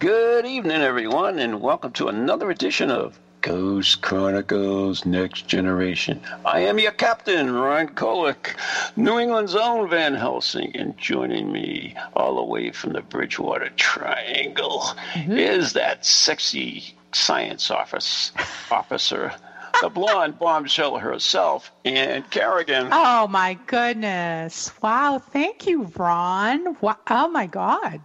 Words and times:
Good 0.00 0.46
evening, 0.46 0.80
everyone, 0.80 1.38
and 1.38 1.60
welcome 1.60 1.92
to 1.92 2.08
another 2.08 2.50
edition 2.50 2.90
of 2.90 3.20
Ghost 3.42 4.00
Chronicles 4.00 5.04
Next 5.04 5.46
Generation. 5.46 6.22
I 6.46 6.60
am 6.60 6.78
your 6.78 6.92
captain, 6.92 7.52
Ron 7.52 7.88
Kolek, 7.88 8.56
New 8.96 9.18
England's 9.18 9.54
own 9.54 9.90
Van 9.90 10.14
Helsing, 10.14 10.74
and 10.74 10.96
joining 10.96 11.52
me 11.52 11.94
all 12.16 12.36
the 12.36 12.44
way 12.44 12.70
from 12.70 12.94
the 12.94 13.02
Bridgewater 13.02 13.68
Triangle 13.76 14.84
mm-hmm. 15.12 15.36
is 15.36 15.74
that 15.74 16.06
sexy 16.06 16.94
science 17.12 17.70
office 17.70 18.32
officer, 18.70 19.34
the 19.82 19.90
blonde 19.90 20.38
bombshell 20.38 20.96
herself, 20.96 21.70
Ann 21.84 22.22
Carrigan. 22.30 22.88
Oh 22.90 23.28
my 23.28 23.52
goodness! 23.66 24.72
Wow, 24.80 25.18
thank 25.18 25.66
you, 25.66 25.92
Ron. 25.94 26.78
Wow. 26.80 26.96
Oh 27.10 27.28
my 27.28 27.46
God, 27.46 28.00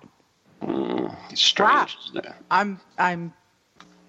Mm, 0.66 1.38
strange, 1.38 1.98
isn't 2.08 2.26
it? 2.26 2.34
I'm 2.50 2.80
I'm 2.98 3.34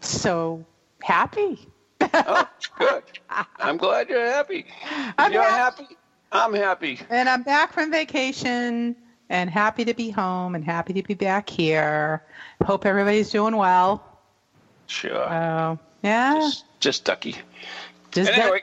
so 0.01 0.65
happy. 1.03 1.69
Oh, 2.01 2.49
good. 2.79 3.03
I'm 3.59 3.77
glad 3.77 4.09
you're 4.09 4.25
happy. 4.27 4.67
I'm 5.19 5.33
you're 5.33 5.43
hap- 5.43 5.79
happy. 5.79 5.97
I'm 6.33 6.55
happy. 6.55 7.01
And 7.11 7.29
I'm 7.29 7.43
back 7.43 7.73
from 7.73 7.91
vacation 7.91 8.97
and 9.29 9.51
happy 9.51 9.85
to 9.85 9.95
be 9.95 10.11
home 10.11 10.55
and 10.55 10.65
happy 10.65 10.93
to 10.95 11.03
be 11.03 11.15
back 11.15 11.49
here. 11.49 12.23
Hope 12.65 12.87
everybody's 12.87 13.31
doing 13.31 13.57
well. 13.57 14.03
Sure. 14.87 15.33
Oh, 15.33 15.79
yeah. 16.03 16.35
just, 16.35 16.65
just 16.81 17.05
ducky. 17.05 17.37
Just 18.13 18.31
Anyway, 18.31 18.63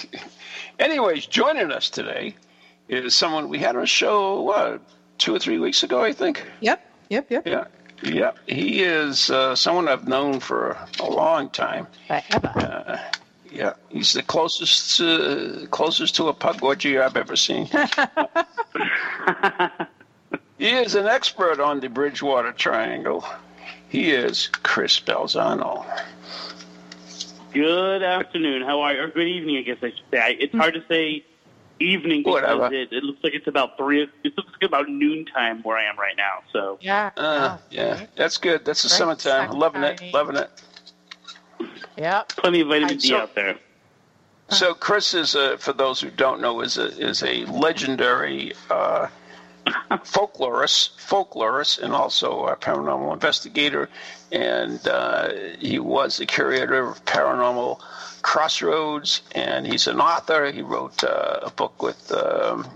anyways, 0.78 1.26
joining 1.26 1.70
us 1.70 1.88
today 1.90 2.34
is 2.88 3.14
someone 3.14 3.48
we 3.48 3.58
had 3.58 3.76
on 3.76 3.82
a 3.82 3.86
show 3.86 4.42
what 4.42 4.80
two 5.18 5.34
or 5.34 5.38
three 5.38 5.58
weeks 5.58 5.82
ago, 5.82 6.02
I 6.02 6.12
think. 6.12 6.44
yep, 6.60 6.84
yep, 7.08 7.30
yep. 7.30 7.46
Yeah, 7.46 7.64
yeah. 8.02 8.32
He 8.46 8.82
is 8.82 9.30
uh, 9.30 9.54
someone 9.56 9.88
I've 9.88 10.08
known 10.08 10.40
for 10.40 10.76
a 11.00 11.10
long 11.10 11.50
time. 11.50 11.86
Forever. 12.06 13.00
Yeah, 13.50 13.74
he's 13.88 14.12
the 14.12 14.22
closest 14.22 15.00
uh, 15.00 15.66
closest 15.70 16.16
to 16.16 16.28
a 16.28 16.34
pug 16.34 16.62
orgy 16.62 16.98
I've 16.98 17.16
ever 17.16 17.34
seen. 17.36 17.66
he 20.58 20.68
is 20.68 20.94
an 20.94 21.06
expert 21.06 21.58
on 21.60 21.80
the 21.80 21.88
Bridgewater 21.88 22.52
Triangle. 22.52 23.24
He 23.88 24.10
is 24.10 24.48
Chris 24.62 25.00
Balzano. 25.00 25.86
Good 27.54 28.02
afternoon. 28.02 28.62
How 28.62 28.82
are 28.82 28.92
you? 28.92 29.00
Or 29.00 29.08
good 29.08 29.26
evening, 29.26 29.56
I 29.56 29.62
guess 29.62 29.78
I 29.82 29.90
should 29.90 30.10
say. 30.10 30.36
It's 30.38 30.54
hard 30.54 30.74
to 30.74 30.84
say 30.86 31.24
evening 31.80 32.20
because 32.22 32.42
Whatever. 32.42 32.72
it, 32.74 32.92
it 32.92 33.04
looks 33.04 33.22
like 33.22 33.34
it's 33.34 33.46
about 33.46 33.76
three. 33.76 34.02
It 34.02 34.36
looks 34.36 34.50
like 34.52 34.62
about 34.68 34.88
noontime 34.88 35.62
where 35.62 35.76
I 35.76 35.84
am 35.84 35.98
right 35.98 36.16
now. 36.16 36.42
So 36.52 36.78
yeah. 36.80 37.10
Uh, 37.16 37.58
oh, 37.58 37.62
yeah, 37.70 38.06
that's 38.16 38.36
good. 38.38 38.64
That's 38.64 38.82
the 38.82 38.88
Right, 38.88 39.18
summertime. 39.20 39.50
Loving 39.58 39.82
it. 39.82 40.02
Loving 40.12 40.36
it. 40.36 40.50
Yep. 41.96 42.28
plenty 42.28 42.60
of 42.60 42.68
vitamin 42.68 42.98
D 42.98 43.08
saw- 43.08 43.18
out 43.22 43.34
there. 43.34 43.56
So 44.50 44.72
Chris 44.72 45.12
is, 45.12 45.34
a, 45.34 45.58
for 45.58 45.74
those 45.74 46.00
who 46.00 46.08
don't 46.10 46.40
know, 46.40 46.62
is 46.62 46.78
a 46.78 46.86
is 46.86 47.22
a 47.22 47.44
legendary 47.46 48.54
uh, 48.70 49.08
folklorist, 49.66 50.96
folklorist, 50.98 51.80
and 51.82 51.92
also 51.92 52.46
a 52.46 52.56
paranormal 52.56 53.12
investigator, 53.12 53.90
and 54.32 54.80
uh, 54.88 55.32
he 55.58 55.78
was 55.78 56.16
the 56.16 56.24
curator 56.24 56.88
of 56.88 57.04
Paranormal 57.04 57.78
Crossroads, 58.22 59.22
and 59.34 59.66
he's 59.66 59.86
an 59.86 60.00
author. 60.00 60.50
He 60.50 60.62
wrote 60.62 61.02
uh, 61.04 61.40
a 61.42 61.50
book 61.50 61.82
with. 61.82 62.12
Um, 62.12 62.66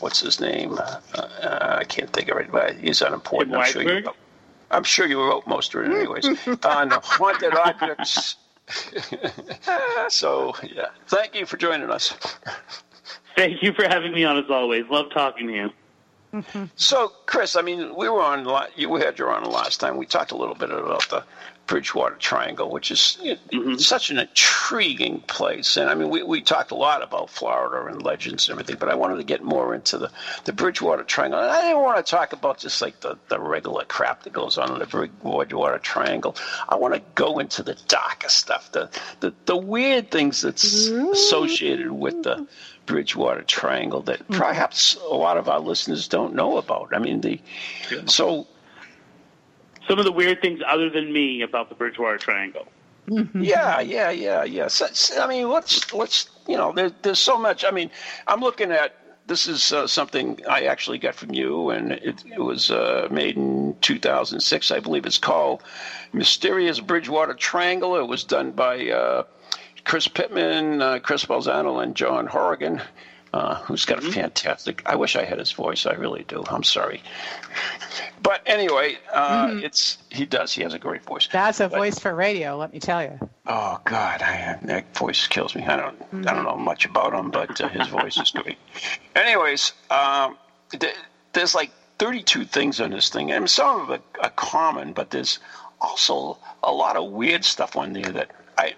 What's 0.00 0.20
his 0.20 0.40
name? 0.40 0.74
Uh, 0.74 0.98
uh, 1.14 1.76
I 1.80 1.84
can't 1.84 2.12
think 2.12 2.28
of 2.28 2.36
it, 2.38 2.50
but 2.50 2.74
he's 2.76 3.00
unimportant. 3.00 3.54
I'm 3.54 3.64
sure, 3.64 3.82
you, 3.82 4.08
I'm 4.70 4.82
sure 4.82 5.06
you 5.06 5.22
wrote 5.22 5.46
most 5.46 5.72
of 5.72 5.84
it, 5.84 5.92
anyways. 5.92 6.26
on 6.64 6.90
haunted 6.90 7.54
objects 7.54 8.36
so 10.08 10.54
yeah, 10.62 10.86
thank 11.06 11.34
you 11.34 11.46
for 11.46 11.56
joining 11.56 11.90
us. 11.90 12.14
Thank 13.36 13.62
you 13.62 13.72
for 13.72 13.84
having 13.84 14.12
me 14.12 14.24
on 14.24 14.38
as 14.38 14.50
always. 14.50 14.84
Love 14.88 15.10
talking 15.12 15.48
to 15.48 15.52
you. 15.52 15.70
So, 16.74 17.12
Chris, 17.26 17.56
I 17.56 17.62
mean, 17.62 17.94
we 17.94 18.08
were 18.08 18.22
on. 18.22 18.46
You 18.74 18.88
we 18.88 19.00
had 19.00 19.18
you 19.18 19.26
on 19.28 19.44
last 19.44 19.80
time. 19.80 19.96
We 19.96 20.06
talked 20.06 20.32
a 20.32 20.36
little 20.36 20.54
bit 20.54 20.70
about 20.70 21.08
the 21.08 21.24
Bridgewater 21.66 22.16
Triangle, 22.16 22.70
which 22.70 22.90
is 22.90 23.18
know, 23.22 23.36
mm-hmm. 23.52 23.74
such 23.76 24.10
an 24.10 24.18
intriguing 24.18 25.20
place. 25.20 25.76
And 25.76 25.88
I 25.88 25.94
mean, 25.94 26.10
we, 26.10 26.22
we 26.22 26.42
talked 26.42 26.72
a 26.72 26.74
lot 26.74 27.02
about 27.02 27.30
Florida 27.30 27.86
and 27.86 28.02
legends 28.02 28.48
and 28.48 28.54
everything, 28.54 28.76
but 28.78 28.90
I 28.90 28.94
wanted 28.94 29.16
to 29.16 29.24
get 29.24 29.42
more 29.42 29.74
into 29.74 29.96
the, 29.96 30.10
the 30.44 30.52
Bridgewater 30.52 31.04
Triangle. 31.04 31.40
And 31.40 31.50
I 31.50 31.62
didn't 31.62 31.82
want 31.82 32.04
to 32.04 32.10
talk 32.10 32.32
about 32.32 32.58
just 32.58 32.82
like 32.82 33.00
the, 33.00 33.16
the 33.28 33.40
regular 33.40 33.84
crap 33.84 34.24
that 34.24 34.32
goes 34.32 34.58
on 34.58 34.72
in 34.72 34.78
the 34.78 34.86
Bridgewater 34.86 35.78
Triangle. 35.78 36.36
I 36.68 36.76
want 36.76 36.94
to 36.94 37.02
go 37.14 37.38
into 37.38 37.62
the 37.62 37.76
darker 37.88 38.28
stuff, 38.28 38.70
the, 38.72 38.90
the, 39.20 39.32
the 39.46 39.56
weird 39.56 40.10
things 40.10 40.42
that's 40.42 40.64
associated 40.64 41.90
with 41.90 42.22
the 42.24 42.46
Bridgewater 42.84 43.42
Triangle 43.42 44.02
that 44.02 44.20
mm-hmm. 44.20 44.34
perhaps 44.34 44.96
a 44.96 45.14
lot 45.14 45.38
of 45.38 45.48
our 45.48 45.60
listeners 45.60 46.08
don't 46.08 46.34
know 46.34 46.58
about. 46.58 46.94
I 46.94 46.98
mean, 46.98 47.22
the 47.22 47.40
so 48.04 48.46
Some 49.88 49.98
of 49.98 50.04
the 50.04 50.12
weird 50.12 50.40
things 50.40 50.60
other 50.66 50.88
than 50.88 51.12
me 51.12 51.42
about 51.42 51.68
the 51.68 51.74
Bridgewater 51.74 52.18
Triangle. 52.18 52.66
Yeah, 53.06 53.80
yeah, 53.80 54.10
yeah, 54.10 54.44
yeah. 54.44 54.68
So, 54.68 54.86
so, 54.92 55.22
I 55.22 55.26
mean, 55.26 55.50
let's 55.50 55.92
let's 55.92 56.30
you 56.46 56.56
know, 56.56 56.72
there, 56.72 56.90
there's 57.02 57.18
so 57.18 57.38
much. 57.38 57.64
I 57.64 57.70
mean, 57.70 57.90
I'm 58.26 58.40
looking 58.40 58.70
at 58.70 58.96
this 59.26 59.46
is 59.46 59.72
uh, 59.72 59.86
something 59.86 60.40
I 60.48 60.64
actually 60.64 60.98
got 60.98 61.14
from 61.14 61.32
you, 61.32 61.70
and 61.70 61.92
it, 61.92 62.22
it 62.26 62.40
was 62.40 62.70
uh, 62.70 63.08
made 63.10 63.36
in 63.36 63.76
2006, 63.80 64.70
I 64.70 64.80
believe. 64.80 65.06
It's 65.06 65.18
called 65.18 65.62
Mysterious 66.12 66.80
Bridgewater 66.80 67.34
Triangle. 67.34 67.96
It 67.96 68.06
was 68.06 68.24
done 68.24 68.52
by 68.52 68.90
uh, 68.90 69.22
Chris 69.84 70.08
Pittman, 70.08 70.82
uh, 70.82 70.98
Chris 70.98 71.24
Balzano, 71.24 71.82
and 71.82 71.94
John 71.94 72.26
Horrigan. 72.26 72.82
Uh, 73.34 73.56
who's 73.64 73.84
got 73.84 73.98
a 73.98 74.12
fantastic? 74.12 74.80
I 74.86 74.94
wish 74.94 75.16
I 75.16 75.24
had 75.24 75.40
his 75.40 75.50
voice. 75.50 75.86
I 75.86 75.94
really 75.94 76.24
do. 76.28 76.44
I'm 76.48 76.62
sorry, 76.62 77.02
but 78.22 78.40
anyway, 78.46 78.96
uh, 79.12 79.58
it's 79.60 79.98
he 80.08 80.24
does. 80.24 80.52
He 80.52 80.62
has 80.62 80.72
a 80.72 80.78
great 80.78 81.02
voice. 81.04 81.26
That's 81.32 81.58
a 81.58 81.68
But- 81.68 81.78
voice 81.78 81.98
for 81.98 82.14
radio, 82.14 82.56
let 82.56 82.72
me 82.72 82.78
tell 82.78 83.02
you. 83.02 83.18
Oh 83.46 83.80
God, 83.84 84.22
I, 84.22 84.56
that 84.62 84.96
voice 84.96 85.26
kills 85.26 85.56
me. 85.56 85.64
I 85.66 85.74
don't, 85.76 86.00
I 86.28 86.32
don't 86.32 86.44
know 86.44 86.56
much 86.56 86.86
about 86.86 87.12
him, 87.12 87.32
but 87.32 87.60
uh, 87.60 87.68
his 87.68 87.88
voice 87.88 88.16
is 88.18 88.30
great. 88.30 88.56
Anyways, 89.16 89.72
um, 89.90 90.36
th- 90.70 90.94
there's 91.32 91.56
like 91.56 91.72
32 91.98 92.44
things 92.44 92.80
on 92.80 92.90
this 92.90 93.08
thing, 93.08 93.32
and 93.32 93.50
some 93.50 93.80
of 93.80 93.90
it 93.90 94.02
are 94.22 94.30
common, 94.30 94.92
but 94.92 95.10
there's 95.10 95.40
also 95.80 96.38
a 96.62 96.70
lot 96.72 96.94
of 96.96 97.10
weird 97.10 97.44
stuff 97.44 97.74
on 97.76 97.94
there 97.94 98.12
that 98.12 98.30
I, 98.56 98.74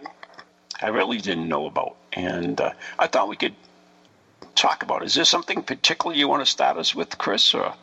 I 0.81 0.89
really 0.89 1.19
didn't 1.19 1.47
know 1.47 1.67
about, 1.67 1.97
and 2.15 2.59
uh, 2.59 2.73
I 2.99 3.07
thought 3.07 3.29
we 3.29 3.37
could 3.37 3.55
talk 4.57 4.83
about. 4.83 5.05
Is 5.05 5.15
there 5.15 5.25
something 5.25 5.63
particular 5.63 6.15
you 6.17 6.29
want 6.29 6.45
to 6.45 6.51
start 6.51 6.77
us 6.77 6.95
with, 6.95 7.17
Chris? 7.19 7.55
Or 7.55 7.75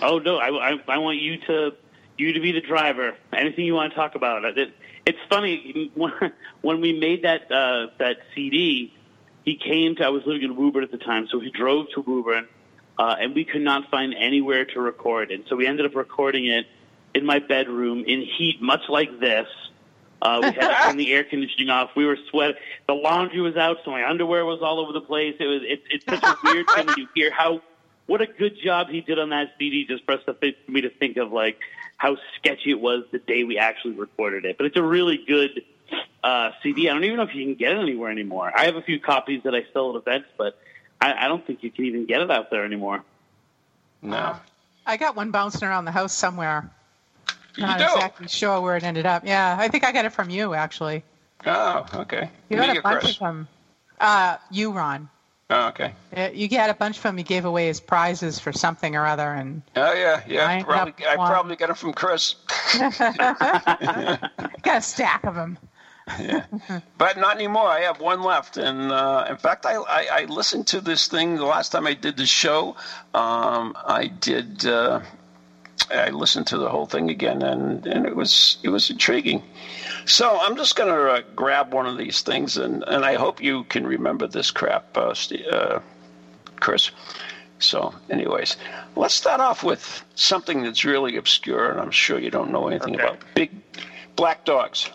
Oh 0.00 0.18
no, 0.18 0.38
I, 0.38 0.72
I, 0.72 0.80
I 0.88 0.98
want 0.98 1.18
you 1.18 1.38
to 1.46 1.72
you 2.18 2.32
to 2.32 2.40
be 2.40 2.52
the 2.52 2.60
driver. 2.60 3.14
Anything 3.32 3.64
you 3.66 3.74
want 3.74 3.92
to 3.92 3.96
talk 3.96 4.14
about. 4.14 4.44
It, 4.44 4.72
it's 5.06 5.18
funny 5.28 5.90
when, 5.94 6.12
when 6.62 6.80
we 6.80 6.98
made 6.98 7.22
that 7.24 7.50
uh, 7.50 7.88
that 7.98 8.18
CD. 8.34 8.92
He 9.44 9.54
came 9.54 9.94
to. 9.96 10.04
I 10.04 10.08
was 10.08 10.24
living 10.26 10.42
in 10.42 10.56
Woburn 10.56 10.82
at 10.82 10.90
the 10.90 10.98
time, 10.98 11.28
so 11.30 11.38
he 11.38 11.50
drove 11.50 11.86
to 11.94 12.00
Woburn, 12.00 12.48
uh, 12.98 13.14
and 13.20 13.32
we 13.32 13.44
could 13.44 13.62
not 13.62 13.88
find 13.92 14.12
anywhere 14.12 14.64
to 14.64 14.80
record 14.80 15.30
it. 15.30 15.44
So 15.48 15.54
we 15.54 15.68
ended 15.68 15.86
up 15.86 15.94
recording 15.94 16.46
it 16.46 16.66
in 17.14 17.24
my 17.24 17.38
bedroom 17.38 18.04
in 18.04 18.22
heat, 18.22 18.60
much 18.60 18.88
like 18.88 19.20
this. 19.20 19.46
Uh, 20.22 20.40
we 20.42 20.46
had 20.48 20.54
to 20.68 20.82
turn 20.84 20.96
the 20.96 21.12
air 21.12 21.24
conditioning 21.24 21.70
off. 21.70 21.90
We 21.96 22.06
were 22.06 22.18
sweating. 22.30 22.56
The 22.86 22.94
laundry 22.94 23.40
was 23.40 23.56
out, 23.56 23.78
so 23.84 23.90
my 23.90 24.08
underwear 24.08 24.44
was 24.44 24.60
all 24.62 24.80
over 24.80 24.92
the 24.92 25.00
place. 25.00 25.36
It 25.38 25.46
was. 25.46 25.62
It, 25.62 25.82
it's 25.90 26.04
such 26.04 26.22
a 26.22 26.36
weird 26.44 26.66
thing 26.74 26.86
when 26.86 26.98
you 26.98 27.08
hear 27.14 27.30
how 27.30 27.60
what 28.06 28.20
a 28.20 28.26
good 28.26 28.56
job 28.62 28.88
he 28.88 29.00
did 29.00 29.18
on 29.18 29.30
that 29.30 29.54
CD 29.58 29.84
just 29.84 30.04
for 30.04 30.12
us 30.12 30.20
to 30.26 30.34
think, 30.34 30.56
for 30.64 30.72
me 30.72 30.80
to 30.82 30.90
think 30.90 31.16
of 31.16 31.32
like 31.32 31.58
how 31.96 32.16
sketchy 32.36 32.70
it 32.70 32.80
was 32.80 33.04
the 33.10 33.18
day 33.18 33.44
we 33.44 33.58
actually 33.58 33.94
recorded 33.94 34.44
it. 34.44 34.56
But 34.56 34.66
it's 34.66 34.76
a 34.76 34.82
really 34.82 35.18
good 35.26 35.62
uh, 36.22 36.50
CD. 36.62 36.88
I 36.88 36.94
don't 36.94 37.04
even 37.04 37.16
know 37.16 37.24
if 37.24 37.34
you 37.34 37.44
can 37.44 37.54
get 37.54 37.72
it 37.72 37.78
anywhere 37.78 38.10
anymore. 38.10 38.52
I 38.54 38.66
have 38.66 38.76
a 38.76 38.82
few 38.82 39.00
copies 39.00 39.42
that 39.44 39.54
I 39.54 39.64
sell 39.72 39.90
at 39.90 39.96
events, 39.96 40.28
but 40.36 40.58
I, 41.00 41.24
I 41.24 41.28
don't 41.28 41.46
think 41.46 41.62
you 41.62 41.70
can 41.70 41.84
even 41.86 42.06
get 42.06 42.20
it 42.20 42.30
out 42.30 42.50
there 42.50 42.64
anymore. 42.64 43.02
no? 44.02 44.36
I 44.88 44.96
got 44.96 45.16
one 45.16 45.32
bouncing 45.32 45.66
around 45.66 45.84
the 45.84 45.92
house 45.92 46.12
somewhere. 46.12 46.70
Not 47.58 47.78
do? 47.78 47.84
exactly 47.84 48.28
sure 48.28 48.60
where 48.60 48.76
it 48.76 48.84
ended 48.84 49.06
up. 49.06 49.24
Yeah, 49.26 49.56
I 49.58 49.68
think 49.68 49.84
I 49.84 49.92
got 49.92 50.04
it 50.04 50.12
from 50.12 50.30
you 50.30 50.54
actually. 50.54 51.04
Oh, 51.44 51.86
okay. 51.94 52.30
You 52.48 52.56
got 52.56 52.76
a 52.76 52.82
bunch 52.82 53.00
Chris? 53.02 53.12
of 53.14 53.18
them. 53.20 53.48
Uh, 54.00 54.36
you, 54.50 54.72
Ron. 54.72 55.08
Oh, 55.48 55.68
okay. 55.68 55.94
Uh, 56.16 56.30
You 56.34 56.48
got 56.48 56.70
a 56.70 56.74
bunch 56.74 56.96
of 56.96 57.02
them. 57.04 57.18
You 57.18 57.24
gave 57.24 57.44
away 57.44 57.68
as 57.68 57.78
prizes 57.78 58.40
for 58.40 58.52
something 58.52 58.96
or 58.96 59.06
other, 59.06 59.32
and 59.32 59.62
Oh 59.76 59.92
yeah, 59.92 60.22
yeah. 60.26 60.46
I 60.46 60.62
probably, 60.62 61.06
I 61.06 61.16
one. 61.16 61.30
probably 61.30 61.56
got 61.56 61.68
them 61.68 61.76
from 61.76 61.92
Chris, 61.92 62.34
got 62.78 64.30
a 64.66 64.80
stack 64.80 65.24
of 65.24 65.34
them. 65.34 65.58
yeah. 66.20 66.44
but 66.98 67.16
not 67.16 67.36
anymore. 67.36 67.66
I 67.66 67.80
have 67.80 68.00
one 68.00 68.22
left, 68.22 68.56
and 68.56 68.92
uh, 68.92 69.26
in 69.28 69.36
fact, 69.36 69.66
I, 69.66 69.74
I 69.76 70.08
I 70.12 70.24
listened 70.24 70.68
to 70.68 70.80
this 70.80 71.08
thing 71.08 71.36
the 71.36 71.44
last 71.44 71.70
time 71.70 71.86
I 71.86 71.94
did 71.94 72.16
the 72.16 72.26
show. 72.26 72.76
Um, 73.14 73.76
I 73.76 74.06
did. 74.08 74.66
Uh, 74.66 75.00
I 75.90 76.10
listened 76.10 76.46
to 76.48 76.58
the 76.58 76.68
whole 76.68 76.86
thing 76.86 77.10
again, 77.10 77.42
and, 77.42 77.86
and 77.86 78.06
it 78.06 78.16
was 78.16 78.58
it 78.62 78.68
was 78.70 78.90
intriguing. 78.90 79.42
So 80.04 80.38
I'm 80.40 80.56
just 80.56 80.76
going 80.76 80.88
to 80.88 81.10
uh, 81.10 81.22
grab 81.34 81.72
one 81.72 81.86
of 81.86 81.96
these 81.98 82.22
things, 82.22 82.56
and, 82.56 82.82
and 82.86 83.04
I 83.04 83.14
hope 83.14 83.42
you 83.42 83.64
can 83.64 83.86
remember 83.86 84.26
this 84.26 84.50
crap, 84.50 84.96
uh, 84.96 85.14
uh, 85.50 85.80
Chris. 86.60 86.90
So, 87.58 87.94
anyways, 88.10 88.56
let's 88.96 89.14
start 89.14 89.40
off 89.40 89.62
with 89.64 90.04
something 90.14 90.62
that's 90.62 90.84
really 90.84 91.16
obscure, 91.16 91.70
and 91.70 91.80
I'm 91.80 91.90
sure 91.90 92.18
you 92.18 92.30
don't 92.30 92.50
know 92.52 92.68
anything 92.68 92.94
Okay. 92.96 93.04
about 93.04 93.24
big 93.34 93.50
black 94.14 94.44
dogs. 94.44 94.90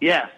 Yes. 0.00 0.30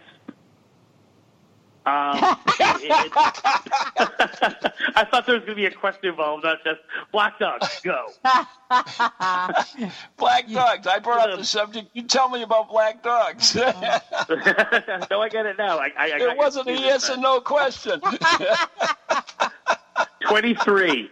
Um, 1.88 2.37
it- 2.82 3.12
I 4.96 5.05
thought 5.05 5.26
there 5.26 5.35
was 5.37 5.44
going 5.44 5.50
to 5.50 5.55
be 5.55 5.67
a 5.67 5.70
question 5.70 6.11
involved, 6.11 6.44
not 6.44 6.62
just 6.64 6.81
black 7.12 7.38
dogs. 7.38 7.81
Go. 7.82 8.06
Black 10.19 10.50
dogs. 10.50 10.87
I 10.87 10.99
brought 11.02 11.31
up 11.31 11.38
the 11.38 11.44
subject. 11.44 11.88
You 11.94 12.02
tell 12.02 12.29
me 12.29 12.43
about 12.43 12.69
black 12.69 13.02
dogs. 13.02 13.55
no, 13.55 13.62
I 13.73 15.29
get 15.31 15.46
it 15.46 15.56
now. 15.56 15.79
I, 15.79 15.90
I, 15.96 16.11
I 16.11 16.17
it 16.19 16.37
wasn't 16.37 16.69
a 16.69 16.73
yes 16.73 17.08
with 17.08 17.19
or 17.19 17.23
no 17.23 17.40
question. 17.40 18.00
that. 18.02 19.52
Twenty-three. 20.29 21.11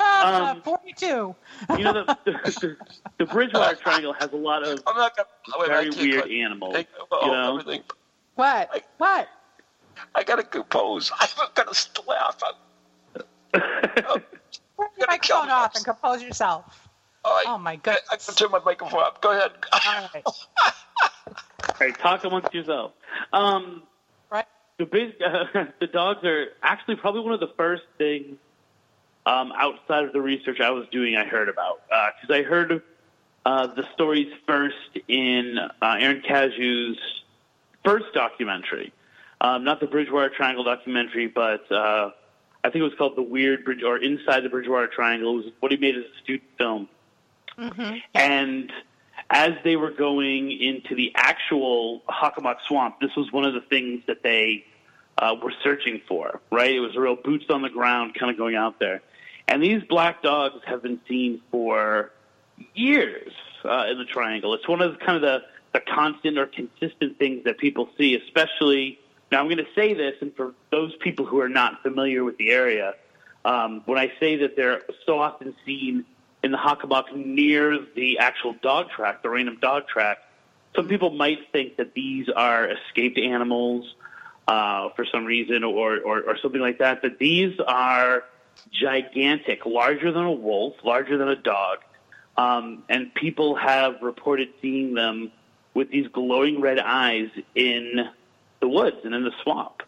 Um, 0.00 0.62
Forty-two. 0.62 1.34
You 1.76 1.84
know 1.84 1.92
the, 1.92 2.18
the 2.24 2.76
the 3.18 3.24
Bridgewater 3.26 3.76
Triangle 3.76 4.12
has 4.14 4.32
a 4.32 4.36
lot 4.36 4.62
of 4.66 4.80
I'm 4.86 4.96
not 4.96 5.16
going 5.16 5.26
to. 5.28 5.66
Very 5.66 5.90
can't 5.90 6.00
weird 6.02 6.22
quit. 6.22 6.34
animals. 6.40 6.74
Take- 6.74 6.88
You 6.98 7.06
oh, 7.12 7.26
know, 7.32 7.58
everything. 7.58 7.82
What? 8.34 8.84
What? 8.98 9.28
I 10.14 10.24
got 10.24 10.36
to 10.36 10.42
compose. 10.42 11.10
I'm 11.20 11.28
going 11.54 11.68
to 11.72 12.02
laugh. 12.06 12.38
Turn 13.52 13.62
your 14.96 15.06
Gonna 15.06 15.18
kill 15.18 15.36
microphone 15.38 15.46
me. 15.46 15.52
off 15.52 15.74
and 15.76 15.84
compose 15.84 16.22
yourself. 16.22 16.88
I, 17.24 17.44
Oh 17.46 17.58
my 17.58 17.72
I, 17.72 17.76
goodness. 17.76 18.02
I 18.10 18.16
can 18.16 18.34
turn 18.34 18.50
my 18.50 18.60
microphone 18.64 19.00
up. 19.02 19.20
Go 19.22 19.30
ahead. 19.32 19.50
All 19.72 20.08
right. 20.14 20.22
All 20.24 21.74
right, 21.80 21.98
talk 21.98 22.24
amongst 22.24 22.54
yourself. 22.54 22.92
Um, 23.32 23.82
Right. 24.30 24.44
the 24.78 24.86
big, 24.86 25.14
uh, 25.22 25.44
the 25.80 25.86
dogs 25.86 26.24
are 26.24 26.46
actually 26.62 26.96
probably 26.96 27.22
one 27.22 27.32
of 27.34 27.40
the 27.40 27.52
first 27.56 27.82
things 27.98 28.36
um, 29.26 29.52
outside 29.56 30.04
of 30.04 30.12
the 30.12 30.20
research 30.20 30.60
I 30.60 30.70
was 30.70 30.86
doing. 30.90 31.16
I 31.16 31.24
heard 31.24 31.48
about 31.48 31.80
because 31.88 32.30
I 32.34 32.42
heard 32.42 32.82
uh, 33.44 33.66
the 33.68 33.84
stories 33.94 34.32
first 34.46 34.76
in 35.08 35.58
uh, 35.58 35.96
Aaron 35.98 36.22
Cadieux's 36.22 36.98
first 37.84 38.06
documentary, 38.14 38.92
um, 39.40 39.64
not 39.64 39.80
the 39.80 39.86
Bridgewater 39.86 40.30
Triangle 40.30 40.64
documentary, 40.64 41.26
but 41.28 41.70
uh, 41.70 42.10
I 42.64 42.70
think 42.70 42.76
it 42.76 42.82
was 42.82 42.94
called 42.98 43.16
the 43.16 43.22
Weird 43.22 43.64
Bridge 43.64 43.82
or 43.82 43.96
Inside 43.98 44.40
the 44.40 44.48
Bridgewater 44.48 44.88
Triangle. 44.88 45.32
It 45.32 45.44
was 45.44 45.52
what 45.60 45.72
he 45.72 45.78
made 45.78 45.96
as 45.96 46.04
a 46.04 46.22
student 46.22 46.50
film. 46.58 46.88
And 48.14 48.72
as 49.30 49.52
they 49.64 49.76
were 49.76 49.90
going 49.90 50.50
into 50.50 50.94
the 50.94 51.12
actual 51.14 52.02
Hockomock 52.08 52.56
Swamp, 52.66 53.00
this 53.00 53.14
was 53.16 53.30
one 53.32 53.44
of 53.44 53.54
the 53.54 53.60
things 53.60 54.02
that 54.06 54.22
they 54.22 54.64
uh, 55.18 55.34
were 55.42 55.52
searching 55.62 56.00
for, 56.08 56.40
right? 56.50 56.74
It 56.74 56.80
was 56.80 56.96
a 56.96 57.00
real 57.00 57.16
boots 57.16 57.46
on 57.50 57.62
the 57.62 57.68
ground 57.68 58.14
kind 58.14 58.30
of 58.30 58.38
going 58.38 58.56
out 58.56 58.78
there. 58.78 59.02
And 59.46 59.62
these 59.62 59.82
black 59.88 60.22
dogs 60.22 60.62
have 60.66 60.82
been 60.82 61.00
seen 61.08 61.40
for 61.50 62.12
years 62.74 63.32
uh, 63.64 63.86
in 63.90 63.98
the 63.98 64.04
triangle. 64.04 64.54
It's 64.54 64.68
one 64.68 64.82
of 64.82 64.92
the, 64.92 64.98
kind 64.98 65.16
of 65.16 65.22
the, 65.22 65.42
the 65.72 65.80
constant 65.80 66.38
or 66.38 66.46
consistent 66.46 67.18
things 67.18 67.44
that 67.44 67.58
people 67.58 67.88
see, 67.96 68.16
especially. 68.16 68.98
Now, 69.30 69.40
I'm 69.40 69.46
going 69.46 69.58
to 69.58 69.66
say 69.74 69.94
this, 69.94 70.14
and 70.20 70.34
for 70.34 70.54
those 70.70 70.94
people 70.96 71.26
who 71.26 71.40
are 71.40 71.48
not 71.48 71.82
familiar 71.82 72.24
with 72.24 72.38
the 72.38 72.50
area, 72.50 72.94
um, 73.44 73.82
when 73.84 73.98
I 73.98 74.12
say 74.18 74.36
that 74.36 74.56
they're 74.56 74.82
so 75.04 75.18
often 75.20 75.54
seen 75.66 76.04
in 76.42 76.52
the 76.52 76.58
Hockomock 76.58 77.14
near 77.14 77.78
the 77.94 78.18
actual 78.18 78.54
dog 78.62 78.90
track, 78.90 79.22
the 79.22 79.28
Raynham 79.28 79.58
dog 79.60 79.86
track, 79.88 80.18
some 80.74 80.88
people 80.88 81.10
might 81.10 81.50
think 81.52 81.76
that 81.76 81.94
these 81.94 82.28
are 82.28 82.70
escaped 82.70 83.18
animals 83.18 83.94
uh, 84.46 84.90
for 84.96 85.04
some 85.04 85.24
reason 85.24 85.64
or, 85.64 85.98
or, 85.98 86.22
or 86.22 86.38
something 86.38 86.60
like 86.60 86.78
that. 86.78 87.02
But 87.02 87.18
these 87.18 87.58
are 87.66 88.24
gigantic, 88.70 89.66
larger 89.66 90.12
than 90.12 90.24
a 90.24 90.32
wolf, 90.32 90.74
larger 90.84 91.18
than 91.18 91.28
a 91.28 91.36
dog. 91.36 91.78
Um, 92.36 92.84
and 92.88 93.12
people 93.14 93.56
have 93.56 94.00
reported 94.00 94.48
seeing 94.62 94.94
them 94.94 95.32
with 95.74 95.90
these 95.90 96.06
glowing 96.08 96.60
red 96.60 96.78
eyes 96.78 97.30
in 97.54 98.08
the 98.60 98.68
woods 98.68 98.96
and 99.04 99.14
in 99.14 99.24
the 99.24 99.32
swamp. 99.42 99.82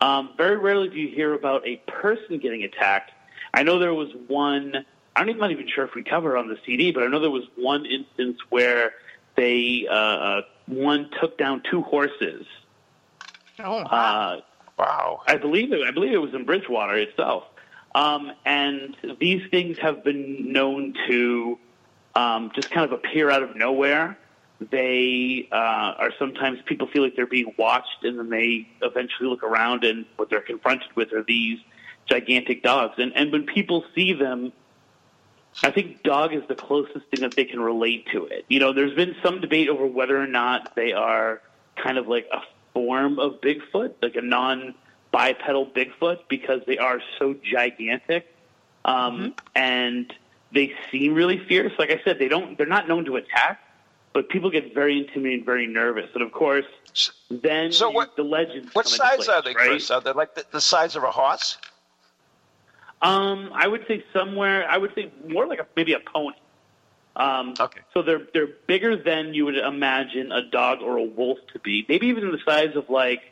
Um, 0.00 0.30
very 0.36 0.56
rarely 0.56 0.88
do 0.88 0.96
you 0.96 1.08
hear 1.14 1.34
about 1.34 1.66
a 1.66 1.76
person 1.86 2.38
getting 2.38 2.64
attacked. 2.64 3.12
I 3.54 3.62
know 3.62 3.78
there 3.78 3.94
was 3.94 4.08
one. 4.26 4.84
I'm 5.14 5.26
not 5.38 5.50
even 5.50 5.68
sure 5.68 5.84
if 5.84 5.94
we 5.94 6.02
cover 6.02 6.36
it 6.36 6.38
on 6.38 6.48
the 6.48 6.58
CD, 6.64 6.90
but 6.90 7.02
I 7.02 7.06
know 7.06 7.20
there 7.20 7.30
was 7.30 7.44
one 7.56 7.84
instance 7.86 8.38
where 8.48 8.92
they 9.36 9.86
uh, 9.90 9.94
uh, 9.94 10.42
one 10.66 11.10
took 11.20 11.36
down 11.38 11.62
two 11.70 11.82
horses. 11.82 12.46
Oh, 13.60 13.78
Uh, 13.78 14.40
wow. 14.78 15.20
I 15.26 15.36
believe 15.36 15.72
it. 15.72 15.82
I 15.86 15.90
believe 15.90 16.12
it 16.12 16.18
was 16.18 16.34
in 16.34 16.44
Bridgewater 16.44 16.96
itself. 16.96 17.44
Um, 17.94 18.32
and 18.46 18.96
these 19.20 19.42
things 19.50 19.76
have 19.78 20.02
been 20.02 20.50
known 20.52 20.94
to 21.08 21.58
um, 22.14 22.50
just 22.54 22.70
kind 22.70 22.84
of 22.86 22.92
appear 22.92 23.30
out 23.30 23.42
of 23.42 23.54
nowhere. 23.54 24.18
They 24.70 25.48
uh, 25.52 25.54
are 25.54 26.12
sometimes 26.18 26.60
people 26.66 26.86
feel 26.86 27.02
like 27.02 27.16
they're 27.16 27.26
being 27.26 27.54
watched, 27.58 28.04
and 28.04 28.18
then 28.18 28.30
they 28.30 28.68
eventually 28.82 29.28
look 29.28 29.42
around, 29.42 29.84
and 29.84 30.04
what 30.16 30.30
they're 30.30 30.40
confronted 30.40 30.94
with 30.94 31.12
are 31.12 31.22
these 31.22 31.58
gigantic 32.06 32.62
dogs. 32.62 32.94
And 32.98 33.12
and 33.14 33.32
when 33.32 33.44
people 33.46 33.84
see 33.94 34.12
them, 34.12 34.52
I 35.62 35.70
think 35.70 36.02
dog 36.02 36.34
is 36.34 36.42
the 36.48 36.54
closest 36.54 37.06
thing 37.08 37.20
that 37.20 37.34
they 37.36 37.44
can 37.44 37.60
relate 37.60 38.06
to 38.12 38.26
it. 38.26 38.44
You 38.48 38.60
know, 38.60 38.72
there's 38.72 38.94
been 38.94 39.16
some 39.22 39.40
debate 39.40 39.68
over 39.68 39.86
whether 39.86 40.20
or 40.20 40.26
not 40.26 40.74
they 40.74 40.92
are 40.92 41.40
kind 41.76 41.98
of 41.98 42.08
like 42.08 42.26
a 42.32 42.40
form 42.72 43.18
of 43.18 43.40
Bigfoot, 43.40 43.94
like 44.02 44.16
a 44.16 44.22
non 44.22 44.74
bipedal 45.10 45.66
Bigfoot, 45.66 46.20
because 46.28 46.62
they 46.66 46.78
are 46.78 47.00
so 47.18 47.34
gigantic. 47.42 48.34
Um, 48.84 49.34
And 49.54 50.12
they 50.52 50.74
seem 50.90 51.14
really 51.14 51.38
fierce. 51.38 51.72
Like 51.78 51.90
I 51.90 52.00
said, 52.04 52.18
they 52.18 52.28
don't 52.28 52.56
they're 52.58 52.66
not 52.66 52.88
known 52.88 53.04
to 53.06 53.16
attack, 53.16 53.60
but 54.12 54.28
people 54.28 54.50
get 54.50 54.74
very 54.74 54.98
intimidated, 54.98 55.44
very 55.46 55.66
nervous. 55.66 56.10
And 56.14 56.22
of 56.22 56.32
course, 56.32 56.66
then 57.30 57.72
So 57.72 57.90
what- 57.90 58.16
the 58.16 58.22
legends 58.24 58.74
What 58.74 58.84
come 58.86 58.92
into 58.92 59.04
size 59.04 59.16
place, 59.16 59.28
are 59.28 59.42
they, 59.42 59.54
right? 59.54 59.68
Chris? 59.70 59.90
Are 59.90 60.00
they 60.00 60.12
like 60.12 60.34
the, 60.34 60.44
the 60.50 60.60
size 60.60 60.96
of 60.96 61.02
a 61.04 61.10
horse? 61.10 61.58
Um, 63.00 63.50
I 63.54 63.66
would 63.66 63.84
say 63.88 64.04
somewhere. 64.12 64.68
I 64.68 64.78
would 64.78 64.94
say 64.94 65.10
more 65.26 65.46
like 65.46 65.58
a, 65.58 65.66
maybe 65.74 65.92
a 65.94 66.00
pony. 66.00 66.36
Um, 67.16 67.54
Okay. 67.58 67.80
So 67.92 68.02
they're 68.02 68.22
they're 68.32 68.46
bigger 68.66 68.96
than 68.96 69.34
you 69.34 69.44
would 69.44 69.58
imagine 69.58 70.30
a 70.32 70.42
dog 70.42 70.80
or 70.82 70.96
a 70.98 71.02
wolf 71.02 71.38
to 71.52 71.58
be. 71.58 71.84
Maybe 71.88 72.06
even 72.06 72.30
the 72.30 72.38
size 72.44 72.74
of 72.76 72.88
like 72.88 73.22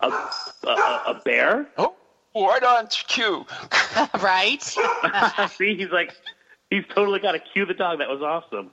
a 0.00 0.08
a, 0.08 0.68
a 0.68 1.20
bear. 1.24 1.66
Oh, 1.78 1.94
right 2.36 2.62
on 2.62 2.86
cue. 2.88 3.46
right. 4.20 4.62
See, 5.56 5.76
he's 5.76 5.90
like 5.90 6.12
he's 6.70 6.84
totally 6.94 7.18
got 7.20 7.32
to 7.32 7.38
cue 7.38 7.64
the 7.64 7.74
dog. 7.74 7.98
That 8.00 8.08
was 8.10 8.20
awesome. 8.22 8.70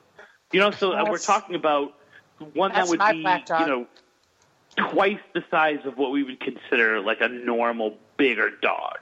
You 0.53 0.59
know, 0.59 0.71
so 0.71 0.93
uh, 0.93 1.05
we're 1.09 1.17
talking 1.17 1.55
about 1.55 1.93
one 2.53 2.71
that 2.71 2.87
would 2.87 2.99
be 2.99 3.21
black 3.21 3.45
dog. 3.45 3.61
you 3.61 3.67
know 3.67 3.87
twice 4.91 5.19
the 5.33 5.43
size 5.51 5.79
of 5.85 5.97
what 5.99 6.11
we 6.11 6.23
would 6.23 6.39
consider 6.39 6.99
like 6.99 7.21
a 7.21 7.27
normal 7.27 7.95
bigger 8.17 8.49
dog. 8.61 8.97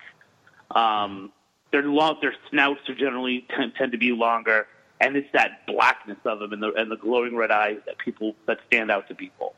Um, 0.72 1.31
their 1.72 1.84
long, 1.84 2.17
their 2.22 2.36
snouts 2.50 2.89
are 2.89 2.96
generally 2.96 3.46
tend, 3.55 3.75
tend 3.75 3.91
to 3.93 3.98
be 3.98 4.12
longer, 4.12 4.67
and 5.00 5.15
it's 5.15 5.31
that 5.31 5.65
blackness 5.67 6.17
of 6.25 6.39
them 6.39 6.51
and 6.53 6.62
the 6.62 6.74
and 6.74 6.91
the 6.91 6.98
glowing 6.98 7.36
red 7.38 7.51
eyes 7.51 7.77
that 7.86 7.98
people 7.98 8.36
that 8.48 8.60
stand 8.67 8.91
out 8.91 9.08
to 9.08 9.15
people. 9.15 9.53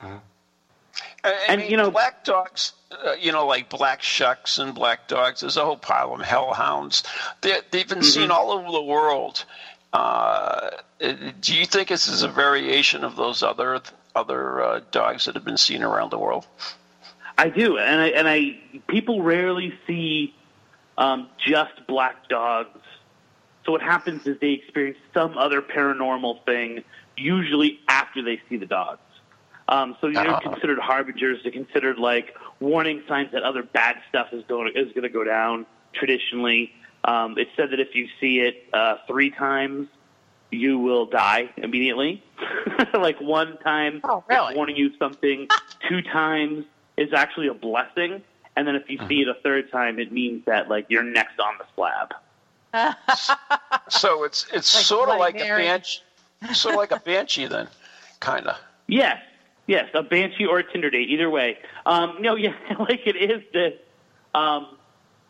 I, 0.00 0.18
I 1.24 1.30
And, 1.48 1.60
mean, 1.62 1.70
you 1.70 1.76
know- 1.76 1.90
black 1.90 2.24
dogs, 2.24 2.72
uh, 2.92 3.12
you 3.18 3.32
know, 3.32 3.46
like 3.46 3.68
black 3.68 4.02
shucks 4.02 4.58
and 4.58 4.74
black 4.74 5.08
dogs. 5.08 5.40
There's 5.40 5.56
a 5.56 5.64
whole 5.64 5.76
pile 5.76 6.12
of 6.12 6.18
them. 6.18 6.26
Hellhounds. 6.26 7.02
They, 7.40 7.58
they've 7.70 7.88
been 7.88 8.02
seen 8.02 8.30
all 8.30 8.50
over 8.52 8.70
the 8.70 8.82
world. 8.82 9.44
Uh, 9.92 10.70
do 11.40 11.54
you 11.54 11.64
think 11.66 11.88
this 11.88 12.08
is 12.08 12.22
a 12.22 12.28
variation 12.28 13.04
of 13.04 13.16
those 13.16 13.42
other 13.42 13.80
other 14.14 14.62
uh, 14.62 14.80
dogs 14.90 15.24
that 15.26 15.34
have 15.34 15.44
been 15.44 15.56
seen 15.56 15.82
around 15.82 16.10
the 16.10 16.18
world? 16.18 16.46
I 17.38 17.48
do, 17.50 17.78
and 17.78 18.00
I 18.00 18.08
and 18.08 18.28
I 18.28 18.58
people 18.88 19.22
rarely 19.22 19.72
see 19.86 20.34
um, 20.98 21.28
just 21.38 21.86
black 21.86 22.28
dogs 22.28 22.80
So 23.64 23.72
what 23.72 23.82
happens 23.82 24.26
is 24.26 24.38
they 24.40 24.52
experience 24.52 24.98
some 25.14 25.36
other 25.36 25.60
paranormal 25.60 26.44
thing, 26.44 26.82
usually 27.16 27.80
after 27.88 28.22
they 28.22 28.40
see 28.48 28.56
the 28.56 28.66
dogs. 28.66 29.00
Um, 29.68 29.96
so 30.00 30.10
they're 30.10 30.26
Uh-huh. 30.26 30.40
considered 30.50 30.78
harbingers. 30.78 31.42
They're 31.42 31.52
considered 31.52 31.98
like 31.98 32.34
warning 32.60 33.02
signs 33.06 33.30
that 33.32 33.42
other 33.42 33.62
bad 33.62 33.96
stuff 34.08 34.28
is 34.32 34.42
going 34.48 34.72
is 34.74 34.88
going 34.92 35.02
to 35.02 35.10
go 35.10 35.24
down. 35.24 35.66
Traditionally, 35.92 36.72
um, 37.04 37.36
it's 37.38 37.50
said 37.56 37.70
that 37.70 37.80
if 37.80 37.94
you 37.94 38.08
see 38.20 38.40
it 38.40 38.64
uh, 38.72 38.96
three 39.06 39.30
times, 39.30 39.88
you 40.50 40.78
will 40.78 41.06
die 41.06 41.50
immediately. 41.56 42.22
like 42.94 43.20
one 43.20 43.58
time, 43.58 44.00
Oh, 44.04 44.24
really? 44.28 44.48
it's 44.48 44.56
warning 44.56 44.76
you 44.76 44.90
something. 44.98 45.48
Two 45.88 46.02
times 46.02 46.64
is 46.96 47.12
actually 47.12 47.48
a 47.48 47.54
blessing, 47.54 48.22
and 48.56 48.66
then 48.66 48.74
if 48.74 48.88
you 48.90 48.98
see 49.08 49.20
it 49.20 49.28
a 49.28 49.34
third 49.42 49.70
time, 49.70 49.98
it 49.98 50.10
means 50.12 50.44
that 50.46 50.68
like 50.68 50.86
you're 50.88 51.02
next 51.04 51.38
on 51.40 51.54
the 51.58 51.64
slab. 51.74 52.14
So 53.88 54.24
it's 54.24 54.46
it's 54.52 54.74
Like 54.74 54.84
sort 54.84 55.08
of 55.08 55.16
Bloody 55.16 55.38
like 55.38 55.42
a 55.42 55.56
banshee, 55.56 56.00
sort 56.52 56.74
of 56.74 56.78
like 56.78 56.90
a 56.90 57.00
banshee 57.00 57.46
then, 57.46 57.68
kind 58.20 58.46
of. 58.46 58.56
Yes, 58.86 59.16
yes, 59.66 59.88
a 59.94 60.02
banshee 60.02 60.44
or 60.46 60.58
a 60.58 60.70
Tinder 60.72 60.90
date, 60.90 61.08
either 61.08 61.30
way. 61.30 61.58
Um, 61.86 62.16
no, 62.20 62.34
yeah, 62.36 62.52
like 62.78 63.06
it 63.06 63.16
is 63.16 63.42
this 63.52 63.74
um, 64.34 64.76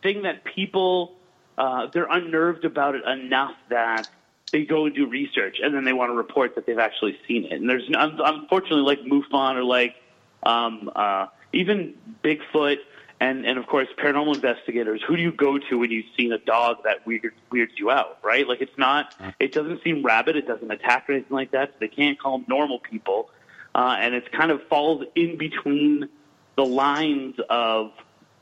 thing 0.03 0.23
that 0.23 0.43
people 0.43 1.15
uh, 1.59 1.87
they're 1.93 2.07
unnerved 2.09 2.63
about 2.63 2.95
it 2.95 3.05
enough 3.05 3.53
that 3.69 4.09
they 4.51 4.63
go 4.63 4.85
and 4.85 4.95
do 4.95 5.05
research 5.07 5.57
and 5.61 5.75
then 5.75 5.83
they 5.83 5.93
want 5.93 6.09
to 6.09 6.15
report 6.15 6.55
that 6.55 6.65
they've 6.65 6.79
actually 6.79 7.19
seen 7.27 7.45
it. 7.45 7.51
And 7.51 7.69
there's 7.69 7.83
unfortunately 7.93 8.81
like 8.81 9.01
MUFON 9.01 9.55
or 9.55 9.63
like 9.63 9.95
um, 10.41 10.89
uh, 10.95 11.27
even 11.53 11.93
Bigfoot 12.23 12.77
and 13.19 13.45
and 13.45 13.59
of 13.59 13.67
course 13.67 13.89
paranormal 14.01 14.35
investigators. 14.35 15.01
Who 15.05 15.17
do 15.17 15.21
you 15.21 15.33
go 15.33 15.57
to 15.57 15.77
when 15.77 15.91
you've 15.91 16.05
seen 16.15 16.31
a 16.31 16.37
dog 16.37 16.77
that 16.85 17.05
weird, 17.05 17.33
weirds 17.51 17.73
you 17.77 17.91
out? 17.91 18.19
Right? 18.23 18.47
Like 18.47 18.61
it's 18.61 18.77
not. 18.77 19.13
It 19.39 19.51
doesn't 19.51 19.83
seem 19.83 20.01
rabid. 20.01 20.37
It 20.37 20.47
doesn't 20.47 20.71
attack 20.71 21.09
or 21.09 21.13
anything 21.13 21.35
like 21.35 21.51
that. 21.51 21.71
So 21.71 21.75
they 21.81 21.89
can't 21.89 22.17
call 22.17 22.37
them 22.37 22.45
normal 22.47 22.79
people. 22.79 23.29
Uh, 23.75 23.97
and 23.99 24.15
it 24.15 24.31
kind 24.31 24.49
of 24.49 24.63
falls 24.67 25.03
in 25.13 25.37
between 25.37 26.09
the 26.55 26.65
lines 26.65 27.35
of 27.49 27.91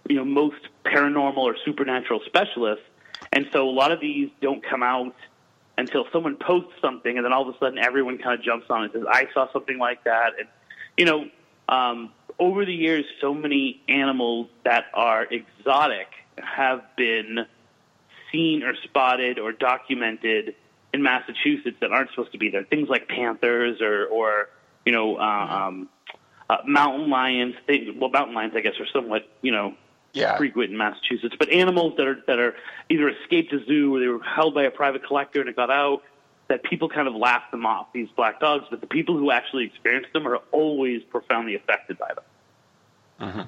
you 0.07 0.15
know 0.15 0.25
most 0.25 0.61
paranormal 0.85 1.37
or 1.37 1.55
supernatural 1.65 2.21
specialists. 2.27 2.85
And 3.33 3.47
so 3.51 3.69
a 3.69 3.71
lot 3.71 3.91
of 3.91 3.99
these 3.99 4.29
don't 4.41 4.63
come 4.63 4.83
out 4.83 5.15
until 5.77 6.05
someone 6.11 6.35
posts 6.37 6.73
something, 6.81 7.17
and 7.17 7.25
then 7.25 7.33
all 7.33 7.47
of 7.47 7.53
a 7.53 7.57
sudden 7.59 7.77
everyone 7.77 8.17
kind 8.17 8.37
of 8.37 8.43
jumps 8.43 8.67
on 8.69 8.83
it 8.83 8.93
and 8.93 9.03
says, 9.03 9.05
"I 9.09 9.27
saw 9.33 9.51
something 9.51 9.77
like 9.77 10.03
that." 10.05 10.33
And 10.39 10.47
you 10.97 11.05
know, 11.05 11.29
um, 11.69 12.11
over 12.39 12.65
the 12.65 12.73
years, 12.73 13.05
so 13.21 13.33
many 13.33 13.81
animals 13.87 14.47
that 14.63 14.85
are 14.93 15.23
exotic 15.23 16.07
have 16.37 16.83
been 16.95 17.45
seen 18.31 18.63
or 18.63 18.75
spotted 18.83 19.39
or 19.39 19.51
documented 19.51 20.55
in 20.93 21.01
Massachusetts 21.01 21.77
that 21.81 21.91
aren't 21.91 22.09
supposed 22.11 22.31
to 22.31 22.37
be 22.37 22.49
there. 22.49 22.63
Things 22.63 22.89
like 22.89 23.07
panthers 23.07 23.81
or, 23.81 24.05
or 24.07 24.49
you 24.85 24.91
know, 24.91 25.17
um, 25.19 25.89
uh, 26.49 26.57
mountain 26.65 27.09
lions. 27.09 27.55
Things, 27.65 27.89
well, 27.99 28.09
mountain 28.09 28.35
lions, 28.35 28.53
I 28.55 28.61
guess, 28.61 28.79
are 28.79 28.87
somewhat, 28.93 29.27
you 29.41 29.51
know, 29.51 29.75
Yeah. 30.17 30.37
frequent 30.37 30.71
in 30.71 30.77
Massachusetts. 30.77 31.35
But 31.37 31.49
animals 31.49 31.93
that 31.97 32.07
are 32.07 32.21
that 32.27 32.39
are 32.39 32.55
either 32.89 33.09
escaped 33.09 33.53
a 33.53 33.63
zoo 33.65 33.95
or 33.95 33.99
they 33.99 34.07
were 34.07 34.23
held 34.23 34.53
by 34.53 34.63
a 34.63 34.71
private 34.71 35.05
collector 35.05 35.39
and 35.39 35.49
it 35.49 35.55
got 35.55 35.69
out. 35.69 36.03
That 36.49 36.63
people 36.63 36.87
kind 36.87 37.09
of 37.09 37.13
laugh 37.13 37.43
them 37.51 37.65
off, 37.65 37.87
these 37.91 38.07
black 38.15 38.39
dogs, 38.39 38.67
but 38.69 38.79
the 38.79 38.87
people 38.87 39.17
who 39.17 39.31
actually 39.31 39.65
experience 39.65 40.07
them 40.13 40.25
are 40.25 40.37
always 40.53 41.03
profoundly 41.03 41.55
affected 41.55 41.97
by 41.97 42.13
them. 42.13 43.47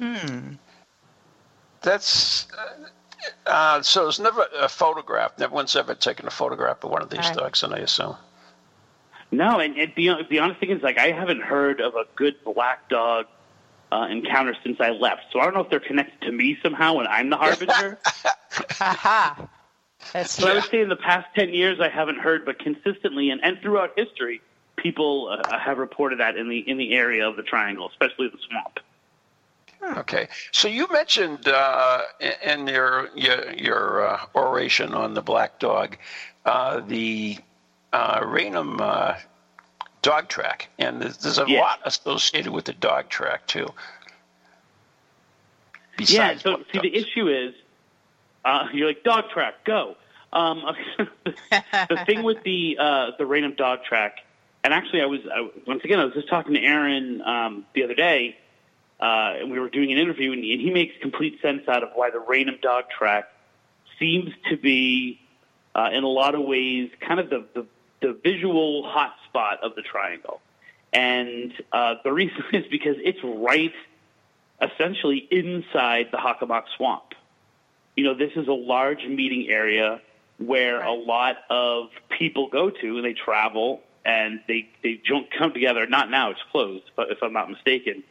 Hmm. 0.00 0.54
That's 1.82 2.48
uh, 2.58 3.48
uh, 3.48 3.82
so. 3.82 4.02
There's 4.02 4.18
never 4.18 4.46
a 4.58 4.68
photograph. 4.68 5.38
No 5.38 5.48
one's 5.48 5.76
ever 5.76 5.94
taken 5.94 6.26
a 6.26 6.30
photograph 6.30 6.82
of 6.82 6.90
one 6.90 7.02
of 7.02 7.10
these 7.10 7.20
Right. 7.20 7.36
dogs, 7.36 7.62
and 7.62 7.72
I 7.72 7.78
assume. 7.78 8.16
No, 9.30 9.60
and, 9.60 9.76
and 9.76 9.92
the, 9.94 10.26
the 10.28 10.40
honest 10.40 10.58
thing 10.58 10.70
is, 10.70 10.82
like, 10.82 10.98
I 10.98 11.12
haven't 11.12 11.42
heard 11.42 11.80
of 11.80 11.94
a 11.94 12.04
good 12.16 12.34
black 12.44 12.88
dog 12.88 13.26
uh, 13.92 14.06
encounter 14.10 14.56
since 14.62 14.80
I 14.80 14.90
left. 14.90 15.22
So 15.32 15.40
I 15.40 15.44
don't 15.44 15.54
know 15.54 15.60
if 15.60 15.70
they're 15.70 15.80
connected 15.80 16.20
to 16.26 16.32
me 16.32 16.58
somehow 16.62 16.98
and 16.98 17.08
I'm 17.08 17.30
the 17.30 17.36
harbinger. 17.36 17.98
Haha. 18.70 19.46
That's 20.12 20.40
but 20.40 20.50
I 20.50 20.54
would 20.54 20.64
say 20.64 20.80
in 20.80 20.88
the 20.88 20.96
past 20.96 21.28
10 21.34 21.50
years, 21.50 21.78
I 21.80 21.88
haven't 21.88 22.18
heard, 22.18 22.44
but 22.44 22.58
consistently 22.58 23.30
and, 23.30 23.40
and 23.44 23.58
throughout 23.60 23.92
history, 23.96 24.40
people 24.76 25.28
uh, 25.28 25.58
have 25.58 25.78
reported 25.78 26.20
that 26.20 26.36
in 26.36 26.48
the, 26.48 26.58
in 26.58 26.78
the 26.78 26.94
area 26.94 27.28
of 27.28 27.36
the 27.36 27.42
triangle, 27.42 27.88
especially 27.88 28.28
the 28.28 28.38
swamp. 28.48 28.80
Okay, 29.98 30.28
so 30.52 30.68
you 30.68 30.86
mentioned 30.92 31.48
uh, 31.48 32.02
in- 32.20 32.60
in 32.60 32.66
your 32.66 33.08
your, 33.14 33.52
your 33.52 34.06
uh, 34.08 34.20
oration 34.34 34.92
on 34.92 35.14
the 35.14 35.22
black 35.22 35.58
dog 35.58 35.96
uh, 36.44 36.80
the 36.80 37.38
uh, 37.92 38.20
Raynham 38.24 38.78
uh, 38.80 39.14
dog 40.02 40.28
track, 40.28 40.68
and 40.78 41.00
there's, 41.00 41.18
there's 41.18 41.38
a 41.38 41.44
Yeah. 41.46 41.60
lot 41.60 41.80
associated 41.84 42.52
with 42.52 42.64
the 42.64 42.72
dog 42.72 43.08
track 43.08 43.46
too. 43.46 43.68
Yeah, 45.98 46.38
so 46.38 46.64
see, 46.72 46.78
the 46.78 46.94
issue 46.94 47.28
is, 47.28 47.54
uh, 48.44 48.68
you're 48.72 48.88
like 48.88 49.04
dog 49.04 49.28
track, 49.30 49.64
go. 49.64 49.96
Um, 50.32 50.62
the 50.98 52.02
thing 52.06 52.22
with 52.22 52.42
the 52.44 52.78
uh, 52.78 53.10
the 53.18 53.26
Raynham 53.26 53.54
dog 53.54 53.84
track, 53.84 54.18
and 54.64 54.72
actually, 54.72 55.02
I 55.02 55.06
was 55.06 55.20
I, 55.26 55.50
once 55.66 55.84
again 55.84 55.98
I 55.98 56.04
was 56.04 56.14
just 56.14 56.28
talking 56.28 56.54
to 56.54 56.62
Aaron 56.62 57.20
um, 57.22 57.66
the 57.74 57.82
other 57.82 57.94
day, 57.94 58.38
uh, 59.00 59.34
and 59.40 59.50
we 59.50 59.58
were 59.58 59.68
doing 59.68 59.92
an 59.92 59.98
interview, 59.98 60.32
and, 60.32 60.42
and 60.42 60.60
he 60.60 60.70
makes 60.70 60.94
complete 61.02 61.40
sense 61.42 61.68
out 61.68 61.82
of 61.82 61.90
why 61.94 62.10
the 62.10 62.20
Raynham 62.20 62.58
dog 62.62 62.84
track 62.96 63.24
seems 63.98 64.30
to 64.48 64.56
be, 64.56 65.20
uh, 65.74 65.90
in 65.92 66.04
a 66.04 66.08
lot 66.08 66.34
of 66.34 66.42
ways, 66.42 66.90
kind 67.00 67.20
of 67.20 67.28
the 67.28 67.44
the, 67.54 67.66
the 68.00 68.12
visual 68.22 68.88
hotspot 69.34 69.60
of 69.62 69.74
the 69.74 69.82
triangle, 69.82 70.40
and 70.92 71.52
uh, 71.72 71.96
the 72.04 72.12
reason 72.12 72.42
is 72.52 72.64
because 72.70 72.96
it's 72.98 73.20
right 73.22 73.72
essentially 74.60 75.26
inside 75.30 76.08
the 76.12 76.18
Hockomock 76.18 76.64
Swamp. 76.76 77.14
You 77.96 78.04
know, 78.04 78.14
this 78.14 78.32
is 78.36 78.46
a 78.46 78.52
large 78.52 79.04
meeting 79.04 79.48
area 79.48 80.00
where 80.38 80.82
a 80.82 80.92
lot 80.92 81.36
of 81.50 81.88
people 82.08 82.48
go 82.48 82.70
to 82.70 82.96
and 82.96 83.04
they 83.04 83.12
travel 83.12 83.82
and 84.04 84.40
they, 84.48 84.68
they 84.82 85.00
don't 85.06 85.26
come 85.30 85.52
together. 85.52 85.86
Not 85.86 86.10
now, 86.10 86.30
it's 86.30 86.40
closed, 86.50 86.90
but 86.96 87.10
if 87.10 87.22
I'm 87.22 87.32
not 87.32 87.50
mistaken. 87.50 88.02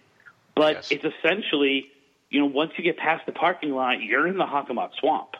But 0.55 0.75
Yes. 0.75 0.91
it's 0.91 1.05
essentially, 1.05 1.87
you 2.29 2.39
know, 2.39 2.45
once 2.45 2.71
you 2.77 2.83
get 2.83 2.97
past 2.97 3.25
the 3.25 3.31
parking 3.31 3.71
lot, 3.71 4.01
you're 4.01 4.27
in 4.27 4.37
the 4.37 4.45
Hockomock 4.45 4.91
Swamp. 4.99 5.35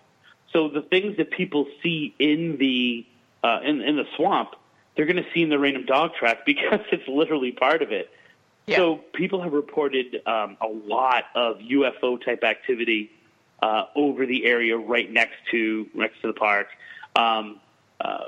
So 0.53 0.69
the 0.69 0.81
things 0.81 1.17
that 1.17 1.29
people 1.31 1.67
see 1.83 2.15
in 2.17 2.57
the 2.57 3.05
uh, 3.43 3.59
in, 3.63 3.81
in 3.81 3.95
the 3.95 4.05
swamp, 4.15 4.49
they're 4.99 5.05
going 5.05 5.15
to 5.15 5.29
see 5.33 5.41
in 5.41 5.47
the 5.47 5.57
Raynham 5.57 5.85
Dog 5.85 6.13
Track 6.13 6.39
because 6.45 6.81
it's 6.91 7.07
literally 7.07 7.53
part 7.53 7.81
of 7.81 7.93
it. 7.93 8.11
Yeah. 8.67 8.75
So 8.75 8.97
people 9.13 9.41
have 9.41 9.53
reported 9.53 10.21
um, 10.25 10.57
a 10.59 10.67
lot 10.67 11.23
of 11.35 11.59
UFO 11.59 12.23
type 12.23 12.43
activity 12.43 13.09
uh, 13.61 13.85
over 13.95 14.25
the 14.25 14.45
area 14.45 14.75
right 14.77 15.09
next 15.09 15.37
to 15.51 15.87
next 15.93 16.19
to 16.21 16.27
the 16.27 16.33
park. 16.33 16.67
Um, 17.15 17.61
uh, 18.01 18.25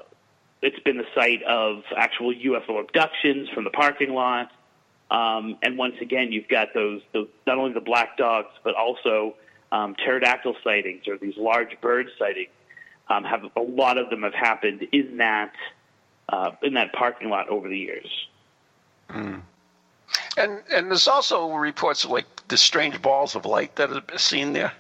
it's 0.61 0.79
been 0.79 0.97
the 0.97 1.05
site 1.13 1.43
of 1.43 1.83
actual 1.97 2.33
UFO 2.33 2.79
abductions 2.79 3.49
from 3.49 3.65
the 3.65 3.69
parking 3.69 4.13
lot. 4.13 4.49
Um, 5.09 5.57
and 5.61 5.77
once 5.77 5.95
again, 5.99 6.31
you've 6.31 6.47
got 6.47 6.69
those, 6.73 7.01
those 7.11 7.27
not 7.45 7.57
only 7.57 7.73
the 7.73 7.81
black 7.81 8.15
dogs, 8.15 8.53
but 8.63 8.75
also 8.75 9.35
um, 9.73 9.93
pterodactyl 9.95 10.55
sightings 10.63 11.05
or 11.05 11.17
these 11.17 11.35
large 11.35 11.79
bird 11.81 12.07
sightings. 12.17 12.51
Um, 13.09 13.25
have 13.25 13.43
a 13.57 13.61
lot 13.61 13.97
of 13.97 14.09
them 14.09 14.23
have 14.23 14.33
happened 14.33 14.87
in 14.93 15.17
that 15.17 15.53
uh, 16.31 16.51
in 16.63 16.73
that 16.73 16.93
parking 16.93 17.29
lot 17.29 17.49
over 17.49 17.67
the 17.67 17.77
years. 17.77 18.27
and 20.37 20.61
and 20.71 20.89
there's 20.89 21.07
also 21.07 21.51
reports 21.53 22.03
of 22.03 22.11
like 22.11 22.25
the 22.47 22.57
strange 22.57 23.01
balls 23.01 23.35
of 23.35 23.45
light 23.45 23.75
that 23.75 23.91
are 23.91 24.17
seen 24.17 24.53
there. 24.53 24.73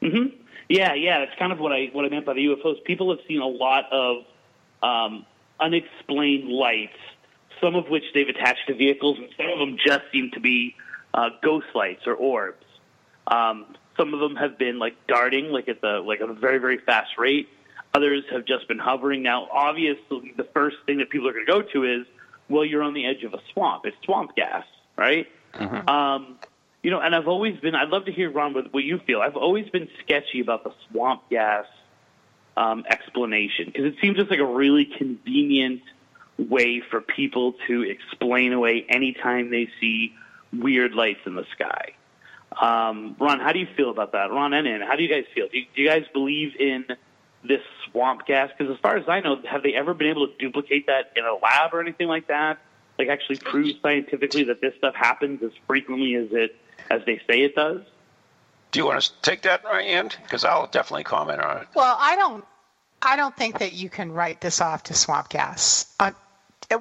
hmm 0.00 0.26
Yeah, 0.68 0.94
yeah, 0.94 1.20
that's 1.20 1.38
kind 1.38 1.52
of 1.52 1.60
what 1.60 1.72
I 1.72 1.90
what 1.92 2.04
I 2.04 2.08
meant 2.08 2.26
by 2.26 2.34
the 2.34 2.46
UFOs. 2.46 2.82
People 2.84 3.10
have 3.10 3.24
seen 3.26 3.40
a 3.40 3.46
lot 3.46 3.84
of 3.92 4.24
um, 4.82 5.24
unexplained 5.60 6.48
lights, 6.48 6.98
some 7.60 7.74
of 7.74 7.88
which 7.88 8.04
they've 8.12 8.28
attached 8.28 8.66
to 8.68 8.74
vehicles, 8.74 9.18
and 9.18 9.28
some 9.36 9.46
of 9.46 9.58
them 9.58 9.78
just 9.84 10.02
seem 10.12 10.30
to 10.32 10.40
be 10.40 10.74
uh, 11.14 11.30
ghost 11.42 11.66
lights 11.74 12.06
or 12.06 12.14
orbs. 12.14 12.64
Um, 13.28 13.76
some 13.96 14.12
of 14.12 14.20
them 14.20 14.36
have 14.36 14.58
been 14.58 14.78
like 14.78 14.94
darting, 15.06 15.50
like 15.50 15.68
at 15.68 15.80
the 15.80 16.00
like 16.00 16.20
at 16.20 16.28
a 16.28 16.34
very 16.34 16.58
very 16.58 16.78
fast 16.78 17.16
rate. 17.16 17.48
Others 17.94 18.24
have 18.30 18.44
just 18.44 18.66
been 18.68 18.78
hovering. 18.78 19.22
Now, 19.22 19.48
obviously, 19.52 20.34
the 20.36 20.48
first 20.52 20.76
thing 20.86 20.98
that 20.98 21.10
people 21.10 21.28
are 21.28 21.32
going 21.32 21.46
to 21.46 21.52
go 21.52 21.62
to 21.62 21.84
is, 21.84 22.06
well, 22.48 22.64
you're 22.64 22.82
on 22.82 22.92
the 22.92 23.06
edge 23.06 23.22
of 23.22 23.34
a 23.34 23.40
swamp. 23.52 23.86
It's 23.86 23.96
swamp 24.04 24.34
gas, 24.36 24.64
right? 24.96 25.28
Um, 25.88 26.38
you 26.82 26.90
know, 26.90 27.00
and 27.00 27.14
I've 27.14 27.28
always 27.28 27.58
been. 27.60 27.74
I'd 27.74 27.88
love 27.88 28.04
to 28.06 28.12
hear 28.12 28.30
Ron 28.30 28.52
what, 28.52 28.72
what 28.74 28.84
you 28.84 28.98
feel. 29.06 29.20
I've 29.20 29.36
always 29.36 29.68
been 29.70 29.88
sketchy 30.02 30.40
about 30.40 30.64
the 30.64 30.72
swamp 30.90 31.22
gas 31.30 31.66
um, 32.56 32.84
explanation 32.90 33.66
because 33.66 33.86
it 33.86 33.94
seems 34.00 34.16
just 34.16 34.30
like 34.30 34.40
a 34.40 34.44
really 34.44 34.84
convenient 34.84 35.82
way 36.36 36.82
for 36.90 37.00
people 37.00 37.54
to 37.68 37.82
explain 37.82 38.52
away 38.52 38.84
anytime 38.88 39.50
they 39.50 39.68
see 39.80 40.14
weird 40.52 40.92
lights 40.92 41.20
in 41.26 41.36
the 41.36 41.46
sky. 41.52 41.94
Um, 42.60 43.16
Ron, 43.18 43.40
how 43.40 43.52
do 43.52 43.58
you 43.58 43.68
feel 43.76 43.90
about 43.90 44.12
that? 44.12 44.30
Ron 44.30 44.52
and 44.52 44.66
Ann, 44.66 44.80
how 44.80 44.96
do 44.96 45.02
you 45.02 45.08
guys 45.08 45.24
feel? 45.34 45.48
Do 45.48 45.58
you, 45.58 45.66
do 45.74 45.82
you 45.82 45.88
guys 45.88 46.04
believe 46.12 46.54
in 46.58 46.86
this 47.44 47.60
swamp 47.90 48.26
gas? 48.26 48.50
Because 48.56 48.72
as 48.72 48.80
far 48.80 48.96
as 48.96 49.08
I 49.08 49.20
know, 49.20 49.40
have 49.48 49.62
they 49.62 49.74
ever 49.74 49.94
been 49.94 50.08
able 50.08 50.26
to 50.26 50.36
duplicate 50.38 50.86
that 50.86 51.12
in 51.16 51.24
a 51.24 51.34
lab 51.34 51.72
or 51.72 51.80
anything 51.80 52.08
like 52.08 52.26
that? 52.28 52.58
Like 52.98 53.08
actually 53.08 53.36
prove 53.36 53.74
scientifically 53.82 54.44
that 54.44 54.60
this 54.60 54.74
stuff 54.78 54.94
happens 54.94 55.42
as 55.42 55.50
frequently 55.66 56.14
as 56.14 56.28
it 56.30 56.56
as 56.90 57.02
they 57.06 57.20
say 57.26 57.42
it 57.42 57.54
does? 57.54 57.80
Do 58.70 58.80
you 58.80 58.86
want 58.86 59.02
to 59.02 59.12
take 59.22 59.42
that, 59.42 59.64
Ryan? 59.64 60.10
Because 60.22 60.44
I'll 60.44 60.66
definitely 60.66 61.04
comment 61.04 61.40
on 61.40 61.58
it. 61.58 61.68
Well, 61.74 61.96
I 61.98 62.16
don't. 62.16 62.44
I 63.02 63.16
don't 63.16 63.36
think 63.36 63.58
that 63.58 63.74
you 63.74 63.90
can 63.90 64.12
write 64.12 64.40
this 64.40 64.60
off 64.60 64.82
to 64.84 64.94
swamp 64.94 65.28
gas. 65.28 65.94
Uh, 66.00 66.12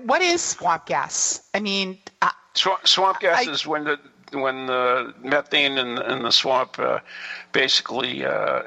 what 0.05 0.21
is 0.21 0.41
swamp 0.41 0.85
gas? 0.85 1.47
I 1.53 1.59
mean, 1.59 1.97
uh, 2.21 2.31
swamp, 2.53 2.87
swamp 2.87 3.19
gas 3.19 3.47
I, 3.47 3.51
is 3.51 3.67
when 3.67 3.83
the 3.83 3.99
when 4.31 4.67
the 4.67 5.13
methane 5.21 5.77
in, 5.77 6.01
in 6.01 6.23
the 6.23 6.31
swamp 6.31 6.79
uh, 6.79 6.99
basically. 7.51 8.25
Uh, 8.25 8.63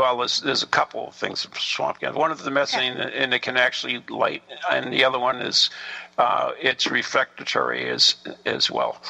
well, 0.00 0.18
there's, 0.18 0.40
there's 0.40 0.62
a 0.62 0.66
couple 0.66 1.08
of 1.08 1.14
things 1.14 1.44
of 1.44 1.56
swamp 1.58 2.00
gas. 2.00 2.14
One 2.14 2.32
is 2.32 2.42
the 2.42 2.50
methane, 2.50 2.96
yeah. 2.96 3.08
and 3.08 3.32
it 3.32 3.42
can 3.42 3.56
actually 3.56 4.02
light, 4.08 4.42
and 4.70 4.92
the 4.92 5.04
other 5.04 5.18
one 5.18 5.40
is 5.40 5.70
uh, 6.18 6.52
it's 6.60 6.86
refractory 6.86 7.88
as 7.88 8.16
as 8.44 8.70
well. 8.70 9.00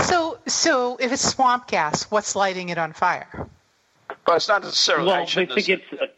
So, 0.00 0.38
so 0.46 0.96
if 0.96 1.12
it's 1.12 1.28
swamp 1.28 1.66
gas, 1.68 2.10
what's 2.10 2.34
lighting 2.34 2.70
it 2.70 2.78
on 2.78 2.92
fire? 2.92 3.28
Well, 4.26 4.36
it's 4.36 4.48
not 4.48 4.62
necessarily. 4.62 5.06
Well, 5.06 5.22
I 5.22 5.26
think 5.26 5.68
it's. 5.68 5.92
A, 5.92 6.08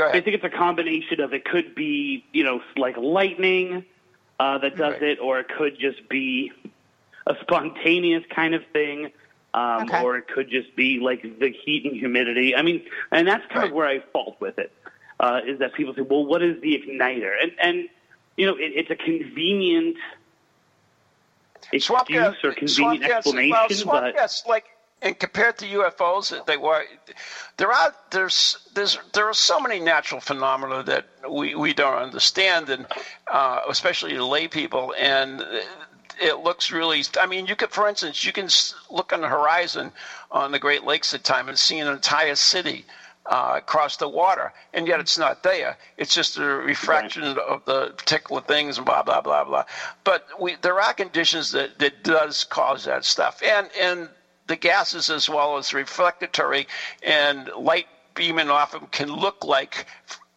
I 0.00 0.20
think 0.20 0.36
it's 0.36 0.44
a 0.44 0.50
combination 0.50 1.20
of 1.20 1.34
it 1.34 1.44
could 1.44 1.74
be 1.74 2.24
you 2.32 2.44
know 2.44 2.62
like 2.76 2.96
lightning 2.96 3.84
uh, 4.38 4.58
that 4.58 4.76
does 4.76 4.94
right. 4.94 5.02
it, 5.02 5.18
or 5.18 5.40
it 5.40 5.48
could 5.48 5.78
just 5.78 6.08
be 6.08 6.52
a 7.26 7.34
spontaneous 7.40 8.24
kind 8.30 8.54
of 8.54 8.64
thing. 8.72 9.10
Um, 9.58 9.82
okay. 9.84 10.02
Or 10.02 10.16
it 10.16 10.28
could 10.28 10.50
just 10.50 10.74
be 10.76 11.00
like 11.00 11.22
the 11.22 11.50
heat 11.50 11.84
and 11.84 11.96
humidity. 11.96 12.54
I 12.54 12.62
mean, 12.62 12.82
and 13.10 13.26
that's 13.26 13.44
kind 13.46 13.56
right. 13.56 13.68
of 13.68 13.72
where 13.72 13.86
I 13.86 14.00
fault 14.12 14.36
with 14.40 14.58
it. 14.58 14.72
Uh, 15.18 15.40
is 15.46 15.58
that 15.58 15.74
people 15.74 15.94
say, 15.94 16.02
well, 16.02 16.24
what 16.24 16.42
is 16.42 16.60
the 16.60 16.78
igniter? 16.78 17.32
And, 17.42 17.52
and 17.60 17.88
you 18.36 18.46
know, 18.46 18.54
it, 18.54 18.72
it's 18.74 18.90
a 18.90 18.96
convenient 18.96 19.96
swamp 21.78 22.08
excuse 22.08 22.22
gas, 22.22 22.44
or 22.44 22.52
convenient 22.52 23.00
gas, 23.00 23.26
explanation, 23.26 23.50
well, 23.50 23.68
swamp 23.70 24.00
but 24.04 24.14
gas, 24.14 24.44
like 24.46 24.64
and 25.00 25.18
compared 25.18 25.58
to 25.58 25.66
UFOs, 25.66 26.46
they 26.46 26.56
were 26.56 26.84
there 27.56 27.72
are 27.72 27.94
there's 28.10 28.58
there's 28.74 28.98
there 29.12 29.26
are 29.26 29.34
so 29.34 29.60
many 29.60 29.80
natural 29.80 30.20
phenomena 30.20 30.82
that 30.84 31.06
we, 31.30 31.54
we 31.54 31.72
don't 31.72 31.98
understand, 31.98 32.68
and 32.68 32.86
uh, 33.30 33.60
especially 33.68 34.18
lay 34.18 34.48
people, 34.48 34.94
and 34.98 35.44
it 36.20 36.38
looks 36.40 36.70
really. 36.70 37.02
I 37.20 37.26
mean, 37.26 37.46
you 37.46 37.56
could, 37.56 37.70
for 37.70 37.88
instance, 37.88 38.24
you 38.24 38.32
can 38.32 38.48
look 38.90 39.12
on 39.12 39.20
the 39.20 39.28
horizon 39.28 39.92
on 40.30 40.52
the 40.52 40.58
Great 40.58 40.84
Lakes 40.84 41.14
at 41.14 41.24
time 41.24 41.48
and 41.48 41.58
see 41.58 41.78
an 41.78 41.88
entire 41.88 42.34
city 42.34 42.84
uh, 43.26 43.54
across 43.56 43.96
the 43.96 44.08
water, 44.08 44.52
and 44.72 44.86
yet 44.86 45.00
it's 45.00 45.18
not 45.18 45.42
there. 45.42 45.76
It's 45.96 46.14
just 46.14 46.38
a 46.38 46.44
refraction 46.44 47.22
right. 47.22 47.38
of 47.38 47.64
the 47.66 47.94
particular 47.96 48.40
things 48.40 48.78
and 48.78 48.86
blah 48.86 49.02
blah 49.02 49.20
blah 49.20 49.44
blah. 49.44 49.64
But 50.04 50.26
we, 50.40 50.56
there 50.62 50.80
are 50.80 50.94
conditions 50.94 51.52
that, 51.52 51.78
that 51.78 52.02
does 52.02 52.44
cause 52.44 52.84
that 52.84 53.04
stuff, 53.04 53.42
and 53.42 53.68
and 53.78 54.08
the 54.46 54.56
gases 54.56 55.10
as 55.10 55.28
well 55.28 55.58
as 55.58 55.74
reflectatory 55.74 56.66
and 57.02 57.50
light 57.56 57.86
beaming 58.14 58.48
off 58.48 58.72
them 58.72 58.86
can 58.90 59.12
look 59.12 59.44
like. 59.44 59.86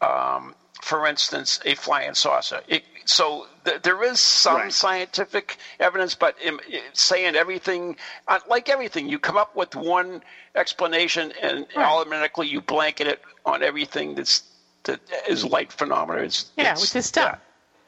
Um, 0.02 0.56
for 0.82 1.06
instance, 1.06 1.60
a 1.64 1.76
flying 1.76 2.16
saucer. 2.16 2.62
It, 2.68 2.84
so 3.06 3.48
th- 3.66 3.82
there 3.82 4.04
is 4.04 4.20
some 4.20 4.58
right. 4.58 4.74
scientific 4.74 5.58
evidence, 5.80 6.16
but 6.16 6.36
in, 6.42 6.60
in 6.70 6.82
saying 6.94 7.36
everything, 7.36 7.96
uh, 8.28 8.40
like 8.50 8.70
everything, 8.70 9.10
you 9.10 9.20
come 9.20 9.38
up 9.38 9.56
with 9.56 9.76
one 9.76 10.22
explanation 10.56 11.34
and 11.42 11.66
right. 11.76 11.86
automatically 11.86 12.48
you 12.48 12.62
blanket 12.62 13.08
it 13.08 13.22
on 13.46 13.64
everything 13.64 14.16
that's 14.16 14.44
that 14.84 15.00
is 15.30 15.46
light 15.46 15.72
phenomena. 15.72 16.22
It's, 16.22 16.52
yeah, 16.58 16.72
it's, 16.72 16.82
which 16.82 16.96
is 16.96 17.12
dumb. 17.12 17.38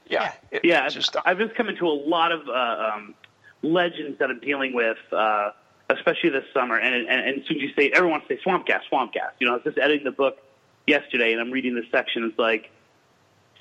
Yeah, 0.07 0.33
yeah, 0.51 0.59
yeah 0.63 0.89
just 0.89 1.15
I've 1.25 1.39
just 1.39 1.55
come 1.55 1.69
into 1.69 1.87
a 1.87 1.89
lot 1.89 2.31
of 2.31 2.47
uh, 2.47 2.91
um, 2.93 3.15
legends 3.61 4.19
that 4.19 4.29
I'm 4.29 4.39
dealing 4.39 4.73
with. 4.73 4.97
Uh, 5.11 5.51
especially 5.89 6.29
this 6.29 6.45
summer, 6.53 6.77
and, 6.77 6.95
and, 6.95 7.07
and 7.09 7.41
as 7.41 7.47
soon 7.47 7.57
as 7.57 7.63
you 7.63 7.73
say, 7.75 7.91
everyone 7.91 8.21
say 8.27 8.39
swamp 8.41 8.65
gas, 8.65 8.83
swamp 8.87 9.13
gas. 9.13 9.31
You 9.39 9.47
know, 9.47 9.53
I 9.53 9.55
was 9.57 9.63
just 9.63 9.77
editing 9.77 10.05
the 10.05 10.11
book 10.11 10.37
yesterday, 10.87 11.33
and 11.33 11.41
I'm 11.41 11.51
reading 11.51 11.75
this 11.75 11.85
section. 11.91 12.23
It's 12.23 12.39
like, 12.39 12.71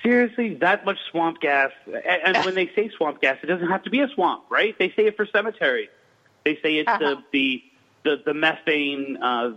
seriously, 0.02 0.54
that 0.56 0.84
much 0.84 0.98
swamp 1.10 1.40
gas. 1.40 1.70
And, 1.86 2.36
and 2.36 2.44
when 2.44 2.54
they 2.54 2.70
say 2.74 2.90
swamp 2.96 3.20
gas, 3.20 3.38
it 3.42 3.46
doesn't 3.46 3.68
have 3.68 3.82
to 3.84 3.90
be 3.90 4.00
a 4.00 4.08
swamp, 4.08 4.44
right? 4.50 4.76
They 4.78 4.90
say 4.90 5.06
it 5.06 5.16
for 5.16 5.26
cemetery. 5.26 5.88
They 6.44 6.56
say 6.62 6.76
it's 6.76 6.88
uh-huh. 6.88 6.98
the, 6.98 7.22
the 7.32 7.62
the 8.04 8.22
the 8.26 8.34
methane 8.34 9.16
uh, 9.22 9.52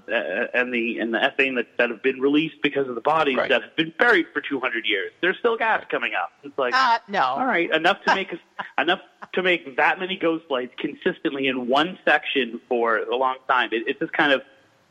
and 0.53 0.73
the 0.73 0.99
and 0.99 1.13
the 1.13 1.17
ethane 1.17 1.55
that, 1.55 1.67
that 1.77 1.89
have 1.89 2.03
been 2.03 2.19
released 2.19 2.61
because 2.61 2.87
of 2.87 2.95
the 2.95 3.01
bodies 3.01 3.37
right. 3.37 3.49
that 3.49 3.63
have 3.63 3.75
been 3.75 3.93
buried 3.97 4.27
for 4.33 4.41
200 4.41 4.85
years. 4.85 5.11
There's 5.21 5.37
still 5.39 5.57
gas 5.57 5.83
coming 5.89 6.13
up. 6.13 6.31
It's 6.43 6.57
like 6.57 6.73
uh, 6.75 6.99
no, 7.07 7.23
all 7.23 7.45
right, 7.45 7.71
enough 7.71 7.97
to 8.05 8.15
make 8.15 8.33
us 8.33 8.39
enough 8.77 8.99
to 9.33 9.43
make 9.43 9.77
that 9.77 9.99
many 9.99 10.17
ghost 10.17 10.45
lights 10.49 10.73
consistently 10.77 11.47
in 11.47 11.67
one 11.67 11.97
section 12.05 12.61
for 12.69 12.97
a 12.97 13.15
long 13.15 13.37
time. 13.47 13.69
It, 13.71 13.87
it's 13.87 13.99
just 13.99 14.13
kind 14.13 14.31
of 14.31 14.41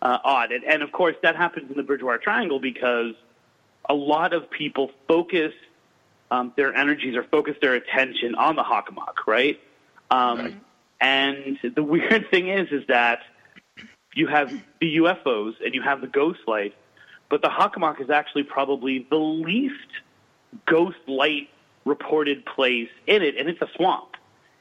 uh, 0.02 0.18
odd, 0.24 0.52
and, 0.52 0.64
and 0.64 0.82
of 0.82 0.92
course 0.92 1.16
that 1.22 1.36
happens 1.36 1.70
in 1.70 1.76
the 1.76 1.82
Bridgewater 1.82 2.18
Triangle 2.18 2.58
because 2.58 3.14
a 3.88 3.94
lot 3.94 4.32
of 4.32 4.50
people 4.50 4.90
focus 5.06 5.52
um, 6.30 6.52
their 6.56 6.74
energies 6.74 7.16
or 7.16 7.24
focus 7.24 7.56
their 7.60 7.74
attention 7.74 8.34
on 8.34 8.56
the 8.56 8.62
Hockomock, 8.62 9.26
right? 9.26 9.60
Um, 10.10 10.38
right? 10.38 10.60
And 11.00 11.58
the 11.74 11.82
weird 11.94 12.30
thing 12.30 12.48
is, 12.48 12.68
is 12.70 12.86
that 12.88 13.20
you 14.14 14.26
have 14.28 14.50
the 14.80 14.96
UFOs 14.96 15.54
and 15.64 15.74
you 15.74 15.82
have 15.82 16.00
the 16.00 16.06
ghost 16.06 16.40
light, 16.46 16.74
but 17.28 17.42
the 17.42 17.48
Hockomock 17.48 18.00
is 18.00 18.10
actually 18.10 18.44
probably 18.44 19.06
the 19.10 19.16
least 19.16 19.74
ghost 20.66 20.98
light 21.06 21.48
reported 21.84 22.44
place 22.46 22.88
in 23.06 23.22
it, 23.22 23.36
and 23.36 23.48
it's 23.48 23.60
a 23.60 23.68
swamp. 23.76 24.16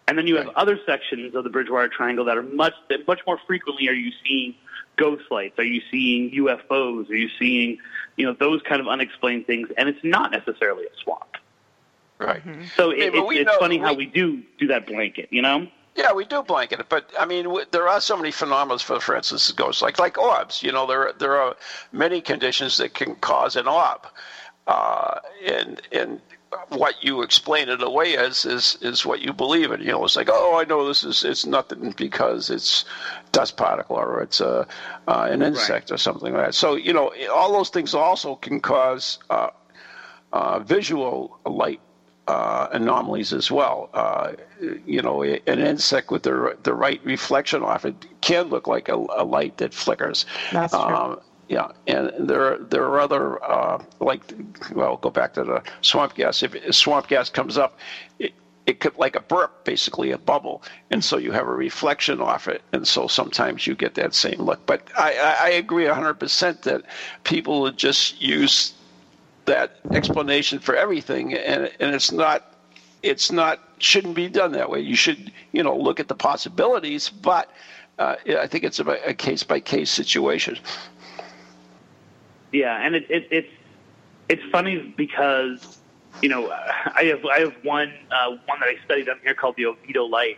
And 0.08 0.18
then 0.18 0.28
you 0.28 0.36
have 0.36 0.48
right. 0.48 0.56
other 0.56 0.80
sections 0.86 1.34
of 1.34 1.46
the 1.46 1.50
Bridgewater 1.50 1.88
Triangle 1.88 2.26
that 2.26 2.38
are 2.38 2.44
much 2.44 2.74
that 2.90 3.08
much 3.08 3.22
more 3.26 3.40
frequently 3.48 3.88
are 3.88 3.94
you 3.94 4.12
seeing 4.26 4.54
ghost 4.98 5.24
lights? 5.32 5.58
Are 5.60 5.64
you 5.64 5.82
seeing 5.92 6.32
UFOs? 6.32 7.10
Are 7.10 7.16
you 7.16 7.30
seeing 7.40 7.78
you 8.18 8.26
know 8.26 8.36
those 8.40 8.62
kind 8.64 8.82
of 8.82 8.88
unexplained 8.88 9.48
things? 9.48 9.70
And 9.78 9.90
it's 9.90 10.04
not 10.04 10.32
necessarily 10.32 10.86
a 10.86 10.96
swamp. 11.04 11.38
Right. 12.20 12.46
Mm-hmm. 12.46 12.64
So 12.76 12.92
it, 12.92 13.14
it's, 13.14 13.32
it's 13.32 13.46
know, 13.48 13.60
funny 13.60 13.80
we, 13.80 13.86
how 13.86 13.94
we 13.94 14.06
do 14.06 14.42
do 14.60 14.68
that 14.68 14.88
blanket, 14.88 15.28
you 15.32 15.42
know. 15.42 15.68
Yeah, 15.96 16.12
we 16.12 16.26
do 16.26 16.42
blanket 16.42 16.80
it, 16.80 16.90
but 16.90 17.12
I 17.20 17.26
mean, 17.26 17.56
there 17.70 17.88
are 17.88 18.02
so 18.02 18.18
many 18.18 18.32
phenomena 18.32 18.80
for, 18.80 19.00
for 19.00 19.16
instance, 19.16 19.52
ghosts 19.52 19.82
like 19.82 20.00
like 20.00 20.18
orbs. 20.18 20.64
You 20.64 20.72
know, 20.72 20.88
there 20.88 21.14
there 21.20 21.38
are 21.40 21.56
many 21.92 22.20
conditions 22.20 22.78
that 22.78 22.96
can 22.96 23.16
cause 23.16 23.56
an 23.56 23.68
orb, 23.68 24.08
uh, 24.66 25.20
and 25.46 25.82
and 25.92 26.20
what 26.70 27.04
you 27.04 27.22
explain 27.22 27.70
it 27.70 27.82
away 27.82 28.18
as 28.18 28.46
is 28.46 28.78
is 28.82 29.06
what 29.06 29.22
you 29.22 29.34
believe 29.34 29.72
in. 29.72 29.82
You 29.82 29.92
know, 29.92 30.06
it's 30.06 30.16
like, 30.16 30.30
oh, 30.32 30.58
I 30.60 30.66
know 30.66 30.88
this 30.88 31.04
is 31.04 31.24
it's 31.24 31.46
nothing 31.46 31.94
because 31.98 32.50
it's 32.50 32.86
dust 33.32 33.58
particle 33.58 33.98
or 33.98 34.22
it's 34.22 34.42
a 34.42 34.68
uh, 35.08 35.28
an 35.30 35.42
insect 35.42 35.90
right. 35.90 35.96
or 35.96 35.98
something 35.98 36.34
like 36.34 36.46
that. 36.46 36.56
So 36.56 36.76
you 36.76 36.94
know, 36.94 37.14
all 37.34 37.52
those 37.54 37.70
things 37.70 37.94
also 37.94 38.36
can 38.36 38.60
cause 38.60 39.20
uh, 39.30 39.50
uh, 40.32 40.60
visual 40.60 41.40
light 41.46 41.82
uh, 42.28 42.68
anomalies 42.72 43.34
as 43.34 43.52
well. 43.52 43.90
Uh, 43.94 44.34
you 44.86 45.02
know, 45.02 45.24
an 45.24 45.60
insect 45.60 46.12
with 46.12 46.24
the 46.24 46.58
the 46.64 46.74
right 46.74 47.04
reflection 47.04 47.64
off 47.64 47.86
it 47.86 47.96
can 48.22 48.48
look 48.48 48.68
like 48.68 48.90
a, 48.90 48.96
a 48.96 49.24
light 49.24 49.58
that 49.58 49.74
flickers. 49.74 50.26
That's 50.52 50.74
true. 50.74 50.82
Um, 50.82 51.20
yeah, 51.50 51.68
and 51.88 52.12
there 52.18 52.54
are, 52.54 52.58
there 52.58 52.84
are 52.84 53.00
other 53.00 53.44
uh, 53.44 53.84
like 54.00 54.22
well, 54.74 54.98
go 54.98 55.10
back 55.10 55.34
to 55.34 55.44
the 55.44 55.64
swamp 55.82 56.16
gas. 56.16 56.42
If 56.44 56.74
swamp 56.74 57.08
gas 57.08 57.30
comes 57.30 57.58
up, 57.58 57.78
it, 58.20 58.34
it 58.66 58.80
could 58.80 58.98
like 58.98 59.16
a 59.16 59.20
burp, 59.20 59.66
basically 59.66 60.12
a 60.12 60.18
bubble, 60.18 60.64
and 60.90 61.04
so 61.04 61.18
you 61.18 61.32
have 61.32 61.48
a 61.48 61.54
reflection 61.54 62.22
off 62.22 62.48
it, 62.48 62.62
and 62.72 62.88
so 62.88 63.08
sometimes 63.08 63.68
you 63.68 63.76
get 63.76 63.96
that 63.96 64.14
same 64.14 64.42
look. 64.42 64.66
But 64.66 64.88
I, 64.98 65.38
I, 65.42 65.50
agree 65.50 65.84
100% 65.86 66.62
that 66.62 66.84
people 67.26 67.70
just 67.72 68.22
use 68.22 68.74
that 69.46 69.80
explanation 69.92 70.60
for 70.60 70.76
everything, 70.76 71.34
and 71.34 71.70
and 71.80 71.94
it's 71.94 72.12
not 72.12 72.56
it's 73.02 73.32
not 73.32 73.60
shouldn't 73.80 74.16
be 74.16 74.30
done 74.30 74.54
that 74.54 74.70
way. 74.70 74.80
You 74.80 74.96
should 74.96 75.32
you 75.52 75.62
know 75.62 75.76
look 75.76 76.00
at 76.00 76.08
the 76.08 76.16
possibilities, 76.16 77.10
but 77.10 77.52
uh, 78.00 78.16
I 78.40 78.48
think 78.48 78.64
it's 78.64 78.80
a 78.80 79.14
case 79.14 79.44
by 79.44 79.60
case 79.60 79.92
situation. 79.92 80.58
Yeah, 82.54 82.78
and 82.78 82.96
it, 82.96 83.10
it, 83.10 83.28
it's 83.32 83.52
it's 84.30 84.44
funny 84.52 84.94
because 84.96 85.80
you 86.22 86.30
know 86.30 86.50
I 86.52 87.06
have 87.06 87.26
I 87.26 87.40
have 87.40 87.56
one 87.64 87.92
uh, 88.12 88.38
one 88.46 88.60
that 88.60 88.70
I 88.70 88.78
studied 88.86 89.10
on 89.10 89.20
here 89.24 89.34
called 89.34 89.56
the 89.58 89.66
Oviedo 89.66 90.06
Light, 90.06 90.38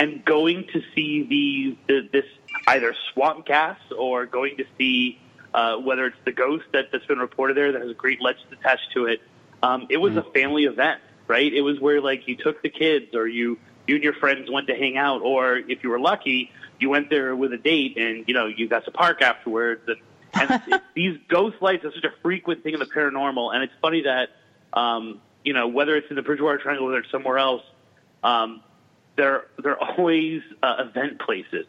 and 0.00 0.24
going 0.24 0.66
to 0.72 0.82
see 0.94 1.22
the, 1.22 1.76
the 1.86 2.08
this 2.12 2.24
either 2.66 2.94
swamp 3.12 3.46
gas 3.46 3.78
or 3.96 4.26
going 4.26 4.56
to 4.56 4.64
see 4.76 5.20
uh, 5.54 5.76
whether 5.76 6.06
it's 6.06 6.16
the 6.24 6.32
ghost 6.32 6.64
that, 6.72 6.90
that's 6.92 7.06
been 7.06 7.18
reported 7.18 7.56
there 7.56 7.72
that 7.72 7.80
has 7.80 7.90
a 7.90 7.94
great 7.94 8.20
legend 8.20 8.52
attached 8.52 8.92
to 8.94 9.06
it. 9.06 9.22
Um, 9.62 9.86
it 9.88 9.96
was 9.96 10.14
mm. 10.14 10.18
a 10.18 10.32
family 10.32 10.64
event, 10.64 11.00
right? 11.26 11.52
It 11.52 11.62
was 11.62 11.80
where 11.80 12.00
like 12.00 12.26
you 12.26 12.36
took 12.36 12.62
the 12.62 12.68
kids 12.68 13.14
or 13.14 13.28
you 13.28 13.58
you 13.86 13.94
and 13.94 14.04
your 14.04 14.12
friends 14.14 14.50
went 14.50 14.66
to 14.66 14.74
hang 14.74 14.96
out, 14.96 15.22
or 15.22 15.56
if 15.56 15.84
you 15.84 15.90
were 15.90 16.00
lucky, 16.00 16.50
you 16.80 16.90
went 16.90 17.10
there 17.10 17.34
with 17.36 17.52
a 17.52 17.58
date 17.58 17.96
and 17.96 18.24
you 18.26 18.34
know 18.34 18.46
you 18.46 18.68
got 18.68 18.84
to 18.86 18.90
park 18.90 19.22
afterwards 19.22 19.82
and 19.86 19.98
and 20.34 20.80
these 20.94 21.18
ghost 21.28 21.56
lights 21.60 21.84
are 21.84 21.92
such 21.92 22.04
a 22.04 22.12
frequent 22.22 22.62
thing 22.62 22.74
in 22.74 22.80
the 22.80 22.86
paranormal. 22.86 23.54
And 23.54 23.62
it's 23.62 23.72
funny 23.80 24.02
that 24.02 24.30
um, 24.72 25.20
you 25.44 25.52
know 25.52 25.68
whether 25.68 25.96
it's 25.96 26.08
in 26.10 26.16
the 26.16 26.22
Bridgewater 26.22 26.58
Triangle, 26.58 26.86
whether 26.86 26.98
it's 26.98 27.10
somewhere 27.10 27.38
else, 27.38 27.62
um, 28.22 28.62
they're 29.16 29.46
they're 29.62 29.78
always 29.82 30.42
uh, 30.62 30.76
event 30.88 31.18
places. 31.20 31.66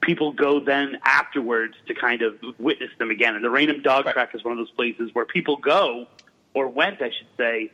People 0.00 0.32
go 0.32 0.58
then 0.58 0.98
afterwards 1.04 1.74
to 1.86 1.94
kind 1.94 2.22
of 2.22 2.34
witness 2.58 2.90
them 2.98 3.10
again. 3.10 3.36
And 3.36 3.44
the 3.44 3.50
Raynham 3.50 3.82
Dog 3.82 4.04
Right. 4.06 4.12
Track 4.12 4.34
is 4.34 4.42
one 4.42 4.50
of 4.52 4.58
those 4.58 4.70
places 4.72 5.10
where 5.12 5.24
people 5.24 5.56
go, 5.56 6.06
or 6.54 6.66
went, 6.68 7.00
I 7.00 7.10
should 7.10 7.28
say, 7.36 7.70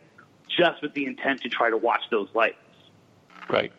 just 0.47 0.83
with 0.83 0.93
the 0.93 1.07
intent 1.07 1.41
to 1.43 1.49
try 1.49 1.71
to 1.71 1.77
watch 1.79 2.03
those 2.11 2.29
lights. 2.35 2.57
Right. 3.49 3.73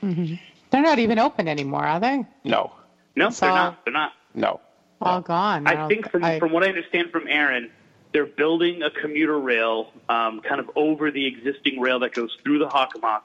They're 0.00 0.82
not 0.82 0.98
even 0.98 1.20
open 1.20 1.46
anymore, 1.46 1.84
are 1.84 2.00
they? 2.00 2.26
No. 2.42 2.72
No, 3.14 3.30
So- 3.30 3.46
they're 3.46 3.54
not. 3.54 3.84
They're 3.84 3.92
not. 3.94 4.12
No. 4.34 4.60
All 5.06 5.20
gone. 5.20 5.66
I 5.66 5.74
don't- 5.74 5.88
think 5.88 6.10
from 6.10 6.24
I- 6.24 6.38
from 6.38 6.52
what 6.52 6.62
I 6.64 6.68
understand 6.68 7.10
from 7.10 7.26
Aaron, 7.28 7.70
they're 8.12 8.26
building 8.26 8.82
a 8.82 8.90
commuter 8.90 9.38
rail 9.38 9.90
um, 10.08 10.40
kind 10.40 10.60
of 10.60 10.70
over 10.76 11.10
the 11.10 11.26
existing 11.26 11.80
rail 11.80 11.98
that 12.00 12.12
goes 12.12 12.36
through 12.44 12.58
the 12.58 12.68
Hockomock, 12.68 13.22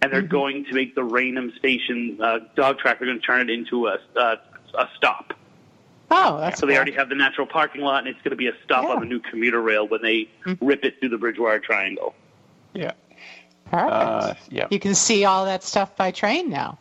and 0.00 0.12
they're 0.12 0.22
going 0.22 0.64
to 0.66 0.74
make 0.74 0.94
the 0.94 1.02
Raynham 1.04 1.52
Station 1.58 2.18
uh, 2.22 2.38
dog 2.54 2.78
track. 2.78 2.98
They're 2.98 3.08
going 3.08 3.20
to 3.20 3.26
turn 3.26 3.40
it 3.48 3.50
into 3.50 3.88
a 3.88 3.98
uh, 4.16 4.36
a 4.74 4.88
stop. 4.96 5.34
oh, 6.10 6.38
that's 6.40 6.60
So 6.60 6.66
they 6.66 6.76
already 6.76 6.92
have 6.92 7.08
the 7.08 7.14
natural 7.14 7.46
parking 7.46 7.82
lot, 7.82 7.98
and 8.00 8.08
it's 8.08 8.20
going 8.22 8.30
to 8.30 8.36
be 8.36 8.46
a 8.48 8.52
stop 8.64 8.84
Yeah. 8.84 8.90
on 8.90 9.00
the 9.00 9.06
new 9.06 9.20
commuter 9.20 9.60
rail 9.60 9.86
when 9.88 10.00
they 10.02 10.28
rip 10.60 10.84
it 10.84 10.98
through 11.00 11.10
the 11.10 11.18
Bridgewater 11.18 11.58
Triangle. 11.58 12.14
Yeah. 12.74 12.92
Perfect. 13.70 13.92
Uh, 13.92 14.34
yeah. 14.50 14.66
you 14.70 14.78
can 14.78 14.94
see 14.94 15.24
all 15.24 15.44
that 15.46 15.62
stuff 15.62 15.96
by 15.96 16.10
train 16.10 16.48
now. 16.50 16.78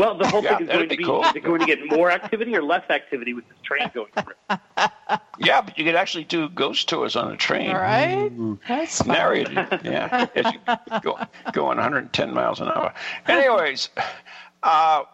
Well, 0.00 0.16
the 0.16 0.26
whole 0.28 0.42
Yeah, 0.42 0.56
thing 0.56 0.62
is 0.62 0.72
that'd 0.72 0.78
going 0.78 0.88
to 0.88 0.96
be 0.96 0.96
be: 0.96 1.04
cool. 1.04 1.24
is 1.24 1.36
it 1.36 1.44
going 1.44 1.60
to 1.60 1.66
get 1.66 1.78
more 1.90 2.10
activity 2.10 2.56
or 2.56 2.62
less 2.62 2.88
activity 2.88 3.34
with 3.34 3.46
this 3.48 3.58
train 3.62 3.90
going 3.92 4.10
through? 4.18 4.34
Yeah, 5.38 5.60
but 5.62 5.76
you 5.78 5.84
could 5.84 5.94
actually 5.94 6.24
do 6.24 6.48
ghost 6.50 6.88
tours 6.88 7.16
on 7.16 7.32
a 7.32 7.36
train. 7.36 7.70
All 7.70 7.80
right? 7.80 8.30
That's 8.68 8.98
fun. 8.98 9.08
Narrated, 9.08 9.56
yeah. 9.84 10.26
As 10.34 10.52
you 10.52 10.60
go, 11.02 11.18
going 11.52 11.76
110 11.78 12.32
miles 12.34 12.60
an 12.60 12.68
hour. 12.68 12.92
Anyways, 13.26 13.88
uh, 14.62 15.04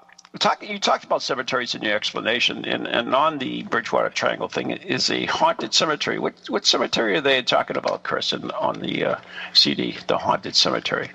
talk, 0.41 0.69
you 0.69 0.79
talked 0.81 1.05
about 1.05 1.23
cemeteries 1.23 1.75
in 1.77 1.83
your 1.83 1.95
explanation, 1.95 2.65
and, 2.65 2.87
and 2.89 3.15
on 3.15 3.39
the 3.39 3.63
Bridgewater 3.65 4.11
Triangle 4.11 4.49
thing 4.49 4.71
is 4.73 5.11
a 5.11 5.27
haunted 5.27 5.73
cemetery. 5.75 6.19
What 6.19 6.35
what 6.49 6.67
cemetery 6.67 7.17
are 7.17 7.21
they 7.21 7.41
talking 7.43 7.77
about, 7.77 8.03
Chris, 8.03 8.33
in, 8.33 8.51
on 8.53 8.81
the 8.81 9.05
uh, 9.05 9.17
CD, 9.53 9.97
the 10.09 10.19
haunted 10.19 10.57
cemetery? 10.57 11.11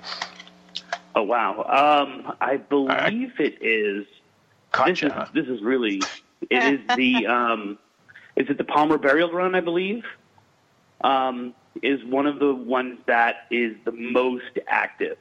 Oh 1.14 1.22
wow! 1.22 1.62
Um, 1.64 2.32
I 2.40 2.56
believe 2.56 3.32
it 3.38 3.58
is. 3.62 4.06
This 4.86 5.02
is 5.02 5.12
this 5.34 5.46
is 5.46 5.62
really 5.62 6.00
it 6.50 6.62
is 6.64 6.80
the 6.96 7.26
um, 7.26 7.78
is 8.36 8.48
it 8.48 8.58
the 8.58 8.64
Palmer 8.64 8.98
Burial 8.98 9.28
Ground 9.28 9.56
I 9.56 9.60
believe 9.60 10.04
um, 11.02 11.54
is 11.82 12.02
one 12.04 12.26
of 12.26 12.38
the 12.38 12.54
ones 12.54 12.98
that 13.06 13.46
is 13.50 13.76
the 13.84 13.92
most 13.92 14.58
active. 14.66 15.18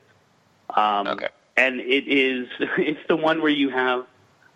Um, 0.76 1.08
Okay. 1.08 1.28
and 1.58 1.80
it 1.82 2.08
is 2.08 2.48
it's 2.78 3.06
the 3.08 3.16
one 3.18 3.42
where 3.42 3.52
you 3.52 3.70
have 3.70 4.06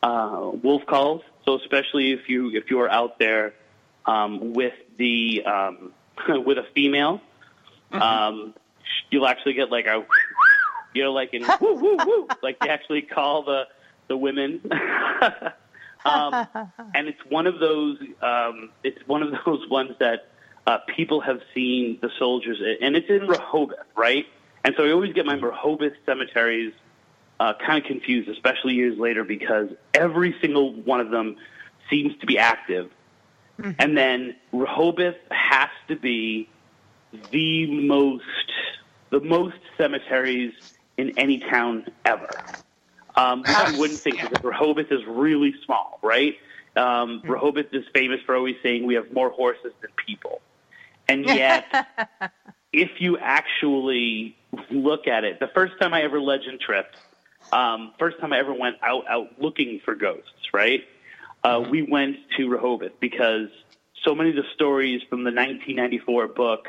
uh, 0.03 0.51
wolf 0.63 0.85
calls. 0.85 1.21
So 1.45 1.55
especially 1.57 2.11
if 2.11 2.29
you 2.29 2.51
if 2.55 2.69
you 2.69 2.79
are 2.79 2.89
out 2.89 3.19
there 3.19 3.53
um, 4.05 4.53
with 4.53 4.73
the 4.97 5.43
um, 5.45 5.91
with 6.29 6.57
a 6.57 6.65
female, 6.73 7.21
um, 7.91 8.53
you'll 9.11 9.27
actually 9.27 9.53
get 9.53 9.69
like 9.71 9.85
a 9.85 10.05
you 10.95 11.03
know 11.03 11.13
like 11.13 11.33
in 11.33 11.43
woo 11.61 11.75
woo 11.75 11.97
woo 12.05 12.27
like 12.41 12.59
they 12.59 12.69
actually 12.69 13.03
call 13.03 13.43
the 13.43 13.67
the 14.07 14.17
women. 14.17 14.61
um, 16.05 16.47
and 16.95 17.07
it's 17.07 17.23
one 17.29 17.47
of 17.47 17.59
those 17.59 17.99
um, 18.21 18.71
it's 18.83 19.05
one 19.07 19.21
of 19.21 19.33
those 19.45 19.67
ones 19.69 19.91
that 19.99 20.29
uh, 20.67 20.79
people 20.95 21.21
have 21.21 21.41
seen 21.53 21.99
the 22.01 22.09
soldiers 22.17 22.59
in, 22.59 22.77
and 22.81 22.95
it's 22.95 23.09
in 23.09 23.27
Rehoboth, 23.27 23.77
right? 23.95 24.25
And 24.63 24.73
so 24.75 24.85
I 24.85 24.91
always 24.91 25.13
get 25.13 25.25
my 25.25 25.35
Rehoboth 25.35 25.93
cemeteries 26.05 26.73
uh, 27.39 27.53
kind 27.53 27.83
of 27.83 27.87
confused, 27.87 28.29
especially 28.29 28.73
years 28.73 28.97
later, 28.97 29.23
because 29.23 29.69
every 29.93 30.35
single 30.41 30.73
one 30.73 30.99
of 31.01 31.11
them 31.11 31.35
seems 31.89 32.17
to 32.19 32.25
be 32.25 32.39
active. 32.39 32.89
And 33.79 33.97
then 33.97 34.35
Rehoboth 34.51 35.15
has 35.31 35.69
to 35.87 35.95
be 35.95 36.49
the 37.31 37.67
most 37.67 38.23
the 39.11 39.21
most 39.21 39.55
cemeteries 39.77 40.53
in 40.97 41.17
any 41.17 41.39
town 41.39 41.85
ever. 42.05 42.29
Um, 43.15 43.43
you 43.47 43.79
wouldn't 43.79 43.99
think 44.03 44.21
because 44.21 44.43
Rehoboth 44.43 44.91
is 44.91 45.01
really 45.07 45.53
small, 45.65 45.99
right? 46.01 46.35
Um, 46.75 47.21
Rehoboth 47.25 47.67
is 47.73 47.85
famous 47.93 48.19
for 48.25 48.35
always 48.35 48.55
saying 48.61 48.85
we 48.85 48.95
have 48.95 49.11
more 49.13 49.29
horses 49.29 49.71
than 49.81 49.91
people, 50.05 50.41
and 51.07 51.25
yet 51.25 51.65
if 52.73 52.99
you 52.99 53.17
actually 53.17 54.35
look 54.69 55.07
at 55.07 55.23
it, 55.23 55.39
the 55.39 55.47
first 55.53 55.73
time 55.79 55.93
I 55.93 56.03
ever 56.03 56.19
legend 56.19 56.59
tripped, 56.59 56.95
um, 57.53 57.93
first 57.97 58.19
time 58.19 58.33
I 58.33 58.39
ever 58.39 58.53
went 58.53 58.75
out 58.83 59.07
out 59.07 59.39
looking 59.39 59.79
for 59.85 59.95
ghosts, 59.95 60.53
right? 60.53 60.83
Uh, 61.43 61.63
we 61.69 61.83
went 61.83 62.17
to 62.37 62.49
Rehoboth 62.49 62.99
because 62.99 63.49
so 64.03 64.13
many 64.13 64.31
of 64.31 64.35
the 64.35 64.43
stories 64.55 65.01
from 65.09 65.19
the 65.19 65.31
1994 65.31 66.29
book, 66.29 66.67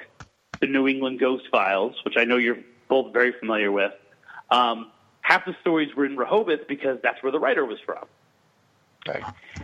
The 0.61 0.67
New 0.67 0.87
England 0.87 1.19
Ghost 1.19 1.45
Files, 1.51 1.95
which 2.05 2.15
I 2.17 2.25
know 2.25 2.37
you're 2.37 2.59
both 2.89 3.13
very 3.13 3.33
familiar 3.33 3.73
with, 3.73 3.93
um, 4.51 4.91
half 5.21 5.45
the 5.45 5.57
stories 5.61 5.95
were 5.95 6.05
in 6.07 6.17
Rehoboth 6.17 6.69
because 6.69 6.99
that's 7.03 7.23
where 7.23 7.33
the 7.33 7.41
writer 7.41 7.65
was 7.65 7.79
from. 7.85 8.05
Okay. 9.09 9.23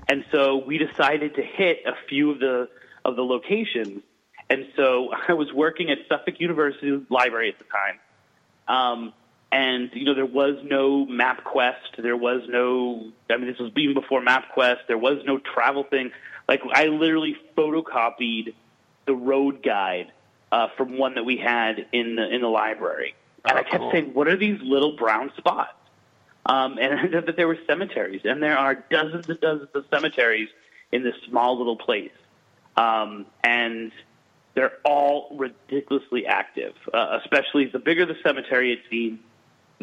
And 0.09 0.25
so 0.31 0.57
we 0.57 0.79
decided 0.79 1.35
to 1.37 1.43
hit 1.43 1.81
a 1.87 1.95
few 2.09 2.31
of 2.31 2.39
the 2.39 2.69
of 3.05 3.17
the 3.17 3.23
locations. 3.23 4.03
And 4.49 4.67
so 4.77 5.11
I 5.29 5.33
was 5.33 5.53
working 5.53 5.91
at 5.91 5.99
Suffolk 6.09 6.41
University 6.41 7.05
Library 7.09 7.49
at 7.49 7.59
the 7.59 7.65
time. 7.65 7.99
Um, 8.69 9.13
and 9.51 9.91
you 9.93 10.05
know 10.05 10.15
there 10.15 10.25
was 10.25 10.57
no 10.65 11.07
MapQuest. 11.07 12.03
There 12.03 12.17
was 12.17 12.43
no. 12.49 13.13
I 13.31 13.37
mean, 13.37 13.47
this 13.47 13.59
was 13.59 13.71
even 13.77 13.95
before 13.95 14.23
MapQuest. 14.23 14.87
There 14.89 14.99
was 14.99 15.19
no 15.27 15.39
travel 15.39 15.85
thing. 15.85 16.11
Like 16.49 16.63
I 16.73 16.87
literally 16.87 17.37
photocopied 17.57 18.55
the 19.07 19.15
road 19.15 19.63
guide 19.63 20.11
uh, 20.51 20.69
from 20.77 20.97
one 20.97 21.17
that 21.17 21.25
we 21.25 21.37
had 21.37 21.87
in 21.93 22.17
the 22.17 22.35
in 22.35 22.41
the 22.41 22.49
library, 22.49 23.15
and 23.45 23.57
Oh, 23.57 23.61
I 23.61 23.63
kept 23.63 23.79
cool. 23.79 23.91
saying, 23.93 24.15
"What 24.15 24.29
are 24.29 24.37
these 24.37 24.61
little 24.63 24.97
brown 24.97 25.33
spots?" 25.37 25.75
Um, 26.47 26.79
and 26.79 26.95
I 26.99 27.11
said 27.11 27.27
that 27.27 27.37
there 27.37 27.49
were 27.49 27.59
cemeteries, 27.67 28.23
and 28.25 28.43
there 28.43 28.57
are 28.57 28.75
dozens 28.91 29.29
and 29.29 29.41
dozens 29.41 29.69
of 29.75 29.85
cemeteries 29.91 30.49
in 30.93 31.03
this 31.03 31.15
small 31.29 31.57
little 31.59 31.77
place, 31.77 32.13
um, 32.77 33.27
and 33.43 33.93
they're 34.55 34.79
all 34.85 35.35
ridiculously 35.39 36.27
active. 36.27 36.75
Uh, 36.93 37.19
especially 37.23 37.67
the 37.67 37.79
bigger 37.79 38.05
the 38.07 38.17
cemetery, 38.23 38.73
it 38.73 38.81
seems, 38.91 39.19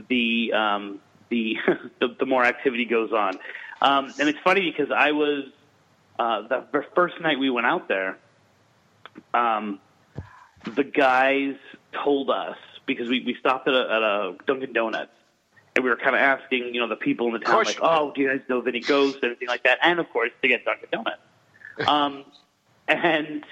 the 0.09 0.53
um, 0.53 0.99
the, 1.29 1.57
the 1.99 2.15
the 2.19 2.25
more 2.25 2.43
activity 2.45 2.85
goes 2.85 3.11
on. 3.11 3.39
Um, 3.81 4.13
and 4.19 4.27
it's 4.27 4.39
funny 4.43 4.69
because 4.69 4.91
I 4.95 5.11
was 5.11 5.45
uh, 6.19 6.41
the 6.47 6.65
the 6.71 6.85
first 6.95 7.19
night 7.21 7.39
we 7.39 7.49
went 7.49 7.67
out 7.67 7.87
there. 7.87 8.17
Um, 9.33 9.79
the 10.75 10.83
guys 10.83 11.55
told 12.03 12.29
us 12.29 12.57
because 12.89 13.07
we, 13.07 13.23
we 13.23 13.35
stopped 13.35 13.67
at 13.67 13.73
a, 13.73 13.81
at 13.81 14.01
a 14.01 14.35
Dunkin' 14.47 14.73
Donuts 14.73 15.11
and 15.75 15.83
we 15.83 15.89
were 15.89 15.95
kind 15.95 16.15
of 16.15 16.21
asking, 16.21 16.73
you 16.73 16.81
know, 16.81 16.87
the 16.87 16.95
people 16.95 17.27
in 17.27 17.33
the 17.33 17.39
town, 17.39 17.63
like, 17.63 17.79
oh, 17.81 18.11
do 18.13 18.21
you 18.21 18.27
guys 18.27 18.41
know 18.49 18.57
of 18.57 18.67
any 18.67 18.79
ghosts, 18.79 19.19
anything 19.23 19.47
like 19.47 19.63
that? 19.63 19.77
And 19.83 19.99
of 19.99 20.09
course, 20.09 20.31
to 20.41 20.47
get 20.47 20.65
Dunkin' 20.65 20.89
Donuts. 20.91 21.21
um, 21.87 22.25
and 22.87 23.45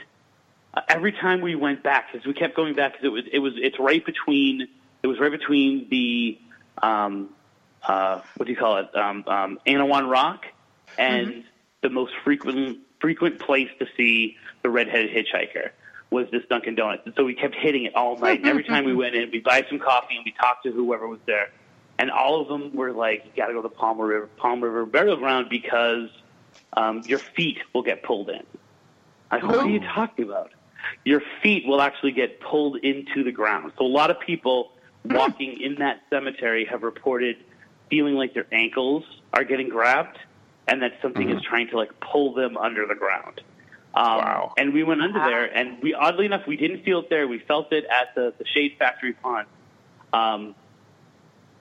every 0.89 1.11
time 1.11 1.41
we 1.41 1.55
went 1.55 1.83
back, 1.83 2.11
because 2.11 2.25
we 2.25 2.33
kept 2.33 2.55
going 2.55 2.73
back, 2.73 2.93
because 2.93 3.05
it 3.05 3.11
was 3.11 3.23
it 3.31 3.39
was 3.39 3.53
it's 3.57 3.79
right 3.79 4.03
between 4.03 4.67
it 5.03 5.07
was 5.07 5.19
right 5.19 5.31
between 5.31 5.87
the 5.89 6.39
um, 6.81 7.29
uh, 7.83 8.21
what 8.35 8.47
do 8.47 8.51
you 8.51 8.57
call 8.57 8.77
it, 8.77 8.95
um, 8.95 9.23
um, 9.27 9.59
Anawan 9.67 10.09
Rock, 10.09 10.45
and 10.97 11.43
the 11.81 11.89
most 11.89 12.13
frequent 12.23 12.79
frequent 12.99 13.39
place 13.39 13.69
to 13.77 13.85
see 13.95 14.35
the 14.63 14.69
redheaded 14.69 15.11
hitchhiker 15.11 15.69
was 16.09 16.27
this 16.31 16.43
Dunkin' 16.49 16.75
Donuts. 16.75 17.03
And 17.05 17.13
so 17.15 17.25
we 17.25 17.33
kept 17.33 17.55
hitting 17.55 17.85
it 17.85 17.95
all 17.95 18.17
night. 18.17 18.39
And 18.39 18.47
every 18.47 18.63
time 18.63 18.85
we 18.85 18.95
went 19.03 19.15
in, 19.15 19.29
we 19.31 19.39
buy 19.39 19.65
some 19.69 19.79
coffee 19.79 20.15
and 20.15 20.25
we 20.25 20.31
talked 20.31 20.63
to 20.63 20.71
whoever 20.71 21.07
was 21.07 21.19
there. 21.25 21.49
And 21.99 22.11
all 22.11 22.41
of 22.41 22.47
them 22.47 22.75
were 22.75 22.91
like, 22.91 23.25
"You 23.25 23.31
got 23.35 23.47
to 23.47 23.53
go 23.53 23.61
to 23.61 23.69
Palmer 23.69 24.05
River, 24.05 24.29
Palmer 24.37 24.67
River 24.67 24.85
Burial 24.85 25.17
Ground 25.17 25.49
because 25.49 26.09
um, 26.73 27.01
your 27.05 27.19
feet 27.19 27.57
will 27.73 27.81
get 27.81 28.03
pulled 28.03 28.29
in." 28.29 28.43
I 29.31 29.39
go, 29.39 29.47
"What 29.47 29.57
are 29.59 29.69
you 29.69 29.79
talking 29.79 30.25
about?" 30.25 30.51
Your 31.03 31.21
feet 31.41 31.65
will 31.65 31.81
actually 31.81 32.11
get 32.11 32.39
pulled 32.39 32.77
into 32.77 33.23
the 33.23 33.31
ground. 33.31 33.71
So 33.77 33.85
a 33.85 33.87
lot 33.87 34.11
of 34.11 34.19
people 34.19 34.73
walking 35.05 35.59
in 35.59 35.75
that 35.75 36.01
cemetery 36.11 36.65
have 36.65 36.83
reported 36.83 37.37
feeling 37.89 38.13
like 38.13 38.33
their 38.35 38.47
ankles 38.51 39.03
are 39.33 39.43
getting 39.43 39.69
grabbed, 39.69 40.19
and 40.67 40.83
that 40.83 40.93
something 41.01 41.31
is 41.31 41.41
trying 41.41 41.67
to 41.69 41.77
like 41.77 41.99
pull 41.99 42.35
them 42.35 42.57
under 42.57 42.85
the 42.85 42.95
ground. 42.95 43.41
Um, 43.97 44.17
Wow. 44.19 44.53
And 44.57 44.73
we 44.73 44.83
went 44.83 45.01
under 45.01 45.19
there, 45.19 45.45
and 45.45 45.81
we 45.81 45.93
oddly 45.93 46.25
enough 46.27 46.45
we 46.47 46.55
didn't 46.55 46.83
feel 46.83 46.99
it 46.99 47.09
there. 47.09 47.27
We 47.27 47.39
felt 47.39 47.73
it 47.73 47.85
at 47.85 48.13
the, 48.15 48.33
the 48.37 48.45
Shad 48.45 48.77
Factory 48.77 49.13
Pond. 49.13 49.47
Um, 50.13 50.55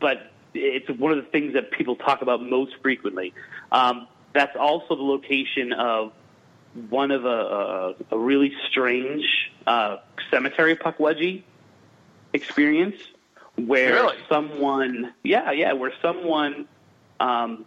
but 0.01 0.31
it's 0.53 0.89
one 0.91 1.13
of 1.13 1.19
the 1.19 1.31
things 1.31 1.55
that 1.55 1.71
people 1.71 1.97
talk 1.97 2.21
about 2.23 2.43
most 2.43 2.75
frequently. 2.83 3.33
Um, 3.73 4.07
that's 4.35 4.55
also 4.57 4.97
the 4.97 5.03
location 5.03 5.73
of 5.73 6.13
one 6.91 7.11
of 7.11 7.25
a, 7.25 7.29
a, 7.29 7.95
a 8.17 8.19
really 8.19 8.53
strange 8.69 9.25
uh, 9.67 9.97
cemetery 10.31 10.77
pukwudgie 10.77 11.43
experience 12.35 12.97
where 13.57 13.95
Really? 13.95 14.19
someone, 14.29 15.15
yeah, 15.23 15.53
yeah, 15.53 15.73
where 15.73 15.93
someone 16.03 16.69
um, 17.19 17.65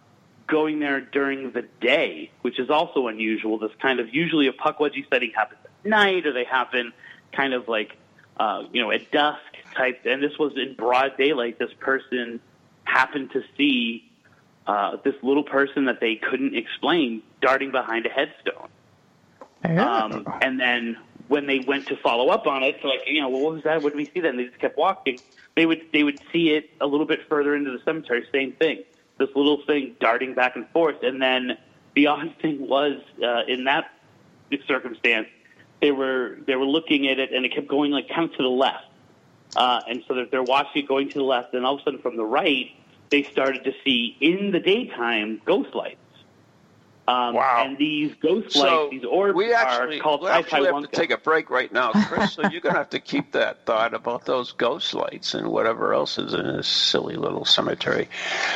going 0.50 0.80
there 0.80 1.00
during 1.00 1.52
the 1.52 1.62
day, 1.80 2.30
which 2.42 2.58
is 2.58 2.68
also 2.68 3.06
unusual. 3.06 3.58
This 3.58 3.70
kind 3.80 4.00
of 4.00 4.12
usually 4.12 4.48
a 4.48 4.52
pukwudgie 4.52 5.08
setting 5.08 5.32
happens 5.34 5.60
at 5.64 5.88
night, 5.88 6.26
or 6.26 6.32
they 6.32 6.44
happen 6.44 6.92
kind 7.32 7.54
of 7.54 7.68
like 7.68 7.96
uh, 8.38 8.64
you 8.72 8.82
know 8.82 8.90
at 8.90 9.10
dusk 9.10 9.40
type. 9.74 10.00
And 10.04 10.22
this 10.22 10.38
was 10.38 10.52
in 10.56 10.74
broad 10.74 11.16
daylight. 11.16 11.58
This 11.58 11.72
person 11.78 12.40
happened 12.84 13.30
to 13.32 13.42
see 13.56 14.10
uh, 14.66 14.96
this 15.04 15.14
little 15.22 15.44
person 15.44 15.86
that 15.86 16.00
they 16.00 16.16
couldn't 16.16 16.56
explain 16.56 17.22
darting 17.40 17.70
behind 17.70 18.06
a 18.06 18.10
headstone. 18.10 18.68
Um, 19.64 20.26
and 20.42 20.58
then 20.58 20.96
when 21.28 21.46
they 21.46 21.60
went 21.60 21.86
to 21.88 21.96
follow 21.96 22.28
up 22.30 22.46
on 22.46 22.62
it, 22.62 22.84
like 22.84 23.02
you 23.06 23.20
know, 23.20 23.28
well, 23.28 23.42
what 23.42 23.54
was 23.54 23.62
that? 23.64 23.82
What 23.82 23.90
did 23.90 23.98
we 23.98 24.06
see 24.06 24.20
then? 24.20 24.36
They 24.36 24.46
just 24.46 24.58
kept 24.58 24.76
walking. 24.76 25.20
They 25.54 25.66
would 25.66 25.82
they 25.92 26.02
would 26.02 26.18
see 26.32 26.50
it 26.50 26.70
a 26.80 26.86
little 26.86 27.06
bit 27.06 27.20
further 27.28 27.54
into 27.54 27.70
the 27.70 27.78
cemetery. 27.84 28.26
Same 28.32 28.52
thing. 28.52 28.82
This 29.20 29.28
little 29.36 29.62
thing 29.66 29.94
darting 30.00 30.34
back 30.34 30.56
and 30.56 30.68
forth. 30.70 31.02
And 31.02 31.20
then 31.22 31.58
the 31.94 32.08
odd 32.08 32.34
thing 32.40 32.66
was 32.66 33.00
uh, 33.22 33.42
in 33.46 33.64
that 33.64 33.92
circumstance, 34.66 35.28
they 35.80 35.92
were 35.92 36.38
they 36.46 36.56
were 36.56 36.66
looking 36.66 37.06
at 37.06 37.18
it 37.18 37.32
and 37.32 37.44
it 37.44 37.54
kept 37.54 37.68
going 37.68 37.92
like 37.92 38.08
kind 38.08 38.30
of 38.30 38.36
to 38.36 38.42
the 38.42 38.48
left. 38.48 38.86
Uh, 39.54 39.80
and 39.88 40.02
so 40.08 40.14
they're, 40.14 40.26
they're 40.26 40.42
watching 40.42 40.84
it 40.84 40.88
going 40.88 41.08
to 41.10 41.18
the 41.18 41.24
left, 41.24 41.54
and 41.54 41.66
all 41.66 41.74
of 41.74 41.80
a 41.80 41.84
sudden 41.84 42.00
from 42.00 42.16
the 42.16 42.24
right, 42.24 42.70
they 43.10 43.24
started 43.24 43.64
to 43.64 43.74
see 43.84 44.16
in 44.20 44.52
the 44.52 44.60
daytime 44.60 45.40
ghost 45.44 45.74
lights. 45.74 45.98
Um, 47.10 47.34
Wow. 47.34 47.64
And 47.66 47.78
these 47.78 48.14
ghost 48.22 48.52
So 48.52 48.60
lights, 48.60 48.90
these 48.90 49.04
orbs, 49.04 49.34
we 49.34 49.52
actually, 49.52 49.98
are 49.98 50.02
called 50.02 50.22
we 50.22 50.28
actually 50.28 50.66
have 50.66 50.82
to 50.82 50.88
take 50.88 51.10
a 51.10 51.16
break 51.18 51.50
right 51.50 51.72
now, 51.72 51.92
Chris. 51.92 52.32
so 52.34 52.42
you're 52.42 52.60
going 52.60 52.74
to 52.74 52.78
have 52.78 52.90
to 52.90 53.00
keep 53.00 53.32
that 53.32 53.64
thought 53.66 53.94
about 53.94 54.24
those 54.26 54.52
ghost 54.52 54.94
lights 54.94 55.34
and 55.34 55.48
whatever 55.48 55.92
else 55.92 56.18
is 56.18 56.34
in 56.34 56.46
this 56.46 56.68
silly 56.68 57.16
little 57.16 57.44
cemetery. 57.44 58.08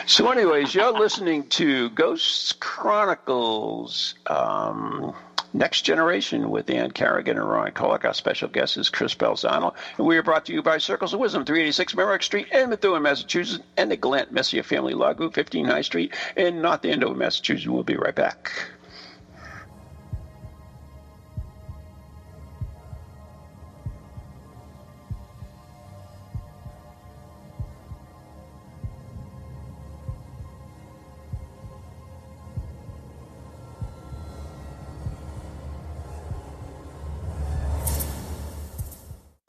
So, 0.06 0.30
anyways, 0.30 0.74
you're 0.74 0.92
listening 0.92 1.48
to 1.50 1.90
Ghosts 1.90 2.52
Chronicles. 2.52 4.14
Um, 4.26 5.14
Next 5.56 5.82
Generation 5.82 6.50
with 6.50 6.68
Ann 6.68 6.90
Carrigan 6.90 7.38
and 7.38 7.48
Ron 7.48 7.70
Kolek. 7.70 8.04
Our 8.04 8.12
special 8.12 8.48
guest 8.48 8.76
is 8.76 8.90
Chris 8.90 9.14
Balzano. 9.14 9.72
And 9.96 10.04
we 10.04 10.16
are 10.16 10.22
brought 10.24 10.46
to 10.46 10.52
you 10.52 10.64
by 10.64 10.78
Circles 10.78 11.14
of 11.14 11.20
Wisdom, 11.20 11.44
386 11.44 11.94
Merrick 11.94 12.24
Street 12.24 12.48
in 12.50 12.70
Methuen, 12.70 13.02
Massachusetts, 13.04 13.62
and 13.76 13.88
the 13.88 13.96
Glant 13.96 14.32
Messier 14.32 14.64
Family 14.64 14.94
Law 14.94 15.12
Group, 15.12 15.32
15 15.34 15.66
High 15.66 15.82
Street 15.82 16.12
in 16.36 16.60
North 16.60 16.84
Andover, 16.84 17.14
Massachusetts. 17.14 17.68
We'll 17.68 17.84
be 17.84 17.94
right 17.94 18.16
back. 18.16 18.50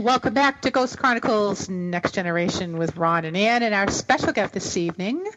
And 0.00 0.06
welcome 0.06 0.32
back 0.32 0.62
to 0.62 0.70
Ghost 0.70 0.96
Chronicles 0.96 1.68
Next 1.68 2.12
Generation 2.12 2.78
with 2.78 2.96
Ron 2.96 3.26
and 3.26 3.36
Ann. 3.36 3.62
And 3.62 3.74
our 3.74 3.90
special 3.90 4.32
guest 4.32 4.54
this 4.54 4.78
evening, 4.78 5.28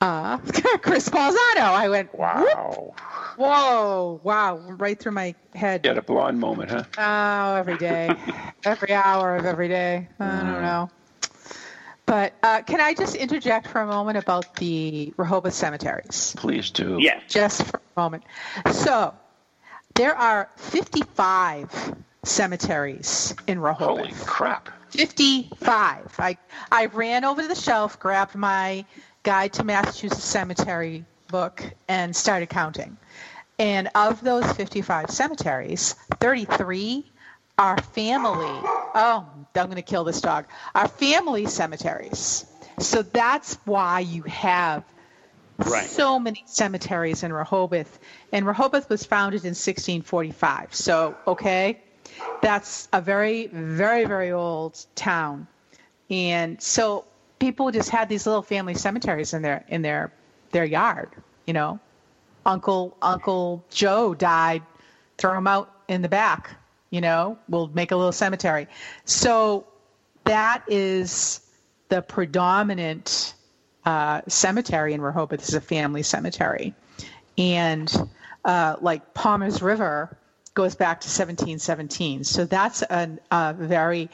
uh, 0.00 0.38
Chris 0.80 1.10
Balzano. 1.10 1.58
I 1.58 1.90
went, 1.90 2.14
Wow. 2.14 2.94
whoa, 3.36 4.20
wow, 4.22 4.56
right 4.56 4.98
through 4.98 5.12
my 5.12 5.34
head. 5.54 5.84
You 5.84 5.90
had 5.90 5.98
a 5.98 6.02
blonde 6.02 6.40
moment, 6.40 6.70
huh? 6.70 6.84
Oh, 6.96 7.56
every 7.56 7.76
day, 7.76 8.16
every 8.64 8.94
hour 8.94 9.36
of 9.36 9.44
every 9.44 9.68
day. 9.68 10.08
I 10.18 10.30
don't 10.30 10.62
know. 10.62 10.90
But 12.06 12.32
uh, 12.42 12.62
can 12.62 12.80
I 12.80 12.94
just 12.94 13.14
interject 13.14 13.66
for 13.68 13.82
a 13.82 13.86
moment 13.86 14.16
about 14.16 14.56
the 14.56 15.12
Rehoboth 15.18 15.52
cemeteries? 15.52 16.32
Please 16.38 16.70
do. 16.70 16.96
Yes. 17.02 17.20
Just 17.28 17.64
for 17.64 17.82
a 17.96 18.00
moment. 18.00 18.24
So, 18.72 19.12
there 19.94 20.16
are 20.16 20.48
55 20.56 21.96
cemeteries 22.24 23.34
in 23.46 23.58
Rehoboth. 23.60 23.98
Holy 23.98 24.12
crap. 24.24 24.68
55. 24.90 26.14
I, 26.18 26.36
I 26.70 26.86
ran 26.86 27.24
over 27.24 27.42
to 27.42 27.48
the 27.48 27.54
shelf, 27.54 27.98
grabbed 27.98 28.34
my 28.34 28.84
Guide 29.22 29.52
to 29.54 29.64
Massachusetts 29.64 30.22
Cemetery 30.24 31.04
book, 31.28 31.62
and 31.88 32.14
started 32.14 32.48
counting. 32.48 32.96
And 33.58 33.88
of 33.94 34.20
those 34.20 34.50
55 34.52 35.10
cemeteries, 35.10 35.94
33 36.20 37.10
are 37.58 37.80
family. 37.80 38.60
Oh, 38.96 39.26
I'm 39.34 39.46
going 39.54 39.76
to 39.76 39.82
kill 39.82 40.04
this 40.04 40.20
dog. 40.20 40.46
Are 40.74 40.88
family 40.88 41.46
cemeteries. 41.46 42.46
So 42.78 43.02
that's 43.02 43.54
why 43.64 44.00
you 44.00 44.22
have 44.22 44.84
Right. 45.56 45.86
so 45.88 46.18
many 46.18 46.42
cemeteries 46.46 47.22
in 47.22 47.32
Rehoboth. 47.32 48.00
And 48.32 48.44
Rehoboth 48.44 48.90
was 48.90 49.04
founded 49.06 49.42
in 49.44 49.50
1645. 49.50 50.74
So, 50.74 51.14
okay, 51.28 51.80
that's 52.42 52.88
a 52.92 53.00
very, 53.00 53.48
very, 53.48 54.04
very 54.04 54.32
old 54.32 54.84
town. 54.94 55.46
And 56.10 56.60
so 56.60 57.04
people 57.38 57.70
just 57.70 57.90
had 57.90 58.08
these 58.08 58.26
little 58.26 58.42
family 58.42 58.74
cemeteries 58.74 59.34
in 59.34 59.42
their 59.42 59.64
in 59.68 59.82
their 59.82 60.12
their 60.50 60.64
yard, 60.64 61.10
you 61.46 61.52
know. 61.52 61.80
Uncle 62.46 62.96
Uncle 63.00 63.64
Joe 63.70 64.14
died, 64.14 64.62
throw 65.16 65.36
him 65.36 65.46
out 65.46 65.72
in 65.88 66.02
the 66.02 66.08
back, 66.08 66.50
you 66.90 67.00
know, 67.00 67.38
we'll 67.48 67.68
make 67.68 67.90
a 67.90 67.96
little 67.96 68.12
cemetery. 68.12 68.68
So 69.04 69.66
that 70.24 70.62
is 70.68 71.40
the 71.88 72.02
predominant 72.02 73.34
uh, 73.84 74.22
cemetery 74.28 74.92
in 74.94 75.00
Rehoboth 75.00 75.40
This 75.40 75.48
is 75.48 75.54
a 75.54 75.60
family 75.60 76.02
cemetery, 76.02 76.74
and 77.36 77.92
uh, 78.44 78.76
like 78.80 79.14
Palmer's 79.14 79.62
River 79.62 80.16
goes 80.54 80.74
back 80.74 81.00
to 81.00 81.06
1717. 81.06 82.24
So 82.24 82.44
that's 82.44 82.82
a, 82.82 83.18
a 83.30 83.54
very 83.54 84.08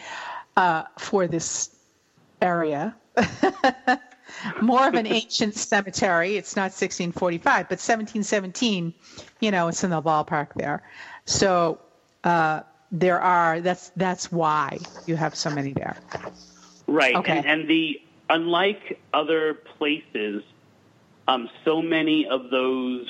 uh, 0.57 0.85
for 0.99 1.27
this 1.27 1.71
area. 2.41 2.97
More 4.63 4.89
of 4.89 4.95
an 4.95 5.07
ancient 5.21 5.55
cemetery. 5.55 6.37
It's 6.37 6.57
not 6.57 6.73
1645, 6.73 7.43
but 7.69 7.79
1717. 7.79 8.95
You 9.41 9.51
know, 9.51 9.69
it's 9.69 9.85
in 9.85 9.91
the 9.91 10.03
ballpark 10.03 10.49
there. 10.55 10.83
So 11.27 11.81
uh, 12.25 12.61
there 12.91 13.21
are. 13.21 13.61
That's 13.61 13.91
that's 13.97 14.33
why 14.33 14.79
you 15.07 15.17
have 15.17 15.35
so 15.35 15.51
many 15.51 15.73
there. 15.73 15.97
Right. 16.87 17.15
Okay. 17.17 17.39
And, 17.39 17.47
and 17.47 17.69
the 17.69 18.01
unlike 18.29 19.01
other 19.13 19.55
places, 19.55 20.43
um, 21.29 21.49
so 21.65 21.83
many 21.83 22.27
of 22.27 22.51
those 22.51 23.07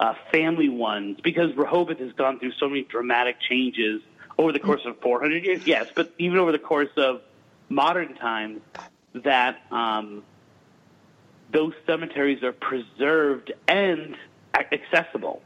uh, 0.00 0.14
family 0.32 0.68
ones, 0.68 1.18
because 1.22 1.54
Rehoboth 1.56 1.98
has 1.98 2.12
gone 2.12 2.38
through 2.38 2.52
so 2.58 2.68
many 2.68 2.82
dramatic 2.82 3.36
changes 3.40 4.02
over 4.38 4.52
the 4.52 4.58
course 4.58 4.82
of 4.84 4.98
400 5.00 5.44
years, 5.44 5.66
yes, 5.66 5.88
but 5.94 6.12
even 6.18 6.38
over 6.38 6.50
the 6.50 6.58
course 6.58 6.90
of 6.96 7.22
modern 7.68 8.14
times, 8.14 8.60
that 9.14 9.60
um, 9.70 10.24
those 11.52 11.72
cemeteries 11.86 12.42
are 12.42 12.52
preserved 12.52 13.52
and 13.68 14.16
accessible, 14.54 15.40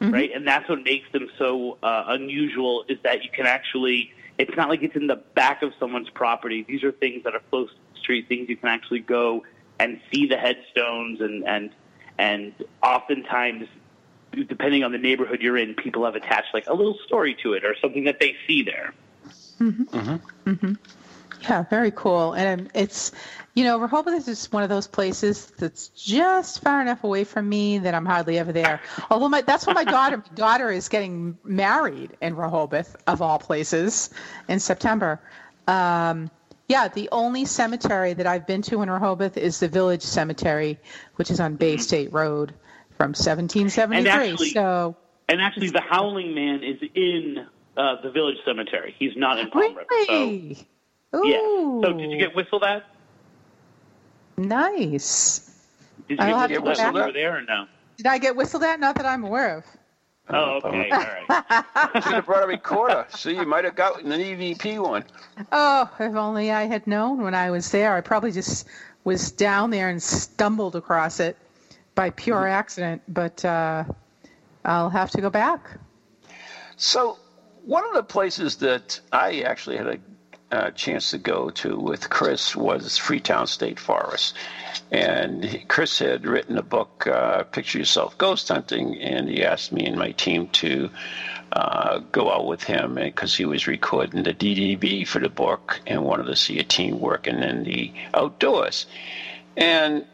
right? 0.00 0.30
And 0.34 0.46
that's 0.46 0.68
what 0.68 0.82
makes 0.82 1.10
them 1.12 1.28
so 1.38 1.78
uh, 1.82 2.04
unusual 2.08 2.84
is 2.88 2.98
that 3.04 3.22
you 3.22 3.30
can 3.30 3.46
actually, 3.46 4.12
it's 4.38 4.56
not 4.56 4.68
like 4.68 4.82
it's 4.82 4.96
in 4.96 5.06
the 5.06 5.22
back 5.34 5.62
of 5.62 5.72
someone's 5.78 6.10
property. 6.10 6.64
These 6.66 6.82
are 6.82 6.92
things 6.92 7.22
that 7.24 7.34
are 7.34 7.42
close 7.50 7.70
to 7.70 7.76
the 7.94 8.00
street, 8.00 8.28
things 8.28 8.48
you 8.48 8.56
can 8.56 8.68
actually 8.68 9.00
go 9.00 9.44
and 9.78 10.00
see 10.12 10.26
the 10.26 10.36
headstones 10.36 11.20
and, 11.20 11.46
and, 11.46 11.70
and 12.18 12.52
oftentimes 12.82 13.68
depending 14.48 14.84
on 14.84 14.92
the 14.92 14.98
neighborhood 14.98 15.40
you're 15.40 15.56
in, 15.56 15.74
people 15.74 16.04
have 16.04 16.14
attached 16.14 16.52
like 16.52 16.66
a 16.66 16.74
little 16.74 16.98
story 17.06 17.34
to 17.42 17.54
it 17.54 17.64
or 17.64 17.74
something 17.80 18.04
that 18.04 18.20
they 18.20 18.36
see 18.46 18.62
there. 18.62 18.92
Yeah, 21.42 21.62
very 21.64 21.90
cool. 21.90 22.32
And 22.32 22.62
um, 22.62 22.68
it's, 22.74 23.12
you 23.54 23.64
know, 23.64 23.78
Rehoboth 23.78 24.14
is 24.14 24.24
just 24.24 24.52
one 24.52 24.62
of 24.62 24.68
those 24.68 24.86
places 24.86 25.46
that's 25.58 25.88
just 25.88 26.62
far 26.62 26.80
enough 26.80 27.04
away 27.04 27.24
from 27.24 27.48
me 27.48 27.78
that 27.78 27.94
I'm 27.94 28.06
hardly 28.06 28.38
ever 28.38 28.52
there. 28.52 28.80
Although 29.10 29.28
my, 29.28 29.42
that's 29.42 29.66
what 29.66 29.74
my 29.74 29.84
daughter, 29.84 30.18
my 30.18 30.22
daughter 30.34 30.70
is 30.70 30.88
getting 30.88 31.38
married 31.44 32.16
in 32.20 32.36
Rehoboth, 32.36 32.96
of 33.06 33.22
all 33.22 33.38
places, 33.38 34.10
in 34.48 34.60
September. 34.60 35.20
Um, 35.68 36.30
yeah, 36.68 36.88
the 36.88 37.08
only 37.12 37.44
cemetery 37.44 38.12
that 38.14 38.26
I've 38.26 38.46
been 38.46 38.62
to 38.62 38.82
in 38.82 38.90
Rehoboth 38.90 39.36
is 39.36 39.60
the 39.60 39.68
Village 39.68 40.02
Cemetery, 40.02 40.78
which 41.16 41.30
is 41.30 41.40
on 41.40 41.56
Bay 41.56 41.76
State 41.76 42.12
Road 42.12 42.52
from 42.96 43.10
1773. 43.14 43.98
And 43.98 44.08
actually- 44.08 44.50
so, 44.50 44.96
And 45.28 45.40
actually, 45.40 45.70
the 45.70 45.80
Howling 45.82 46.34
Man 46.34 46.62
is 46.62 46.78
in 46.94 47.46
uh, 47.76 48.00
the 48.02 48.10
village 48.10 48.38
cemetery. 48.44 48.94
He's 48.98 49.16
not 49.16 49.38
in 49.38 49.50
Palmer 49.50 49.68
River. 49.68 49.84
So, 50.06 50.12
really? 50.12 50.68
yeah. 51.12 51.36
Ooh, 51.38 51.82
So 51.84 51.92
did 51.92 52.10
you 52.10 52.18
get 52.18 52.34
whistled 52.34 52.62
at? 52.64 52.84
nice. 54.36 55.40
Did 56.08 56.18
you 56.20 56.24
I'll 56.24 56.48
get 56.48 56.62
go 56.62 56.68
whistled 56.68 56.96
over 56.96 57.12
there 57.12 57.36
or 57.38 57.42
no? 57.42 57.66
Did 57.96 58.06
I 58.06 58.18
get 58.18 58.36
whistled 58.36 58.62
at? 58.62 58.78
Not 58.80 58.96
that 58.96 59.06
I'm 59.06 59.24
aware 59.24 59.58
of. 59.58 59.64
Oh, 60.28 60.60
okay. 60.64 60.90
All 60.90 60.98
right. 60.98 61.64
Should 62.02 62.14
have 62.14 62.26
brought 62.26 62.42
a 62.42 62.46
recorder. 62.46 63.06
See, 63.10 63.36
you 63.36 63.46
might 63.46 63.64
have 63.64 63.76
gotten 63.76 64.10
an 64.10 64.20
EVP 64.20 64.82
one. 64.82 65.04
Oh, 65.52 65.88
if 66.00 66.14
only 66.14 66.50
I 66.50 66.64
had 66.64 66.86
known 66.86 67.22
when 67.22 67.34
I 67.34 67.50
was 67.50 67.70
there. 67.70 67.94
I 67.94 68.00
probably 68.00 68.32
just 68.32 68.66
was 69.04 69.30
down 69.30 69.70
there 69.70 69.88
and 69.88 70.02
stumbled 70.02 70.74
across 70.74 71.20
it 71.20 71.36
by 71.94 72.10
pure 72.10 72.46
accident. 72.48 73.02
But 73.08 73.44
uh, 73.44 73.84
I'll 74.64 74.90
have 74.90 75.10
to 75.12 75.20
go 75.20 75.30
back. 75.30 75.78
So, 76.76 77.18
one 77.64 77.84
of 77.84 77.94
the 77.94 78.02
places 78.02 78.56
that 78.56 79.00
I 79.12 79.40
actually 79.42 79.76
had 79.76 79.86
a 79.86 79.98
uh, 80.52 80.70
chance 80.70 81.10
to 81.10 81.18
go 81.18 81.50
to 81.50 81.76
with 81.78 82.08
Chris 82.08 82.54
was 82.54 82.96
Freetown 82.98 83.46
State 83.46 83.78
Forest. 83.80 84.34
And 84.92 85.64
Chris 85.68 85.98
had 85.98 86.24
written 86.26 86.56
a 86.58 86.62
book, 86.62 87.06
uh, 87.06 87.42
Picture 87.44 87.78
Yourself 87.78 88.16
Ghost 88.18 88.48
Hunting, 88.48 88.96
and 89.00 89.28
he 89.28 89.44
asked 89.44 89.72
me 89.72 89.86
and 89.86 89.96
my 89.96 90.12
team 90.12 90.48
to 90.48 90.90
uh, 91.52 91.98
go 92.12 92.30
out 92.30 92.46
with 92.46 92.62
him 92.62 92.94
because 92.94 93.34
he 93.34 93.44
was 93.44 93.66
recording 93.66 94.22
the 94.22 94.34
DDB 94.34 95.06
for 95.06 95.18
the 95.18 95.28
book 95.28 95.80
and 95.86 96.04
wanted 96.04 96.26
to 96.26 96.36
see 96.36 96.58
a 96.58 96.64
team 96.64 97.00
working 97.00 97.42
in 97.42 97.64
the 97.64 97.92
outdoors. 98.14 98.86
And 99.56 100.04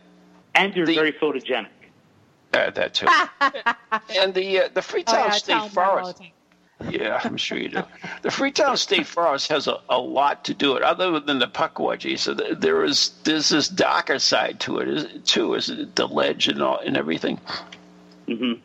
And 0.54 0.74
you're 0.74 0.86
The- 0.86 0.94
very 0.94 1.12
photogenic. 1.12 1.68
uh, 2.54 2.70
that 2.70 2.94
too. 2.94 3.06
and 4.20 4.32
the 4.34 4.60
uh, 4.60 4.68
the 4.72 4.82
Freetown 4.82 5.16
Oh, 5.20 5.24
yeah, 5.24 5.30
State 5.32 5.52
tell 5.52 5.62
them 5.64 5.70
Forest. 5.70 6.22
The. 6.82 6.98
Yeah, 6.98 7.20
I'm 7.22 7.36
sure 7.36 7.58
you 7.58 7.68
do. 7.68 7.82
The 8.22 8.30
Freetown 8.30 8.76
State 8.76 9.06
Forest 9.06 9.48
has 9.50 9.66
a, 9.66 9.78
a 9.88 9.98
lot 9.98 10.44
to 10.44 10.54
do 10.54 10.76
it, 10.76 10.82
other 10.82 11.18
than 11.20 11.38
the 11.38 11.46
Pukwudgie. 11.46 12.18
So 12.18 12.34
th- 12.34 12.58
there 12.58 12.84
is 12.84 13.12
there's 13.24 13.48
this 13.48 13.68
darker 13.68 14.18
side 14.18 14.60
to 14.60 14.78
it 14.78 14.88
is, 14.88 15.06
too, 15.24 15.54
is 15.54 15.68
it? 15.70 15.96
the 15.96 16.06
ledge 16.06 16.48
and 16.48 16.62
all 16.62 16.78
and 16.78 16.96
everything. 16.96 17.38
Mm-hmm. 18.28 18.60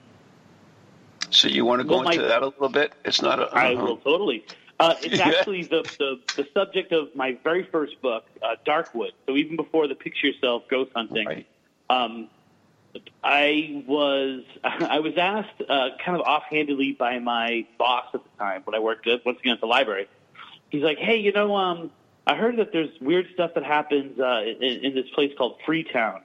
So 1.29 1.47
you 1.47 1.65
want 1.65 1.81
to 1.81 1.87
go 1.87 1.95
Well, 1.95 2.03
my- 2.03 2.13
into 2.13 2.27
that 2.27 2.41
a 2.41 2.47
little 2.47 2.69
bit? 2.69 2.93
It's 3.05 3.21
not 3.21 3.39
a. 3.39 3.43
I 3.53 3.73
uh-huh. 3.73 3.83
will 3.83 3.97
totally. 3.97 4.45
Uh, 4.79 4.93
it's 5.01 5.19
actually 5.19 5.63
the, 5.63 5.81
the, 5.97 6.19
the 6.35 6.47
subject 6.53 6.91
of 6.91 7.13
my 7.15 7.37
very 7.43 7.63
first 7.63 7.99
book, 8.01 8.25
uh, 8.43 8.55
Darkwood. 8.65 9.11
So 9.25 9.35
even 9.35 9.55
before 9.55 9.87
the 9.87 9.95
Picture 9.95 10.27
Yourself 10.27 10.63
Ghost 10.69 10.91
Hunting, 10.95 11.25
Right. 11.25 11.47
um, 11.89 12.29
I 13.23 13.83
was 13.87 14.43
I 14.63 14.99
was 14.99 15.17
asked 15.17 15.61
uh, 15.67 15.89
kind 16.03 16.19
of 16.19 16.21
offhandedly 16.21 16.93
by 16.93 17.19
my 17.19 17.65
boss 17.77 18.05
at 18.13 18.23
the 18.23 18.29
time 18.37 18.61
when 18.65 18.75
I 18.75 18.79
worked 18.79 19.07
at, 19.07 19.25
once 19.25 19.39
again 19.39 19.53
at 19.53 19.61
the 19.61 19.67
library. 19.67 20.07
He's 20.69 20.83
like, 20.83 20.97
"Hey, 20.97 21.17
you 21.17 21.31
know, 21.31 21.55
um, 21.55 21.91
I 22.25 22.35
heard 22.35 22.57
that 22.57 22.71
there's 22.71 22.89
weird 22.99 23.27
stuff 23.33 23.51
that 23.55 23.63
happens 23.63 24.19
uh, 24.19 24.41
in, 24.41 24.85
in 24.85 24.95
this 24.95 25.09
place 25.13 25.31
called 25.37 25.57
Freetown, 25.65 26.21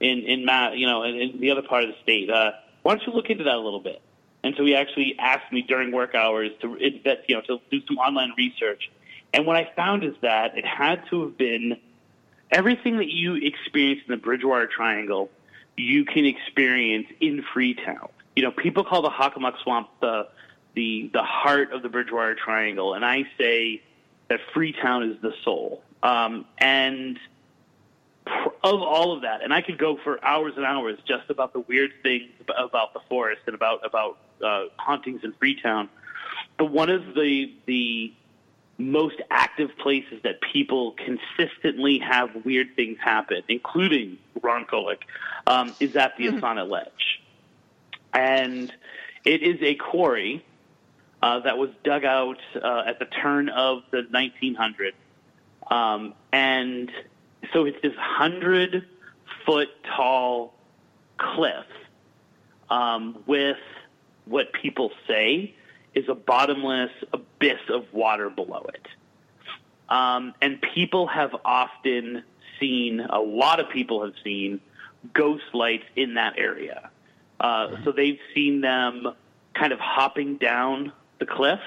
in 0.00 0.20
in 0.20 0.44
Ma- 0.44 0.72
you 0.72 0.86
know, 0.86 1.02
in, 1.02 1.16
in 1.16 1.40
the 1.40 1.50
other 1.50 1.62
part 1.62 1.84
of 1.84 1.90
the 1.90 1.96
state. 2.02 2.30
Uh, 2.30 2.52
why 2.82 2.94
don't 2.94 3.06
you 3.06 3.12
look 3.12 3.30
into 3.30 3.44
that 3.44 3.54
a 3.54 3.60
little 3.60 3.80
bit?" 3.80 4.02
And 4.44 4.54
so 4.56 4.64
he 4.64 4.74
actually 4.74 5.16
asked 5.18 5.52
me 5.52 5.62
during 5.62 5.90
work 5.90 6.14
hours 6.14 6.50
to 6.60 6.76
invest, 6.76 7.28
you 7.28 7.34
know, 7.34 7.42
to 7.42 7.60
do 7.70 7.80
some 7.86 7.98
online 7.98 8.32
research. 8.36 8.90
And 9.34 9.46
what 9.46 9.56
I 9.56 9.70
found 9.76 10.04
is 10.04 10.14
that 10.22 10.56
it 10.56 10.64
had 10.64 11.02
to 11.10 11.22
have 11.22 11.36
been 11.36 11.76
everything 12.50 12.98
that 12.98 13.08
you 13.08 13.34
experience 13.34 14.00
in 14.06 14.12
the 14.12 14.16
Bridgewater 14.16 14.66
Triangle, 14.66 15.28
you 15.78 16.04
can 16.04 16.24
experience 16.24 17.06
in 17.20 17.42
Freetown. 17.52 18.08
You 18.36 18.42
know, 18.42 18.50
people 18.50 18.84
call 18.84 19.02
the 19.02 19.10
Hockomock 19.10 19.60
Swamp 19.62 19.88
the 20.00 20.28
the 20.74 21.10
the 21.12 21.22
heart 21.22 21.72
of 21.72 21.82
the 21.82 21.88
Bridgewater 21.88 22.34
Triangle, 22.34 22.94
and 22.94 23.04
I 23.04 23.24
say 23.38 23.82
that 24.28 24.40
Freetown 24.54 25.10
is 25.10 25.20
the 25.20 25.32
soul. 25.42 25.82
Um, 26.02 26.44
and 26.58 27.18
of 28.62 28.82
all 28.82 29.12
of 29.12 29.22
that, 29.22 29.42
and 29.42 29.52
I 29.52 29.62
could 29.62 29.78
go 29.78 29.98
for 30.04 30.22
hours 30.24 30.52
and 30.56 30.64
hours 30.64 30.98
just 31.06 31.30
about 31.30 31.52
the 31.52 31.60
weird 31.60 31.92
things 32.02 32.30
ab- 32.40 32.68
about 32.68 32.92
the 32.92 33.00
forest 33.08 33.42
and 33.46 33.54
about 33.54 33.84
about 33.84 34.18
uh, 34.44 34.64
hauntings 34.76 35.24
in 35.24 35.32
Freetown. 35.32 35.88
But 36.56 36.66
one 36.66 36.90
of 36.90 37.14
the 37.14 37.52
the 37.66 38.12
most 38.78 39.20
active 39.30 39.70
places 39.76 40.20
that 40.22 40.40
people 40.40 40.92
consistently 40.92 41.98
have 41.98 42.44
weird 42.44 42.76
things 42.76 42.96
happen, 43.00 43.42
including 43.48 44.18
Ron 44.40 44.64
Kolek, 44.64 44.98
um, 45.46 45.74
is 45.80 45.96
at 45.96 46.16
the 46.16 46.28
Assonet 46.28 46.70
Ledge. 46.70 47.20
And 48.14 48.72
it 49.24 49.42
is 49.42 49.60
a 49.62 49.74
quarry 49.74 50.44
uh, 51.20 51.40
that 51.40 51.58
was 51.58 51.70
dug 51.82 52.04
out 52.04 52.38
uh, 52.54 52.84
at 52.86 53.00
the 53.00 53.04
turn 53.04 53.48
of 53.48 53.82
the 53.90 54.02
1900s. 54.02 54.92
Um, 55.74 56.14
and 56.32 56.90
so 57.52 57.64
it's 57.66 57.80
this 57.82 57.96
100 57.96 58.86
foot 59.44 59.68
tall 59.84 60.54
cliff 61.16 61.66
um, 62.70 63.18
with 63.26 63.58
what 64.24 64.52
people 64.52 64.92
say 65.08 65.54
is 65.98 66.08
a 66.08 66.14
bottomless 66.14 66.90
abyss 67.12 67.60
of 67.68 67.84
water 67.92 68.30
below 68.30 68.64
it. 68.72 68.86
Um, 69.88 70.34
and 70.40 70.60
people 70.74 71.06
have 71.06 71.34
often 71.44 72.22
seen, 72.60 73.00
a 73.00 73.18
lot 73.18 73.58
of 73.58 73.68
people 73.70 74.04
have 74.04 74.14
seen 74.22 74.60
ghost 75.12 75.44
lights 75.52 75.84
in 75.96 76.14
that 76.14 76.34
area. 76.38 76.90
Uh, 77.40 77.76
so 77.84 77.92
they've 77.92 78.18
seen 78.34 78.60
them 78.60 79.08
kind 79.54 79.72
of 79.72 79.80
hopping 79.80 80.36
down 80.36 80.92
the 81.18 81.26
cliff, 81.26 81.60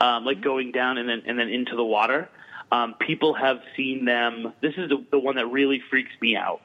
um, 0.00 0.24
like 0.24 0.40
going 0.40 0.72
down 0.72 0.98
and 0.98 1.08
then 1.08 1.22
and 1.26 1.38
then 1.38 1.48
into 1.48 1.76
the 1.76 1.84
water. 1.84 2.28
Um, 2.70 2.94
people 2.94 3.34
have 3.34 3.60
seen 3.76 4.04
them. 4.04 4.52
This 4.60 4.74
is 4.76 4.88
the, 4.88 5.04
the 5.10 5.18
one 5.18 5.36
that 5.36 5.46
really 5.46 5.82
freaks 5.90 6.12
me 6.20 6.36
out. 6.36 6.60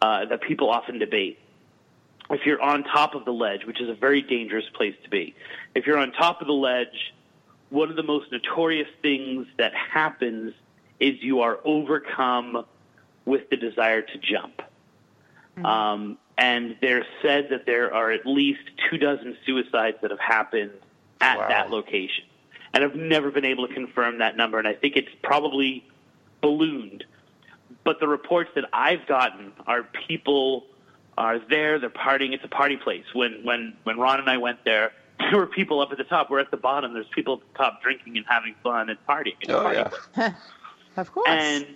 Uh, 0.00 0.26
that 0.26 0.40
people 0.42 0.70
often 0.70 0.98
debate. 0.98 1.38
If 2.30 2.44
you're 2.44 2.60
on 2.60 2.84
top 2.84 3.14
of 3.14 3.24
the 3.24 3.32
ledge, 3.32 3.64
which 3.64 3.80
is 3.80 3.88
a 3.88 3.94
very 3.94 4.20
dangerous 4.20 4.66
place 4.74 4.94
to 5.04 5.10
be, 5.10 5.34
if 5.74 5.86
you're 5.86 5.98
on 5.98 6.12
top 6.12 6.40
of 6.40 6.46
the 6.46 6.52
ledge, 6.52 7.14
one 7.70 7.90
of 7.90 7.96
the 7.96 8.02
most 8.02 8.30
notorious 8.30 8.88
things 9.02 9.46
that 9.56 9.74
happens 9.74 10.52
is 11.00 11.22
you 11.22 11.40
are 11.40 11.58
overcome 11.64 12.64
with 13.24 13.48
the 13.50 13.56
desire 13.56 14.02
to 14.02 14.18
jump. 14.18 14.62
Um, 15.64 16.18
and 16.36 16.76
they're 16.80 17.04
said 17.20 17.48
that 17.50 17.66
there 17.66 17.92
are 17.92 18.12
at 18.12 18.24
least 18.24 18.60
two 18.88 18.96
dozen 18.96 19.36
suicides 19.44 19.98
that 20.02 20.10
have 20.10 20.20
happened 20.20 20.70
at 21.20 21.38
Wow. 21.38 21.48
that 21.48 21.70
location. 21.70 22.24
And 22.72 22.84
I've 22.84 22.94
never 22.94 23.30
been 23.30 23.44
able 23.44 23.66
to 23.66 23.74
confirm 23.74 24.18
that 24.18 24.36
number, 24.36 24.58
and 24.58 24.68
I 24.68 24.74
think 24.74 24.96
it's 24.96 25.08
probably 25.22 25.84
ballooned. 26.40 27.04
But 27.82 27.98
the 27.98 28.06
reports 28.06 28.50
that 28.54 28.66
I've 28.72 29.06
gotten 29.06 29.52
are 29.66 29.82
people 30.06 30.66
are 31.18 31.38
there, 31.50 31.78
they're 31.78 31.90
partying. 31.90 32.32
It's 32.32 32.44
a 32.44 32.48
party 32.48 32.76
place. 32.76 33.04
When 33.14 33.40
when 33.44 33.76
when 33.84 33.98
Ron 33.98 34.20
and 34.20 34.30
I 34.30 34.36
went 34.38 34.64
there, 34.64 34.92
there 35.18 35.38
were 35.38 35.46
people 35.46 35.80
up 35.80 35.90
at 35.92 35.98
the 35.98 36.04
top. 36.04 36.30
We're 36.30 36.38
at 36.40 36.50
the 36.50 36.56
bottom. 36.56 36.94
There's 36.94 37.08
people 37.14 37.34
at 37.34 37.40
the 37.52 37.58
top 37.58 37.82
drinking 37.82 38.16
and 38.16 38.24
having 38.28 38.54
fun 38.62 38.88
and 38.88 38.98
partying. 39.06 39.34
It's 39.40 39.50
a 39.50 39.58
Oh, 39.58 39.62
party 39.62 39.96
yeah. 40.16 40.32
Of 40.96 41.12
course. 41.12 41.28
and 41.30 41.66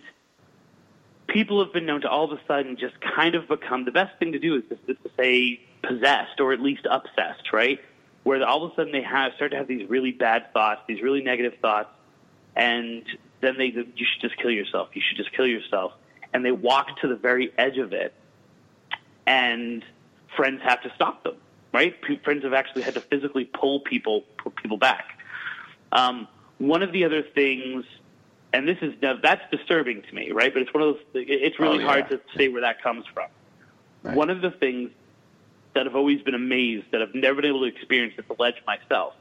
people 1.28 1.62
have 1.64 1.72
been 1.72 1.86
known 1.86 2.00
to 2.02 2.08
all 2.10 2.24
of 2.24 2.32
a 2.38 2.40
sudden 2.46 2.76
just 2.76 2.94
kind 3.16 3.34
of 3.34 3.46
become 3.48 3.84
the 3.84 3.90
best 3.92 4.18
thing 4.18 4.32
to 4.32 4.38
do 4.38 4.56
is 4.56 4.62
just, 4.68 4.80
is 4.88 4.96
to 5.04 5.10
say 5.16 5.60
possessed 5.82 6.40
or 6.40 6.52
at 6.52 6.60
least 6.60 6.86
obsessed, 6.90 7.52
right? 7.52 7.78
Where 8.24 8.44
all 8.44 8.64
of 8.64 8.72
a 8.72 8.74
sudden 8.74 8.92
they 8.92 9.02
have 9.02 9.32
start 9.36 9.52
to 9.52 9.56
have 9.56 9.68
these 9.68 9.88
really 9.88 10.12
bad 10.12 10.52
thoughts, 10.52 10.82
these 10.88 11.02
really 11.02 11.22
negative 11.22 11.54
thoughts, 11.62 11.88
and 12.56 13.04
then 13.40 13.56
they 13.58 13.66
you 13.66 13.84
should 14.12 14.20
just 14.20 14.36
kill 14.40 14.50
yourself. 14.50 14.88
You 14.94 15.02
should 15.06 15.16
just 15.16 15.32
kill 15.36 15.46
yourself, 15.46 15.92
and 16.32 16.44
they 16.44 16.52
walk 16.52 17.00
to 17.00 17.08
the 17.08 17.16
very 17.16 17.52
edge 17.58 17.78
of 17.78 17.92
it, 17.92 18.12
and 19.26 19.84
friends 20.36 20.60
have 20.62 20.82
to 20.82 20.92
stop 20.94 21.22
them, 21.24 21.36
right? 21.72 21.94
Friends 22.24 22.44
have 22.44 22.52
actually 22.54 22.82
had 22.82 22.94
to 22.94 23.00
physically 23.00 23.44
pull 23.44 23.80
people 23.80 24.24
pull 24.38 24.52
people 24.52 24.76
back. 24.78 25.18
Um, 25.92 26.26
one 26.58 26.82
of 26.82 26.92
the 26.92 27.04
other 27.04 27.22
things, 27.22 27.84
and 28.52 28.66
this 28.68 28.78
is 28.82 28.94
that's 29.22 29.42
disturbing 29.50 30.02
to 30.02 30.14
me, 30.14 30.30
right? 30.32 30.52
But 30.52 30.62
it's 30.62 30.72
one 30.74 30.82
of 30.82 30.94
those. 30.94 31.02
It's 31.14 31.58
really 31.58 31.78
Oh, 31.78 31.80
yeah. 31.80 31.86
hard 31.86 32.08
to 32.10 32.20
say 32.36 32.48
where 32.48 32.62
that 32.62 32.82
comes 32.82 33.04
from. 33.12 33.28
Right. 34.02 34.16
One 34.16 34.30
of 34.30 34.40
the 34.40 34.50
things 34.50 34.90
that 35.74 35.86
I've 35.86 35.96
always 35.96 36.20
been 36.22 36.34
amazed 36.34 36.86
that 36.92 37.00
I've 37.02 37.14
never 37.14 37.36
been 37.36 37.46
able 37.46 37.60
to 37.60 37.66
experience 37.66 38.14
at 38.18 38.28
the 38.28 38.34
ledge 38.38 38.56
myself 38.66 39.14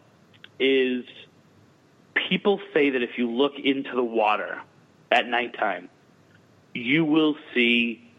is 0.60 1.06
people 2.30 2.60
say 2.74 2.90
that 2.90 3.02
if 3.02 3.18
you 3.18 3.30
look 3.30 3.54
into 3.58 3.96
the 3.96 4.04
water 4.04 4.60
at 5.12 5.28
nighttime, 5.28 5.90
you 6.74 7.06
will 7.06 7.36
see 7.54 8.11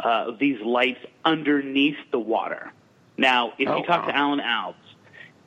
uh, 0.00 0.32
these 0.38 0.60
lights 0.60 1.00
underneath 1.24 1.96
the 2.12 2.18
water. 2.18 2.72
Now, 3.16 3.52
if 3.58 3.68
Oh, 3.68 3.78
you 3.78 3.84
talk 3.84 4.02
wow. 4.02 4.08
to 4.12 4.16
Alan 4.16 4.40
Alves, 4.40 4.74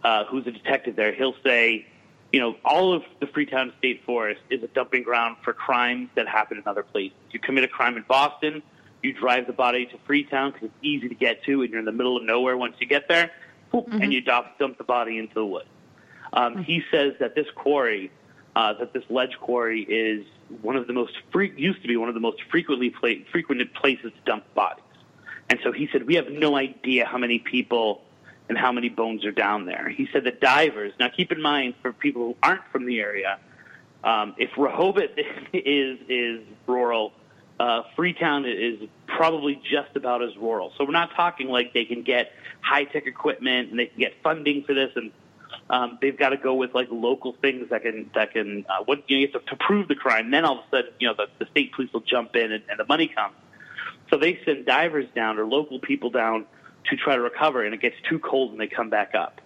uh, 0.04 0.26
who's 0.26 0.45
a 0.47 0.52
detective 0.52 0.95
there, 0.95 1.14
he'll 1.14 1.36
say, 1.43 1.86
you 2.34 2.39
know, 2.39 2.56
all 2.66 2.93
of 2.93 3.04
the 3.20 3.28
Freetown 3.28 3.72
State 3.80 4.04
Forest 4.06 4.41
is 4.49 4.62
a 4.64 4.68
dumping 4.68 5.04
ground 5.04 5.38
for 5.43 5.54
crimes 5.54 6.10
that 6.16 6.28
happen 6.28 6.58
in 6.58 6.64
other 6.66 6.84
places. 6.84 7.18
You 7.32 7.39
commit 7.39 7.64
a 7.64 7.68
crime 7.68 7.97
in 7.97 8.04
Boston, 8.08 8.62
you 9.04 9.14
drive 9.14 9.47
the 9.47 9.54
body 9.54 9.86
to 9.88 9.97
Freetown 10.06 10.52
because 10.52 10.66
it's 10.66 10.78
easy 10.84 11.08
to 11.10 11.16
get 11.16 11.43
to, 11.45 11.62
and 11.62 11.70
you're 11.70 11.80
in 11.80 11.86
the 11.86 11.91
middle 11.91 12.18
of 12.18 12.24
nowhere 12.24 12.58
once 12.58 12.76
you 12.80 12.88
get 12.88 13.08
there, 13.08 13.32
whoop, 13.72 13.88
and 13.91 14.14
you 14.14 14.22
dump, 14.22 14.47
dump 14.60 14.78
the 14.78 14.84
body 14.84 15.18
into 15.18 15.34
the 15.34 15.45
woods. 15.45 15.68
Um, 16.34 16.64
He 16.64 16.84
says 16.91 17.14
that 17.20 17.36
this 17.36 17.47
quarry, 17.56 18.12
uh, 18.56 18.74
that 18.74 18.93
this 18.93 19.04
ledge 19.10 19.38
quarry, 19.39 19.84
is 19.84 20.26
one 20.62 20.76
of 20.76 20.88
the 20.88 20.93
most 20.93 21.14
fre- 21.32 21.43
used 21.43 21.82
to 21.82 21.88
be 21.88 21.97
one 21.97 22.10
of 22.10 22.16
the 22.16 22.22
most 22.22 22.41
frequently 22.49 22.89
pla- 22.89 23.24
frequented 23.32 23.74
places 23.74 24.12
to 24.12 24.22
dump 24.26 24.54
bodies. 24.54 24.84
And 25.49 25.60
so 25.64 25.72
he 25.72 25.89
said, 25.91 26.06
we 26.08 26.16
have 26.16 26.30
no 26.30 26.56
idea 26.56 27.06
how 27.06 27.18
many 27.18 27.39
people 27.39 28.04
and 28.49 28.58
how 28.58 28.72
many 28.72 28.89
bones 28.89 29.26
are 29.26 29.32
down 29.32 29.66
there. 29.66 29.89
He 29.89 30.08
said 30.12 30.26
that 30.26 30.41
divers, 30.41 30.93
now 30.99 31.10
keep 31.10 31.32
in 31.32 31.41
mind 31.41 31.76
for 31.82 31.93
people 31.93 32.24
who 32.24 32.36
aren't 32.43 32.66
from 32.72 32.86
the 32.86 32.99
area, 32.99 33.39
um, 34.04 34.36
if 34.38 34.49
Rehoboth 34.58 35.12
is, 35.54 35.99
is 36.10 36.41
rural, 36.68 37.14
uh, 37.60 37.84
Freetown 37.95 38.45
is 38.45 38.80
probably 39.08 39.62
just 39.70 39.95
about 39.95 40.24
as 40.24 40.36
rural. 40.38 40.74
So 40.78 40.84
we're 40.84 40.91
not 40.91 41.14
talking 41.16 41.47
like 41.47 41.74
they 41.74 41.86
can 41.86 42.02
get 42.02 42.32
high 42.62 42.86
tech 42.86 43.06
equipment 43.06 43.70
and 43.70 43.80
they 43.80 43.86
can 43.86 43.99
get 43.99 44.14
funding 44.24 44.64
for 44.64 44.74
this 44.74 44.91
and 44.95 45.12
um, 45.70 45.97
they've 46.02 46.18
got 46.18 46.30
to 46.30 46.38
go 46.38 46.54
with 46.54 46.74
like 46.74 46.88
local 46.91 47.36
things 47.41 47.70
that 47.70 47.84
can 47.84 48.10
that 48.14 48.34
can 48.34 48.66
uh, 48.70 48.84
what 48.86 49.10
you, 49.10 49.18
know, 49.18 49.22
you 49.22 49.30
have 49.32 49.43
to, 49.45 49.49
to 49.49 49.56
prove 49.58 49.88
the 49.88 49.95
crime. 49.95 50.32
Then 50.32 50.45
all 50.45 50.60
of 50.60 50.66
a 50.66 50.70
sudden, 50.70 50.91
you 50.99 51.08
know, 51.08 51.14
the, 51.14 51.28
the 51.39 51.49
state 51.52 51.74
police 51.74 51.91
will 51.93 52.02
jump 52.02 52.36
in 52.36 52.52
and, 52.52 52.64
and 52.70 52.80
the 52.80 52.86
money 52.86 53.08
comes. 53.08 53.36
So 54.10 54.18
they 54.18 54.39
send 54.45 54.66
divers 54.66 55.08
down 55.16 55.39
or 55.39 55.45
local 55.45 55.80
people 55.80 56.10
down 56.10 56.45
to 56.89 56.95
try 56.97 57.16
to 57.16 57.22
recover, 57.22 57.64
and 57.64 57.74
it 57.74 57.82
gets 57.82 57.95
too 58.10 58.20
cold 58.20 58.52
and 58.52 58.60
they 58.60 58.68
come 58.68 58.89
back 58.89 59.16
up. 59.16 59.39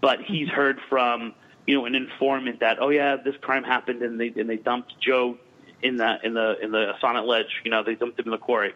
But 0.00 0.20
he's 0.22 0.48
heard 0.48 0.78
from 0.88 1.34
you 1.66 1.74
know 1.74 1.86
an 1.86 1.94
informant 1.94 2.60
that 2.60 2.78
oh 2.80 2.90
yeah, 2.90 3.16
this 3.16 3.36
crime 3.40 3.64
happened 3.64 4.02
and 4.02 4.20
they 4.20 4.28
and 4.28 4.48
they 4.48 4.56
dumped 4.56 4.94
Joe 5.00 5.38
in 5.82 5.96
the 5.96 6.18
in 6.22 6.34
the 6.34 6.58
in 6.62 6.70
the 6.70 6.92
Assonet 6.94 7.26
Ledge. 7.26 7.60
You 7.64 7.70
know, 7.70 7.82
they 7.82 7.94
dumped 7.94 8.18
him 8.18 8.26
in 8.26 8.30
the 8.32 8.38
quarry, 8.38 8.72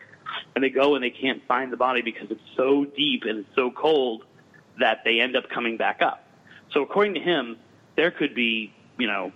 and 0.55 0.65
they 0.65 0.71
go 0.71 0.95
and 0.95 1.05
they 1.05 1.11
can't 1.11 1.47
find 1.47 1.73
the 1.73 1.77
body 1.77 2.03
because 2.03 2.31
it's 2.31 2.41
so 2.57 2.85
deep 2.85 3.25
and 3.25 3.41
it's 3.41 3.55
so 3.55 3.71
cold 3.71 4.25
that 4.79 5.03
they 5.05 5.21
end 5.21 5.37
up 5.37 5.49
coming 5.49 5.77
back 5.77 6.03
up. 6.03 6.26
So 6.73 6.83
according 6.83 7.15
to 7.15 7.21
him, 7.21 7.57
there 7.97 8.11
could 8.11 8.35
be 8.35 8.73
you 8.99 9.07
know 9.07 9.33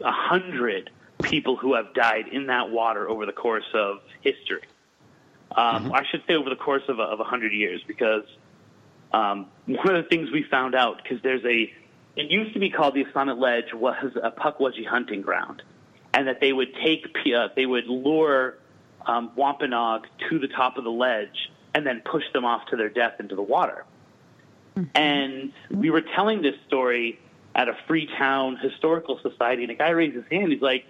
a 0.00 0.12
hundred 0.12 0.90
people 1.22 1.56
who 1.56 1.74
have 1.74 1.94
died 1.94 2.28
in 2.28 2.46
that 2.46 2.70
water 2.70 3.08
over 3.08 3.26
the 3.26 3.32
course 3.32 3.64
of 3.74 3.98
history. 4.20 4.62
Um, 5.56 5.92
I 5.92 6.04
should 6.10 6.22
say 6.26 6.34
over 6.34 6.50
the 6.50 6.56
course 6.56 6.82
of 6.88 6.98
a, 6.98 7.02
of 7.02 7.20
a 7.20 7.24
hundred 7.24 7.52
years, 7.52 7.80
because 7.86 8.24
um, 9.12 9.46
one 9.66 9.94
of 9.94 10.02
the 10.02 10.08
things 10.08 10.30
we 10.32 10.42
found 10.42 10.74
out 10.74 11.00
because 11.02 11.22
there's 11.22 11.44
a 11.44 11.72
it 12.16 12.30
used 12.30 12.54
to 12.54 12.60
be 12.60 12.70
called 12.70 12.94
the 12.94 13.04
Assonet 13.04 13.38
Ledge 13.38 13.72
was 13.74 14.16
a 14.22 14.30
Pukwudgie 14.30 14.86
hunting 14.86 15.22
ground, 15.22 15.62
and 16.12 16.28
that 16.28 16.40
they 16.40 16.52
would 16.52 16.74
take 16.84 17.06
uh, 17.36 17.48
they 17.54 17.66
would 17.66 17.86
lure 17.86 18.58
um, 19.06 19.30
Wampanoag 19.36 20.06
to 20.28 20.38
the 20.38 20.48
top 20.48 20.76
of 20.76 20.84
the 20.84 20.90
ledge 20.90 21.50
and 21.74 21.86
then 21.86 22.02
push 22.04 22.24
them 22.32 22.44
off 22.44 22.66
to 22.70 22.76
their 22.76 22.88
death 22.88 23.14
into 23.18 23.34
the 23.34 23.42
water. 23.42 23.84
And 24.94 25.52
we 25.70 25.90
were 25.90 26.02
telling 26.02 26.42
this 26.42 26.56
story 26.66 27.18
at 27.54 27.68
a 27.68 27.76
Freetown 27.86 28.56
Historical 28.56 29.20
Society, 29.22 29.62
and 29.62 29.70
a 29.70 29.74
guy 29.74 29.90
raised 29.90 30.16
his 30.16 30.24
hand. 30.30 30.52
He's 30.52 30.62
like, 30.62 30.84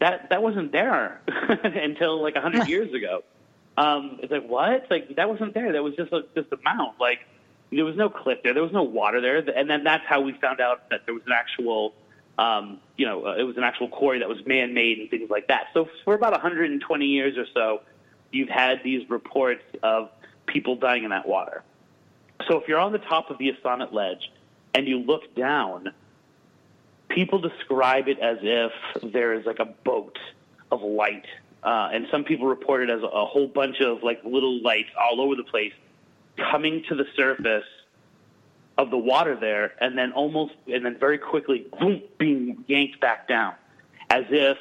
"That 0.00 0.30
that 0.30 0.42
wasn't 0.42 0.72
there 0.72 1.20
until 1.62 2.22
like 2.22 2.36
a 2.36 2.40
hundred 2.40 2.68
years 2.74 2.92
ago." 2.94 3.22
Um, 3.76 4.18
it's 4.22 4.32
like 4.32 4.46
what? 4.48 4.72
It's 4.72 4.90
like 4.90 5.16
that 5.16 5.28
wasn't 5.28 5.54
there. 5.54 5.72
That 5.72 5.82
was 5.82 5.94
just 5.94 6.12
a, 6.12 6.24
just 6.34 6.52
a 6.52 6.58
mound. 6.64 6.94
Like 6.98 7.20
there 7.70 7.84
was 7.84 7.96
no 7.96 8.08
cliff 8.08 8.38
there. 8.42 8.54
There 8.54 8.62
was 8.62 8.72
no 8.72 8.82
water 8.82 9.20
there. 9.20 9.36
And 9.36 9.68
then 9.68 9.84
that's 9.84 10.04
how 10.06 10.20
we 10.20 10.32
found 10.40 10.60
out 10.60 10.88
that 10.90 11.02
there 11.04 11.14
was 11.14 11.22
an 11.26 11.32
actual, 11.32 11.94
um, 12.38 12.80
you 12.96 13.06
know, 13.06 13.26
uh, 13.26 13.36
it 13.36 13.42
was 13.42 13.56
an 13.56 13.64
actual 13.64 13.88
quarry 13.88 14.20
that 14.20 14.28
was 14.28 14.38
man-made 14.46 14.98
and 14.98 15.10
things 15.10 15.30
like 15.30 15.48
that. 15.48 15.66
So 15.74 15.88
for 16.04 16.14
about 16.14 16.32
120 16.32 17.04
years 17.04 17.36
or 17.36 17.46
so, 17.52 17.82
you've 18.32 18.48
had 18.48 18.82
these 18.82 19.08
reports 19.10 19.62
of 19.82 20.10
people 20.46 20.76
dying 20.76 21.04
in 21.04 21.10
that 21.10 21.28
water. 21.28 21.62
So 22.46 22.58
if 22.60 22.68
you're 22.68 22.78
on 22.78 22.92
the 22.92 22.98
top 22.98 23.30
of 23.30 23.38
the 23.38 23.52
Assonet 23.52 23.92
Ledge 23.92 24.30
and 24.74 24.86
you 24.86 24.98
look 24.98 25.34
down, 25.34 25.92
people 27.08 27.40
describe 27.40 28.08
it 28.08 28.18
as 28.20 28.38
if 28.42 28.72
there 29.12 29.34
is 29.34 29.44
like 29.44 29.58
a 29.58 29.64
boat 29.64 30.18
of 30.70 30.82
light. 30.82 31.26
Uh, 31.62 31.88
and 31.92 32.06
some 32.10 32.24
people 32.24 32.46
report 32.46 32.82
it 32.82 32.90
as 32.90 33.02
a, 33.02 33.26
whole 33.26 33.48
bunch 33.48 33.80
of 33.80 34.02
like 34.02 34.22
little 34.24 34.62
lights 34.62 34.90
all 34.98 35.20
over 35.20 35.34
the 35.34 35.42
place 35.42 35.72
coming 36.36 36.84
to 36.88 36.94
the 36.94 37.06
surface 37.16 37.64
of 38.76 38.90
the 38.90 38.98
water 38.98 39.34
there 39.34 39.72
and 39.80 39.98
then 39.98 40.12
almost 40.12 40.54
and 40.72 40.84
then 40.86 40.96
very 40.98 41.18
quickly 41.18 41.66
boom, 41.80 42.00
being 42.16 42.64
yanked 42.68 43.00
back 43.00 43.26
down 43.26 43.54
as 44.08 44.24
if 44.30 44.56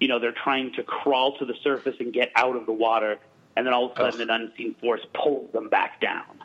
you 0.00 0.08
know 0.08 0.18
they're 0.18 0.32
trying 0.32 0.72
to 0.72 0.82
crawl 0.82 1.38
to 1.38 1.44
the 1.44 1.54
surface 1.62 1.94
and 2.00 2.12
get 2.12 2.32
out 2.34 2.56
of 2.56 2.66
the 2.66 2.72
water 2.72 3.18
and 3.56 3.64
then 3.64 3.72
all 3.72 3.86
of 3.86 3.92
a 3.92 4.10
sudden 4.10 4.28
an 4.28 4.30
unseen 4.30 4.74
force 4.80 5.02
pulls 5.14 5.50
them 5.52 5.68
back 5.68 6.00
down 6.00 6.41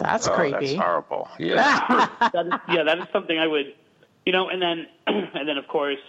That's 0.00 0.26
Oh, 0.26 0.34
creepy. 0.34 0.52
That's 0.52 0.72
horrible. 0.74 1.28
Yeah. 1.38 2.08
that 2.32 2.46
is, 2.46 2.52
yeah, 2.68 2.82
that 2.84 2.98
is 2.98 3.04
something 3.12 3.38
I 3.38 3.46
would, 3.46 3.74
you 4.24 4.32
know, 4.32 4.48
and 4.48 4.60
then 4.60 4.86
and 5.06 5.46
then 5.48 5.58
of 5.58 5.68
course 5.68 6.00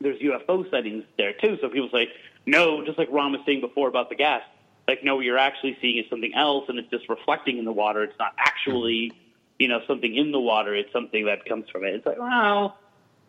there's 0.00 0.20
UFO 0.20 0.68
sightings 0.70 1.04
there 1.16 1.32
too. 1.32 1.58
So 1.60 1.68
people 1.68 1.88
say 1.92 2.08
no, 2.44 2.84
just 2.84 2.98
like 2.98 3.08
Ron 3.10 3.32
was 3.32 3.40
saying 3.46 3.60
before 3.60 3.88
about 3.88 4.08
the 4.08 4.16
gas. 4.16 4.42
Like 4.88 5.04
no, 5.04 5.16
what 5.16 5.24
you're 5.24 5.38
actually 5.38 5.78
seeing 5.80 5.98
is 5.98 6.10
something 6.10 6.34
else, 6.34 6.64
and 6.68 6.78
it's 6.78 6.90
just 6.90 7.08
reflecting 7.08 7.58
in 7.58 7.64
the 7.64 7.72
water. 7.72 8.02
It's 8.02 8.18
not 8.18 8.34
actually, 8.38 9.12
you 9.58 9.68
know, 9.68 9.80
something 9.86 10.14
in 10.14 10.32
the 10.32 10.40
water. 10.40 10.74
It's 10.74 10.92
something 10.92 11.26
that 11.26 11.44
comes 11.44 11.68
from 11.70 11.84
it. 11.84 11.94
It's 11.94 12.06
like 12.06 12.18
well. 12.18 12.78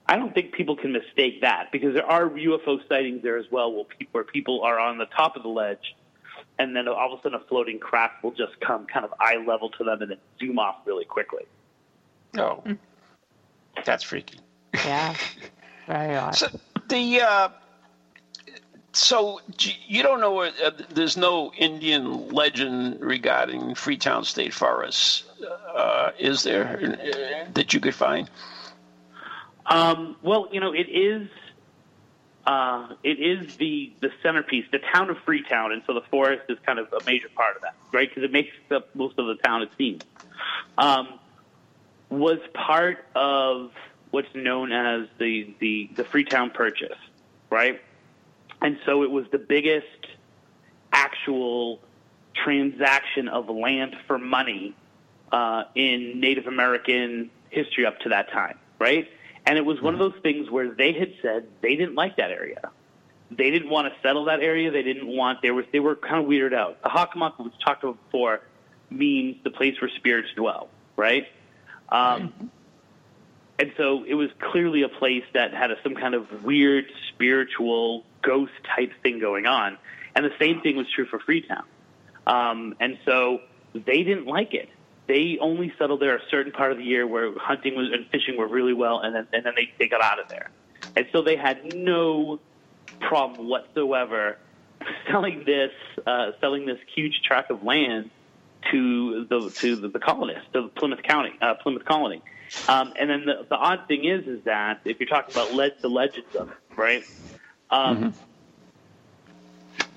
I 0.08 0.16
don't 0.16 0.34
think 0.34 0.54
people 0.54 0.76
can 0.76 0.92
mistake 0.92 1.42
that 1.42 1.72
because 1.72 1.94
there 1.94 2.06
are 2.06 2.28
UFO 2.28 2.80
sightings 2.90 3.22
there 3.22 3.38
as 3.38 3.46
well 3.52 3.72
where 3.72 3.84
people, 3.84 4.10
where 4.14 4.24
people 4.24 4.64
are 4.64 4.80
on 4.80 4.98
the 4.98 5.06
top 5.06 5.36
of 5.36 5.44
the 5.44 5.50
ledge 5.50 5.96
and 6.60 6.76
then 6.76 6.88
all 6.88 7.14
of 7.14 7.20
a 7.20 7.24
sudden 7.24 7.40
a 7.42 7.44
floating 7.46 7.80
craft 7.80 8.24
will 8.24 8.32
just 8.32 8.60
come 8.60 8.86
kind 8.86 9.06
of 9.06 9.14
eye 9.20 9.38
level 9.48 9.70
to 9.70 9.84
them 9.84 10.02
and 10.02 10.12
then 10.12 10.18
zoom 10.40 10.60
off 10.60 10.76
really 10.86 11.06
quickly. 11.06 11.44
No. 12.36 12.64
That's 13.86 14.04
freaky. 14.04 14.40
yeah. 14.74 15.16
Very 15.88 16.16
odd. 16.16 16.36
So 16.36 16.48
the 16.90 17.22
uh, 17.22 17.50
so 18.92 19.42
you 19.88 20.04
don't 20.04 20.20
know 20.20 20.42
uh, 20.42 20.50
there's 20.90 21.18
no 21.18 21.52
Indian 21.58 22.30
legend 22.30 23.00
regarding 23.00 23.74
Freetown 23.74 24.24
State 24.24 24.54
Forest, 24.54 25.24
uh, 25.76 26.12
is 26.20 26.44
there 26.44 26.80
uh, 26.84 27.52
that 27.54 27.74
you 27.74 27.80
could 27.80 27.96
find? 27.96 28.30
Um, 29.66 30.16
well, 30.22 30.50
you 30.52 30.60
know, 30.60 30.74
it 30.74 30.90
is 30.90 31.28
uh, 32.50 32.96
it 33.04 33.20
is 33.20 33.46
the 33.60 33.94
the 34.00 34.10
centerpiece, 34.24 34.66
the 34.72 34.80
town 34.92 35.12
of 35.12 35.18
Freetown, 35.20 35.72
and 35.72 35.84
so 35.86 35.94
the 35.94 36.02
forest 36.10 36.42
is 36.50 36.58
kind 36.66 36.80
of 36.80 36.92
a 36.92 37.04
major 37.06 37.30
part 37.36 37.56
of 37.56 37.62
that, 37.62 37.76
right? 37.92 38.10
Because 38.10 38.24
it 38.24 38.32
makes 38.32 38.50
up 38.72 38.88
most 38.96 39.20
of 39.20 39.28
the 39.28 39.36
town, 39.36 39.62
it 39.62 39.70
seems. 39.78 40.02
Um, 40.76 41.20
was 42.10 42.40
part 42.56 43.06
of 43.14 43.70
what's 44.10 44.34
known 44.34 44.72
as 44.72 45.08
the, 45.20 45.54
the 45.60 45.92
the 45.96 46.04
Freetown 46.06 46.50
Purchase, 46.50 46.98
right? 47.52 47.80
And 48.64 48.80
so 48.84 49.04
it 49.04 49.12
was 49.12 49.26
the 49.32 49.38
biggest 49.38 50.08
actual 50.92 51.80
transaction 52.34 53.28
of 53.28 53.48
land 53.48 53.96
for 54.08 54.18
money 54.18 54.76
uh, 55.32 55.66
in 55.76 56.20
Native 56.20 56.48
American 56.48 57.30
history 57.52 57.86
up 57.86 58.00
to 58.00 58.10
that 58.10 58.32
time, 58.32 58.58
right? 58.80 59.08
And 59.46 59.58
it 59.58 59.66
was 59.66 59.82
one 59.82 59.94
of 59.94 60.00
those 60.00 60.20
things 60.22 60.50
where 60.50 60.72
they 60.72 60.94
had 60.94 61.14
said 61.22 61.48
they 61.62 61.76
didn't 61.76 61.96
like 61.96 62.18
that 62.18 62.32
area. 62.32 62.72
They 63.32 63.52
didn't 63.52 63.70
want 63.70 63.92
to 63.92 64.00
settle 64.02 64.26
that 64.26 64.42
area. 64.42 64.72
They 64.72 64.84
didn't 64.84 65.08
want. 65.08 65.42
They 65.42 65.52
were 65.52 65.66
they 65.72 65.80
were 65.80 65.96
kind 65.96 66.24
of 66.24 66.30
weirded 66.30 66.54
out. 66.54 66.82
The 66.84 66.90
Hockomock, 66.90 67.44
which 67.44 67.54
talked 67.64 67.84
about 67.84 68.04
before, 68.06 68.42
means 68.90 69.38
the 69.44 69.52
place 69.52 69.80
where 69.82 69.90
spirits 69.98 70.30
dwell, 70.36 70.70
right? 70.96 71.28
Um, 71.90 72.52
and 73.60 73.74
so 73.76 74.04
it 74.08 74.16
was 74.16 74.30
clearly 74.40 74.84
a 74.84 74.90
place 74.90 75.26
that 75.34 75.54
had 75.54 75.70
a, 75.70 75.76
some 75.84 75.94
kind 75.94 76.16
of 76.16 76.44
weird 76.44 76.86
spiritual 77.10 78.06
ghost 78.22 78.54
type 78.76 78.92
thing 79.04 79.20
going 79.20 79.46
on. 79.46 79.78
And 80.16 80.26
the 80.26 80.34
same 80.40 80.62
thing 80.62 80.78
was 80.78 80.88
true 80.90 81.06
for 81.06 81.20
Freetown. 81.20 81.64
Um, 82.26 82.76
and 82.80 82.98
so 83.06 83.42
they 83.74 84.04
didn't 84.04 84.28
like 84.28 84.54
it. 84.54 84.70
They 85.10 85.40
only 85.42 85.74
settled 85.80 86.02
there 86.02 86.16
a 86.16 86.22
certain 86.30 86.52
part 86.52 86.72
of 86.72 86.78
the 86.78 86.84
year 86.84 87.08
where 87.08 87.36
hunting 87.36 87.76
was, 87.76 87.90
and 87.92 88.06
fishing 88.12 88.38
were 88.38 88.48
really 88.48 88.74
well, 88.74 89.00
and 89.00 89.16
then, 89.16 89.28
and 89.34 89.44
then 89.44 89.54
they, 89.56 89.74
they 89.80 89.88
got 89.88 90.04
out 90.04 90.20
of 90.20 90.30
there. 90.30 90.52
And 90.96 91.08
so 91.12 91.24
they 91.24 91.36
had 91.36 91.74
no 91.74 92.40
problem 93.00 93.50
whatsoever 93.50 94.38
selling 95.10 95.46
this 95.46 95.72
uh, 96.06 96.34
selling 96.40 96.68
this 96.68 96.78
huge 96.96 97.22
tract 97.24 97.50
of 97.50 97.64
land 97.64 98.12
to 98.72 99.26
the 99.26 99.52
to 99.62 99.76
the, 99.78 99.88
the 99.88 99.98
colonists, 99.98 100.46
to 100.54 100.68
Plymouth 100.76 101.02
County, 101.02 101.34
uh, 101.42 101.56
Plymouth 101.56 101.86
Colony. 101.86 102.22
Um, 102.68 102.94
and 102.96 103.10
then 103.10 103.26
the, 103.26 103.48
the 103.50 103.56
odd 103.56 103.88
thing 103.88 104.06
is, 104.06 104.28
is 104.28 104.44
that 104.44 104.82
if 104.86 105.00
you're 105.00 105.10
talking 105.10 105.32
about 105.32 105.56
le- 105.56 105.72
the 105.82 105.90
legends 105.90 106.36
of 106.36 106.50
it, 106.50 106.58
right? 106.76 107.04
Um, 107.72 107.98
mm-hmm. 107.98 108.10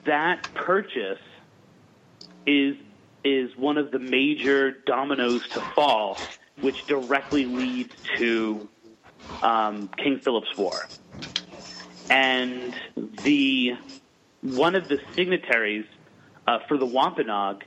That 0.06 0.48
purchase 0.54 1.20
is 2.46 2.76
is 3.24 3.56
one 3.56 3.78
of 3.78 3.90
the 3.90 3.98
major 3.98 4.70
dominoes 4.70 5.46
to 5.50 5.60
fall, 5.74 6.18
which 6.60 6.86
directly 6.86 7.44
leads 7.44 7.94
to 8.18 8.68
um, 9.42 9.88
King 9.96 10.18
Philip's 10.18 10.56
War. 10.56 10.88
And 12.10 12.74
the 13.22 13.76
one 14.42 14.74
of 14.74 14.88
the 14.88 14.98
signatories 15.14 15.86
uh, 16.46 16.58
for 16.68 16.76
the 16.76 16.86
Wampanoag 16.86 17.64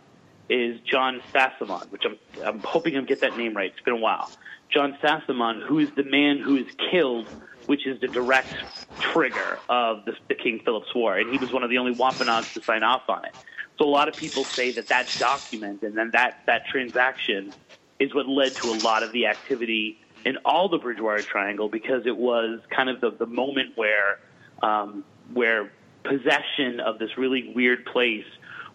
is 0.50 0.80
John 0.82 1.22
Sassamon, 1.34 1.90
which 1.92 2.04
I'm, 2.06 2.18
I'm 2.46 2.60
hoping 2.60 2.96
I'm 2.96 3.06
get 3.06 3.22
that 3.22 3.38
name 3.38 3.56
right. 3.56 3.72
It's 3.72 3.84
been 3.84 3.94
a 3.94 3.98
while. 3.98 4.30
John 4.70 4.98
Sassamon, 5.02 5.66
who 5.66 5.80
is 5.80 5.90
the 5.96 6.04
man 6.04 6.40
who 6.40 6.58
is 6.58 6.68
killed, 6.92 7.28
which 7.66 7.88
is 7.88 8.00
the 8.02 8.08
direct 8.08 8.54
trigger 9.00 9.60
of 9.70 10.06
the, 10.06 10.14
the 10.28 10.36
King 10.36 10.62
Philip's 10.64 10.94
War, 10.94 11.18
and 11.18 11.32
he 11.32 11.38
was 11.38 11.52
one 11.52 11.64
of 11.64 11.70
the 11.70 11.78
only 11.78 11.94
Wampanoags 11.94 12.54
to 12.54 12.62
sign 12.62 12.84
off 12.84 13.04
on 13.08 13.26
it. 13.26 13.32
So 13.78 13.86
a 13.86 13.90
lot 13.90 14.08
of 14.08 14.16
people 14.16 14.48
say 14.56 14.72
that 14.72 14.90
that 14.90 15.18
document 15.18 15.82
and 15.82 15.98
then 15.98 16.12
that 16.14 16.42
that 16.48 16.66
transaction 16.68 17.54
is 18.00 18.14
what 18.14 18.28
led 18.28 18.56
to 18.62 18.72
a 18.72 18.74
lot 18.74 19.04
of 19.04 19.12
the 19.12 19.28
activity 19.28 20.00
in 20.26 20.38
all 20.46 20.70
the 20.70 20.78
Bridgewater 20.78 21.24
Triangle 21.24 21.70
because 21.70 22.06
it 22.06 22.18
was 22.18 22.60
kind 22.76 22.90
of 22.90 23.02
the, 23.02 23.12
the 23.12 23.26
moment 23.26 23.78
where 23.78 24.20
um, 24.62 25.04
where 25.34 25.72
possession 26.04 26.80
of 26.80 27.00
this 27.00 27.18
really 27.18 27.52
weird 27.56 27.86
place 27.86 28.26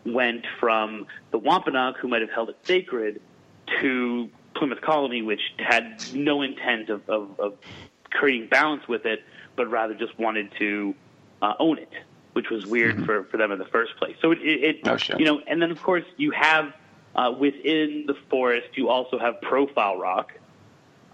went 0.05 0.45
from 0.59 1.07
the 1.31 1.39
Wampanoag, 1.39 1.97
who 1.99 2.09
might 2.09 2.23
have 2.23 2.31
held 2.31 2.49
it 2.51 2.57
sacred, 2.67 3.21
to 3.81 4.29
Plymouth 4.55 4.81
Colony, 4.81 5.23
which 5.23 5.41
had 5.59 6.15
no 6.15 6.43
intent 6.43 6.91
of, 6.91 7.09
of, 7.09 7.39
of 7.39 7.55
creating 8.11 8.49
balance 8.49 8.87
with 8.89 9.07
it, 9.07 9.23
but 9.57 9.71
rather 9.71 9.95
just 9.95 10.19
wanted 10.19 10.51
to 10.59 10.95
uh, 11.43 11.55
own 11.59 11.79
it, 11.79 11.93
which 12.33 12.51
was 12.51 12.67
weird 12.67 12.97
mm-hmm. 12.97 13.05
for, 13.05 13.25
for 13.25 13.37
them 13.37 13.53
in 13.53 13.59
the 13.59 13.67
first 13.67 13.97
place. 13.97 14.17
So 14.21 14.31
it, 14.31 14.39
it, 14.41 14.65
it 14.65 14.89
oh, 14.89 14.97
sure. 14.97 15.19
you 15.19 15.25
know, 15.25 15.41
and 15.47 15.61
then 15.61 15.71
of 15.71 15.83
course 15.83 16.05
you 16.17 16.31
have 16.31 16.73
uh, 17.15 17.35
within 17.37 18.05
the 18.07 18.15
forest, 18.29 18.69
you 18.75 18.89
also 18.89 19.19
have 19.19 19.41
Profile 19.41 19.99
Rock, 19.99 20.33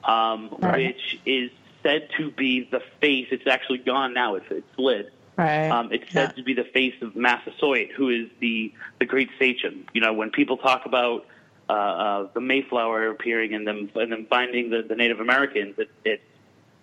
um, 0.05 0.55
right. 0.61 0.95
which 0.95 1.21
is 1.25 1.51
said 1.83 2.09
to 2.17 2.31
be 2.31 2.69
the 2.71 2.81
face. 3.01 3.29
It's 3.31 3.47
actually 3.47 3.79
gone 3.79 4.13
now. 4.13 4.35
It's, 4.35 4.47
it's 4.51 4.67
slid 4.77 5.11
Right. 5.37 5.69
Um, 5.69 5.93
it's 5.93 6.11
said 6.13 6.31
yeah. 6.31 6.37
to 6.37 6.43
be 6.43 6.55
the 6.55 6.65
face 6.65 6.95
of 7.03 7.15
Massasoit, 7.15 7.91
who 7.95 8.09
is 8.09 8.29
the 8.41 8.73
the 8.99 9.05
great 9.05 9.29
sachem. 9.39 9.87
You 9.93 10.01
know, 10.01 10.15
when 10.15 10.31
people 10.31 10.57
talk 10.57 10.87
about 10.87 11.27
uh, 11.69 11.73
uh, 11.73 12.29
the 12.33 12.41
Mayflower 12.41 13.09
appearing 13.09 13.55
and 13.55 13.67
them 13.67 13.91
and 13.97 14.11
them 14.11 14.27
finding 14.31 14.71
the, 14.71 14.83
the 14.83 14.97
Native 14.97 15.21
Americans, 15.21 15.75
it, 15.79 15.91
it's 16.05 16.23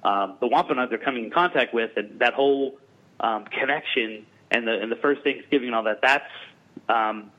um, 0.04 0.38
the 0.40 0.48
Wampanoag 0.48 0.90
they're 0.90 1.00
coming 1.00 1.26
in 1.26 1.32
contact 1.32 1.74
with, 1.74 1.98
and 1.98 2.20
that 2.20 2.36
whole 2.36 2.78
um, 3.24 3.46
connection 3.46 4.28
and 4.52 4.68
the 4.68 4.80
and 4.80 4.92
the 4.92 4.96
first 4.98 5.24
Thanksgiving 5.24 5.70
and 5.70 5.76
all 5.76 5.84
that. 5.84 6.02
That's 6.04 6.32
um, 6.88 7.32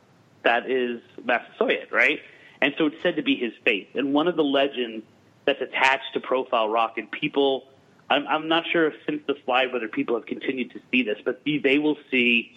that 0.42 0.68
is 0.68 1.00
Massasoit, 1.24 1.92
right? 1.92 2.18
And 2.60 2.74
so 2.76 2.86
it's 2.86 2.96
said 3.02 3.16
to 3.16 3.22
be 3.22 3.36
his 3.36 3.52
face. 3.64 3.86
And 3.94 4.12
one 4.12 4.26
of 4.26 4.34
the 4.34 4.44
legends 4.44 5.04
that's 5.44 5.60
attached 5.60 6.14
to 6.14 6.20
Profile 6.20 6.68
Rock, 6.68 6.98
and 6.98 7.08
people 7.10 7.68
I'm, 8.10 8.26
I'm 8.26 8.48
not 8.48 8.64
sure 8.70 8.88
if 8.88 8.94
since 9.06 9.22
the 9.26 9.34
slide 9.44 9.72
whether 9.72 9.88
people 9.88 10.16
have 10.16 10.26
continued 10.26 10.72
to 10.72 10.80
see 10.90 11.02
this, 11.02 11.18
but 11.24 11.42
they 11.44 11.78
will 11.78 11.96
see 12.10 12.54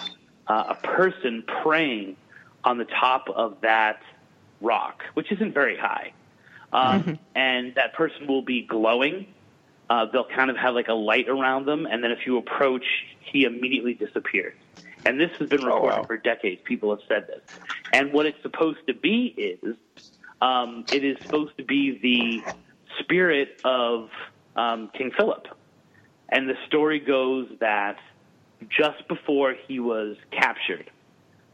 uh, 0.47 0.63
a 0.69 0.75
person 0.75 1.43
praying 1.63 2.17
on 2.63 2.77
the 2.77 2.85
top 2.85 3.29
of 3.29 3.61
that 3.61 4.01
rock, 4.61 5.03
which 5.13 5.31
isn't 5.31 5.53
very 5.53 5.77
high. 5.77 6.13
Um, 6.73 7.03
mm-hmm. 7.03 7.13
And 7.35 7.75
that 7.75 7.93
person 7.93 8.27
will 8.27 8.41
be 8.41 8.61
glowing. 8.63 9.27
Uh, 9.89 10.05
they'll 10.11 10.27
kind 10.27 10.49
of 10.49 10.57
have 10.57 10.73
like 10.73 10.87
a 10.89 10.93
light 10.93 11.29
around 11.29 11.65
them, 11.65 11.85
and 11.85 12.03
then 12.03 12.11
if 12.11 12.25
you 12.25 12.37
approach, 12.37 12.85
he 13.19 13.43
immediately 13.43 13.93
disappears. 13.93 14.55
And 15.05 15.19
this 15.19 15.31
has 15.39 15.49
been 15.49 15.63
reported 15.63 15.95
oh, 15.95 15.99
wow. 15.99 16.03
for 16.03 16.17
decades. 16.17 16.61
People 16.65 16.89
have 16.89 16.99
said 17.07 17.27
this. 17.27 17.41
And 17.93 18.11
what 18.11 18.25
it's 18.25 18.41
supposed 18.41 18.79
to 18.87 18.93
be 18.93 19.33
is, 19.37 19.75
um, 20.41 20.85
it 20.91 21.03
is 21.03 21.17
supposed 21.21 21.55
to 21.57 21.63
be 21.63 21.97
the 22.01 22.53
spirit 22.99 23.61
of 23.63 24.09
um, 24.55 24.89
King 24.97 25.11
Philip. 25.17 25.47
And 26.29 26.49
the 26.49 26.55
story 26.67 26.99
goes 26.99 27.47
that 27.59 27.97
just 28.67 29.07
before 29.07 29.55
he 29.67 29.79
was 29.79 30.17
captured, 30.31 30.89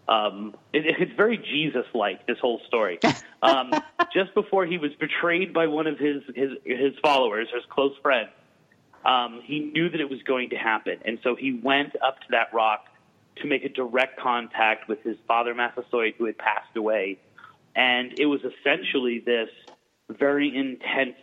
um, 0.08 0.56
it, 0.74 0.86
it's 1.00 1.12
very 1.16 1.38
Jesus-like. 1.38 2.28
This 2.28 2.38
whole 2.40 2.62
story. 2.68 3.00
Um, 3.44 3.74
just 4.14 4.34
before 4.36 4.66
he 4.66 4.78
was 4.78 4.92
betrayed 5.02 5.54
by 5.54 5.68
one 5.68 5.86
of 5.86 6.00
his 6.00 6.24
his 6.34 6.52
his 6.64 6.94
followers, 7.04 7.50
his 7.54 7.66
close 7.70 7.92
friend, 8.02 8.30
um, 9.04 9.42
he 9.44 9.60
knew 9.60 9.90
that 9.90 10.00
it 10.00 10.10
was 10.10 10.24
going 10.24 10.52
to 10.52 10.56
happen, 10.56 11.00
and 11.04 11.20
so 11.24 11.36
he 11.36 11.60
went 11.62 11.94
up 12.02 12.22
to 12.22 12.28
that 12.30 12.54
rock 12.54 12.86
to 13.42 13.46
make 13.46 13.66
a 13.66 13.68
direct 13.68 14.18
contact 14.18 14.88
with 14.88 15.04
his 15.04 15.18
father 15.28 15.54
Massasoit, 15.54 16.14
who 16.18 16.24
had 16.24 16.38
passed 16.38 16.74
away, 16.78 17.20
and 17.76 18.18
it 18.18 18.28
was 18.28 18.40
essentially 18.46 19.20
this 19.20 19.50
very 20.10 20.56
intense 20.56 21.18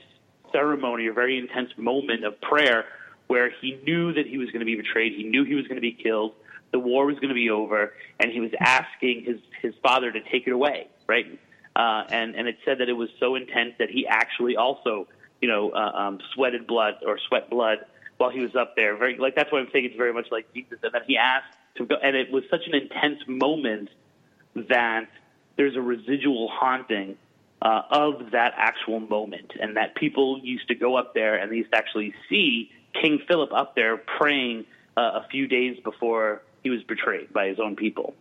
ceremony, 0.53 1.07
a 1.07 1.13
very 1.15 1.39
intense 1.39 1.71
moment 1.79 2.23
of 2.25 2.39
prayer 2.43 2.85
where 3.29 3.51
he 3.61 3.81
knew 3.87 4.13
that 4.13 4.27
he 4.27 4.39
was 4.39 4.49
going 4.49 4.61
to 4.61 4.67
be 4.67 4.75
betrayed. 4.77 5.13
He 5.13 5.23
knew 5.23 5.45
he 5.45 5.55
was 5.55 5.65
going 5.69 5.77
to 5.77 5.81
be 5.81 5.93
killed. 5.93 6.33
The 6.73 6.79
war 6.79 7.07
was 7.07 7.17
going 7.17 7.31
to 7.31 7.35
be 7.35 7.51
over, 7.51 7.93
and 8.19 8.31
he 8.31 8.41
was 8.41 8.53
asking 8.61 9.25
his 9.25 9.39
his 9.63 9.75
father 9.83 10.13
to 10.13 10.21
take 10.21 10.47
it 10.47 10.53
away, 10.53 10.89
right? 11.07 11.27
Uh, 11.75 12.05
and 12.11 12.35
and 12.35 12.49
it 12.49 12.59
said 12.65 12.79
that 12.79 12.89
it 12.89 12.95
was 12.95 13.09
so 13.19 13.35
intense 13.35 13.75
that 13.79 13.91
he 13.91 14.07
actually 14.07 14.57
also, 14.57 15.09
you 15.41 15.49
know, 15.49 15.71
uh, 15.71 15.93
um, 15.95 16.19
sweated 16.35 16.67
blood 16.67 16.95
or 17.07 17.19
sweat 17.29 17.51
blood 17.51 17.79
while 18.19 18.31
he 18.31 18.41
was 18.41 18.55
up 18.55 18.77
there. 18.77 18.97
Very 18.97 19.17
like 19.17 19.35
that's 19.35 19.51
why 19.51 19.61
I'm 19.61 19.69
saying 19.73 19.87
it's 19.87 19.97
very 19.97 20.13
much 20.13 20.27
like 20.31 20.53
Jesus. 20.53 20.79
And 20.83 20.93
then 20.93 21.03
he 21.07 21.17
asked 21.17 21.57
to 21.77 21.87
go, 21.87 21.97
and 22.03 22.17
it 22.17 22.31
was 22.31 22.45
such 22.51 22.67
an 22.67 22.75
intense 22.75 23.21
moment 23.27 23.89
that 24.55 25.09
there's 25.57 25.77
a 25.77 25.81
residual 25.81 26.49
haunting 26.49 27.17
uh, 27.63 27.83
of 27.91 28.31
that 28.33 28.55
actual 28.57 29.01
moment, 29.01 29.53
and 29.61 29.77
that 29.77 29.95
people 29.95 30.41
used 30.43 30.69
to 30.69 30.75
go 30.75 30.97
up 30.97 31.15
there 31.15 31.37
and 31.37 31.53
they 31.53 31.57
used 31.57 31.73
to 31.73 31.79
actually 31.79 32.15
see 32.29 32.71
King 33.01 33.21
Philip 33.29 33.53
up 33.53 33.75
there 33.77 33.97
praying 33.97 34.65
uh, 34.97 35.21
a 35.23 35.27
few 35.31 35.47
days 35.47 35.79
before 35.85 36.43
he 36.63 36.71
was 36.71 36.83
betrayed 36.83 37.33
by 37.33 37.49
his 37.49 37.59
own 37.59 37.77
people. 37.77 38.15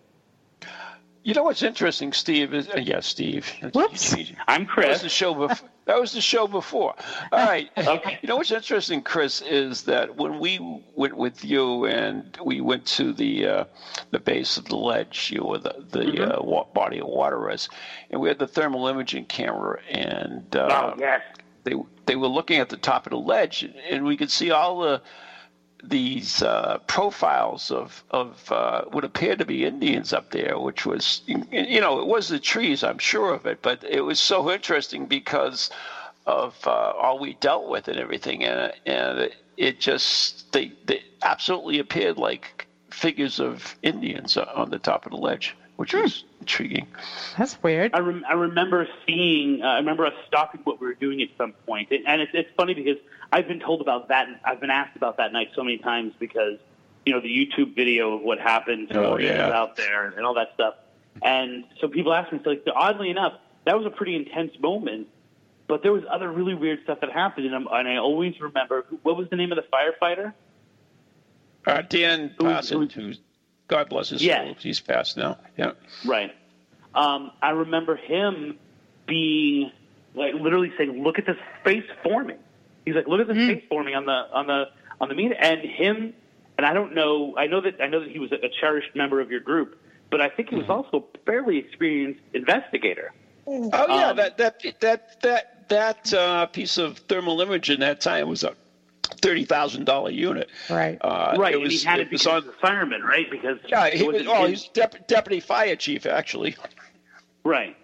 You 1.24 1.34
know 1.34 1.44
what's 1.44 1.64
interesting, 1.64 2.14
Steve? 2.14 2.54
Is, 2.54 2.70
uh, 2.70 2.80
yeah, 2.80 3.02
Steve. 3.02 3.52
Whoops. 3.74 4.16
I'm 4.48 4.66
Chris. 4.66 4.86
That 4.86 4.94
was 4.94 5.02
the 5.02 5.10
show 5.10 5.34
before. 5.34 5.70
that 5.86 6.00
was 6.00 6.12
the 6.14 6.22
show 6.22 6.48
before. 6.48 6.96
All 7.32 7.46
right. 7.46 7.70
okay. 7.78 8.20
You 8.22 8.30
know 8.30 8.38
what's 8.38 8.52
interesting, 8.52 9.02
Chris, 9.02 9.42
is 9.42 9.84
that 9.84 10.16
when 10.16 10.40
we 10.40 10.60
went 10.96 11.18
with 11.18 11.44
you 11.44 11.86
and 11.86 12.38
we 12.44 12.62
went 12.62 12.86
to 12.88 13.12
the 13.12 13.46
uh, 13.46 13.64
the 14.12 14.20
base 14.20 14.58
of 14.58 14.66
the 14.66 14.78
ledge, 14.78 15.30
you 15.32 15.40
know, 15.40 15.46
where 15.46 15.60
the 15.60 15.86
the 15.92 16.00
mm-hmm. 16.00 16.54
uh, 16.54 16.64
body 16.74 17.00
of 17.00 17.08
water 17.08 17.52
is, 17.52 17.68
and 18.10 18.22
we 18.22 18.30
had 18.30 18.40
the 18.40 18.48
thermal 18.48 18.88
imaging 18.88 19.26
camera, 19.26 19.82
and 19.90 20.56
uh, 20.56 20.94
oh, 20.96 20.98
yes. 20.98 21.22
they 21.66 21.74
they 22.06 22.16
were 22.16 22.28
looking 22.28 22.60
at 22.60 22.70
the 22.70 22.78
top 22.78 23.06
of 23.06 23.12
the 23.12 23.18
ledge, 23.18 23.70
and 23.90 24.06
we 24.06 24.16
could 24.16 24.32
see 24.32 24.52
all 24.52 24.80
the 24.80 25.02
these 25.84 26.42
uh, 26.42 26.80
profiles 26.88 27.72
of 27.72 28.04
of 28.12 28.52
uh, 28.52 28.84
what 28.86 29.04
appeared 29.04 29.40
to 29.40 29.46
be 29.46 29.66
Indians 29.66 30.14
up 30.14 30.32
there, 30.32 30.60
which 30.60 30.86
was 30.86 31.22
you 31.26 31.82
know 31.82 32.00
it 32.00 32.08
was 32.08 32.28
the 32.28 32.40
trees, 32.40 32.84
I'm 32.84 33.00
sure 33.00 33.34
of 33.34 33.46
it, 33.46 33.62
but 33.62 33.84
it 33.84 34.02
was 34.02 34.20
so 34.20 34.52
interesting 34.52 35.06
because 35.06 35.70
of 36.26 36.56
uh, 36.68 36.70
all 36.70 37.20
we 37.20 37.34
dealt 37.36 37.70
with 37.70 37.88
and 37.88 37.98
everything, 37.98 38.44
and 38.44 38.74
and 38.86 39.32
it 39.58 39.80
just 39.80 40.52
they 40.52 40.74
they 40.86 41.04
absolutely 41.22 41.80
appeared 41.80 42.18
like 42.18 42.68
figures 42.92 43.40
of 43.40 43.76
Indians 43.82 44.38
on 44.38 44.70
the 44.70 44.80
top 44.80 45.06
of 45.06 45.12
the 45.12 45.18
ledge, 45.18 45.56
which 45.78 45.94
hmm. 45.94 46.02
was 46.02 46.24
intriguing. 46.40 46.88
That's 47.38 47.62
weird. 47.64 47.94
I, 47.94 48.00
rem- 48.00 48.26
I 48.28 48.34
remember 48.34 48.88
seeing, 49.06 49.62
uh, 49.62 49.68
I 49.68 49.78
remember 49.78 50.06
us 50.06 50.14
stopping 50.28 50.62
what 50.64 50.82
we 50.82 50.88
were 50.88 50.94
doing 50.96 51.22
at 51.22 51.30
some 51.38 51.54
point, 51.66 51.90
and 51.92 52.22
it's, 52.22 52.32
it's 52.34 52.50
funny 52.58 52.74
because 52.74 52.98
I've 53.32 53.48
been 53.48 53.60
told 53.60 53.82
about 53.82 54.08
that. 54.10 54.28
I've 54.44 54.60
been 54.60 54.72
asked 54.72 54.96
about 54.96 55.18
that 55.18 55.32
night 55.32 55.50
so 55.56 55.64
many 55.64 55.78
times 55.78 56.14
because 56.20 56.58
you 57.06 57.14
know 57.14 57.22
the 57.22 57.28
YouTube 57.28 57.76
video 57.76 58.16
of 58.16 58.22
what 58.22 58.40
happened 58.40 58.96
oh, 58.96 59.18
yeah. 59.18 59.52
out 59.52 59.76
there 59.76 60.08
and 60.08 60.26
all 60.26 60.34
that 60.36 60.54
stuff. 60.56 60.76
And 61.22 61.66
so 61.80 61.88
people 61.88 62.14
ask 62.14 62.32
me, 62.32 62.40
so 62.44 62.52
like, 62.52 62.64
oddly 62.74 63.10
enough, 63.10 63.34
that 63.66 63.78
was 63.78 63.86
a 63.86 63.90
pretty 63.90 64.16
intense 64.16 64.52
moment. 64.60 65.08
But 65.68 65.84
there 65.84 65.92
was 65.94 66.04
other 66.10 66.32
really 66.32 66.56
weird 66.56 66.80
stuff 66.84 67.00
that 67.02 67.12
happened, 67.12 67.46
and, 67.46 67.68
and 67.70 67.88
i 67.88 67.98
always 67.98 68.40
remember 68.42 68.86
what 69.04 69.16
was 69.18 69.30
the 69.30 69.36
name 69.36 69.52
of 69.52 69.58
the 69.58 69.66
firefighter? 69.72 70.34
Uh, 71.66 71.84
Dan 71.84 72.34
Parson, 72.40 72.90
who, 72.90 73.14
God 73.68 73.90
bless 73.90 74.10
his 74.10 74.24
yeah. 74.24 74.46
soul, 74.46 74.56
he's 74.58 74.80
passed 74.80 75.16
now. 75.16 75.38
Yeah, 75.58 75.74
right. 76.06 76.36
Um, 76.96 77.32
I 77.42 77.52
remember 77.52 77.96
him 77.96 78.58
being 79.06 79.72
like 80.16 80.34
literally 80.34 80.74
saying, 80.76 81.04
"Look 81.04 81.20
at 81.20 81.28
this 81.28 81.38
face 81.64 81.86
forming." 82.02 82.40
He's 82.86 82.96
like, 82.96 83.08
"Look 83.08 83.22
at 83.22 83.28
this 83.28 83.38
mm. 83.38 83.48
face 83.48 83.64
forming 83.70 83.96
on 83.96 84.06
the 84.06 84.12
on 84.12 84.48
the 84.48 84.66
on 85.00 85.10
the 85.10 85.16
meet," 85.16 85.34
and 85.38 85.62
him. 85.62 86.14
And 86.58 86.66
I 86.66 86.74
don't 86.74 86.94
know. 86.94 87.36
I 87.38 87.48
know 87.48 87.62
that 87.62 87.82
I 87.82 87.88
know 87.88 88.02
that 88.02 88.12
he 88.12 88.20
was 88.20 88.32
a 88.32 88.50
cherished 88.60 88.96
member 88.96 89.22
of 89.22 89.32
your 89.32 89.40
group, 89.40 89.80
but 90.12 90.20
I 90.22 90.30
think 90.30 90.50
he 90.50 90.56
was 90.56 90.64
mm-hmm. 90.64 90.72
also 90.72 91.06
a 91.14 91.18
fairly 91.26 91.58
experienced 91.58 92.22
investigator. 92.34 93.14
Oh 93.48 93.70
yeah, 93.88 94.10
um, 94.10 94.18
that 94.18 94.38
that 94.38 94.62
that 94.82 95.22
that 95.22 95.70
that 95.70 96.14
uh, 96.14 96.46
piece 96.48 96.78
of 96.78 96.98
thermal 97.00 97.42
imaging 97.42 97.80
that 97.80 98.02
time 98.02 98.28
was 98.28 98.44
a 98.44 98.54
thirty 99.22 99.46
thousand 99.46 99.86
dollar 99.86 100.12
unit. 100.12 100.50
Right. 100.70 100.98
Uh, 101.02 101.36
right. 101.38 101.54
It 101.54 101.58
was, 101.60 101.72
and 101.72 101.80
he 101.80 101.86
had 101.88 102.00
it, 102.00 102.04
it 102.04 102.10
because 102.12 102.28
on, 102.28 102.42
he 102.42 102.48
was 102.48 102.56
a 102.56 102.60
fireman, 102.60 103.04
right? 103.04 103.30
Because 103.30 103.58
yeah, 103.68 103.90
he 103.90 104.04
was. 104.04 104.24
Oh, 104.28 104.46
he's 104.46 104.68
dep- 104.70 105.08
deputy 105.08 105.40
fire 105.40 105.76
chief 105.76 106.06
actually. 106.06 106.56
Right. 107.44 107.76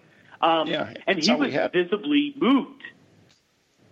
Um, 0.41 0.67
yeah. 0.67 0.93
And 1.07 1.23
he 1.23 1.33
was 1.33 1.53
visibly 1.71 2.33
moved. 2.37 2.83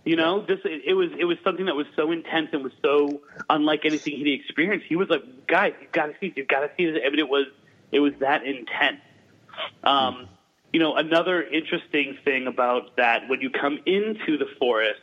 You 0.06 0.18
know, 0.18 0.46
this 0.46 0.60
it, 0.66 0.82
it, 0.86 0.94
was 0.94 1.10
it 1.18 1.26
was 1.26 1.38
something 1.44 1.66
that 1.68 1.76
was 1.76 1.88
so 1.96 2.12
intense 2.12 2.50
and 2.52 2.64
was 2.64 2.74
so 2.82 3.22
unlike 3.50 3.86
anything 3.86 4.18
he'd 4.18 4.34
experienced. 4.34 4.86
He 4.88 4.98
was 4.98 5.10
like, 5.10 5.48
"Guys, 5.48 5.74
you've 5.82 5.94
got 5.94 6.08
to 6.08 6.14
see, 6.20 6.28
this. 6.28 6.38
you've 6.38 6.48
got 6.50 6.60
to 6.60 6.72
see 6.76 6.88
this." 6.88 7.02
I 7.06 7.10
mean, 7.10 7.20
it 7.20 7.30
was 7.30 7.48
it 7.92 8.00
was 8.00 8.14
that 8.20 8.46
intense. 8.46 9.00
Um, 9.84 10.28
you 10.74 10.80
know, 10.80 10.96
another 10.96 11.42
interesting 11.42 12.18
thing 12.26 12.48
about 12.48 12.98
that 12.98 13.30
when 13.30 13.40
you 13.40 13.50
come 13.50 13.80
into 13.86 14.38
the 14.38 14.48
forest 14.60 15.00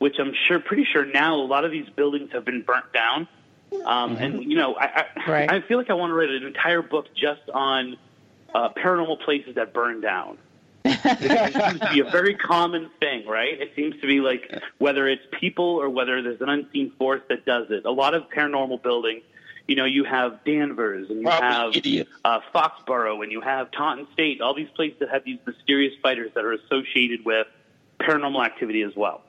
which 0.00 0.16
I'm 0.18 0.32
sure, 0.48 0.58
pretty 0.58 0.86
sure 0.90 1.04
now 1.04 1.36
a 1.36 1.44
lot 1.44 1.66
of 1.66 1.70
these 1.70 1.88
buildings 1.90 2.30
have 2.32 2.44
been 2.44 2.62
burnt 2.62 2.92
down. 2.92 3.28
Um. 3.84 4.16
And 4.16 4.42
you 4.42 4.56
know, 4.56 4.74
I 4.74 5.06
I, 5.16 5.30
right. 5.30 5.52
I 5.52 5.60
feel 5.60 5.78
like 5.78 5.90
I 5.90 5.94
want 5.94 6.10
to 6.10 6.14
write 6.14 6.30
an 6.30 6.42
entire 6.42 6.82
book 6.82 7.06
just 7.14 7.48
on 7.54 7.96
uh, 8.52 8.70
paranormal 8.70 9.20
places 9.24 9.54
that 9.54 9.72
burn 9.72 10.00
down. 10.00 10.38
It 10.84 11.52
seems 11.54 11.80
to 11.80 11.90
be 11.92 12.00
a 12.00 12.10
very 12.10 12.34
common 12.34 12.90
thing, 13.00 13.26
right? 13.26 13.60
It 13.60 13.72
seems 13.76 14.00
to 14.00 14.06
be 14.06 14.20
like 14.20 14.50
whether 14.78 15.08
it's 15.08 15.22
people 15.38 15.64
or 15.64 15.88
whether 15.88 16.22
there's 16.22 16.40
an 16.40 16.48
unseen 16.48 16.92
force 16.98 17.22
that 17.28 17.44
does 17.44 17.66
it. 17.70 17.84
A 17.84 17.90
lot 17.90 18.14
of 18.14 18.28
paranormal 18.30 18.82
buildings, 18.82 19.22
you 19.66 19.76
know, 19.76 19.84
you 19.84 20.04
have 20.04 20.42
Danvers 20.44 21.10
and 21.10 21.20
you 21.20 21.26
Probably 21.26 21.98
have 21.98 22.06
uh, 22.24 22.40
Foxborough 22.54 23.22
and 23.22 23.30
you 23.30 23.40
have 23.40 23.70
Taunton 23.72 24.06
State, 24.12 24.40
all 24.40 24.54
these 24.54 24.70
places 24.74 24.98
that 25.00 25.10
have 25.10 25.24
these 25.24 25.38
mysterious 25.46 25.94
fighters 26.02 26.30
that 26.34 26.44
are 26.44 26.52
associated 26.52 27.24
with 27.24 27.46
paranormal 27.98 28.44
activity 28.44 28.82
as 28.82 28.96
well. 28.96 29.22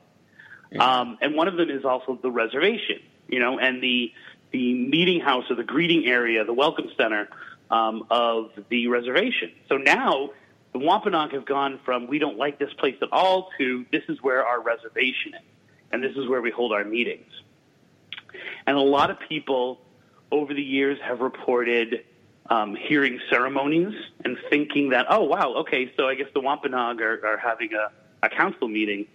Um, 0.80 1.18
and 1.22 1.36
one 1.36 1.50
of 1.50 1.58
them 1.58 1.70
is 1.70 1.84
also 1.84 2.18
the 2.22 2.32
reservation, 2.32 3.00
you 3.28 3.40
know, 3.40 3.60
and 3.60 3.84
the 3.84 4.14
the 4.52 4.74
meeting 4.74 5.22
house 5.22 5.50
or 5.50 5.56
the 5.56 5.64
greeting 5.64 6.06
area, 6.06 6.44
the 6.44 6.54
welcome 6.54 6.90
center 6.98 7.30
um, 7.70 8.06
of 8.10 8.52
the 8.70 8.88
reservation. 8.88 9.52
So 9.70 9.78
now 9.78 10.32
the 10.74 10.80
Wampanoag 10.80 11.34
have 11.34 11.46
gone 11.46 11.80
from 11.84 12.08
we 12.08 12.20
don't 12.20 12.38
like 12.38 12.60
this 12.60 12.74
place 12.74 12.96
at 13.02 13.10
all 13.12 13.50
to 13.58 13.86
this 13.92 14.04
is 14.08 14.22
where 14.22 14.46
our 14.46 14.62
reservation 14.62 15.34
is, 15.34 15.42
and 15.92 16.04
this 16.04 16.16
is 16.16 16.28
where 16.28 16.42
we 16.42 16.52
hold 16.52 16.72
our 16.72 16.84
meetings. 16.84 17.30
And 18.66 18.78
a 18.78 18.82
lot 18.82 19.10
of 19.12 19.18
people 19.28 19.82
over 20.32 20.54
the 20.54 20.62
years 20.62 20.98
have 21.04 21.20
reported 21.20 22.06
um, 22.50 22.76
hearing 22.76 23.20
ceremonies 23.30 23.94
and 24.24 24.38
thinking 24.50 24.90
that, 24.90 25.08
oh, 25.10 25.24
wow, 25.24 25.56
okay, 25.58 25.92
so 25.98 26.08
I 26.08 26.16
guess 26.16 26.28
the 26.34 26.42
Wampanoag 26.42 27.02
are, 27.02 27.26
are 27.26 27.38
having 27.38 27.70
a, 27.74 27.92
a 28.26 28.30
council 28.30 28.68
meeting 28.68 29.08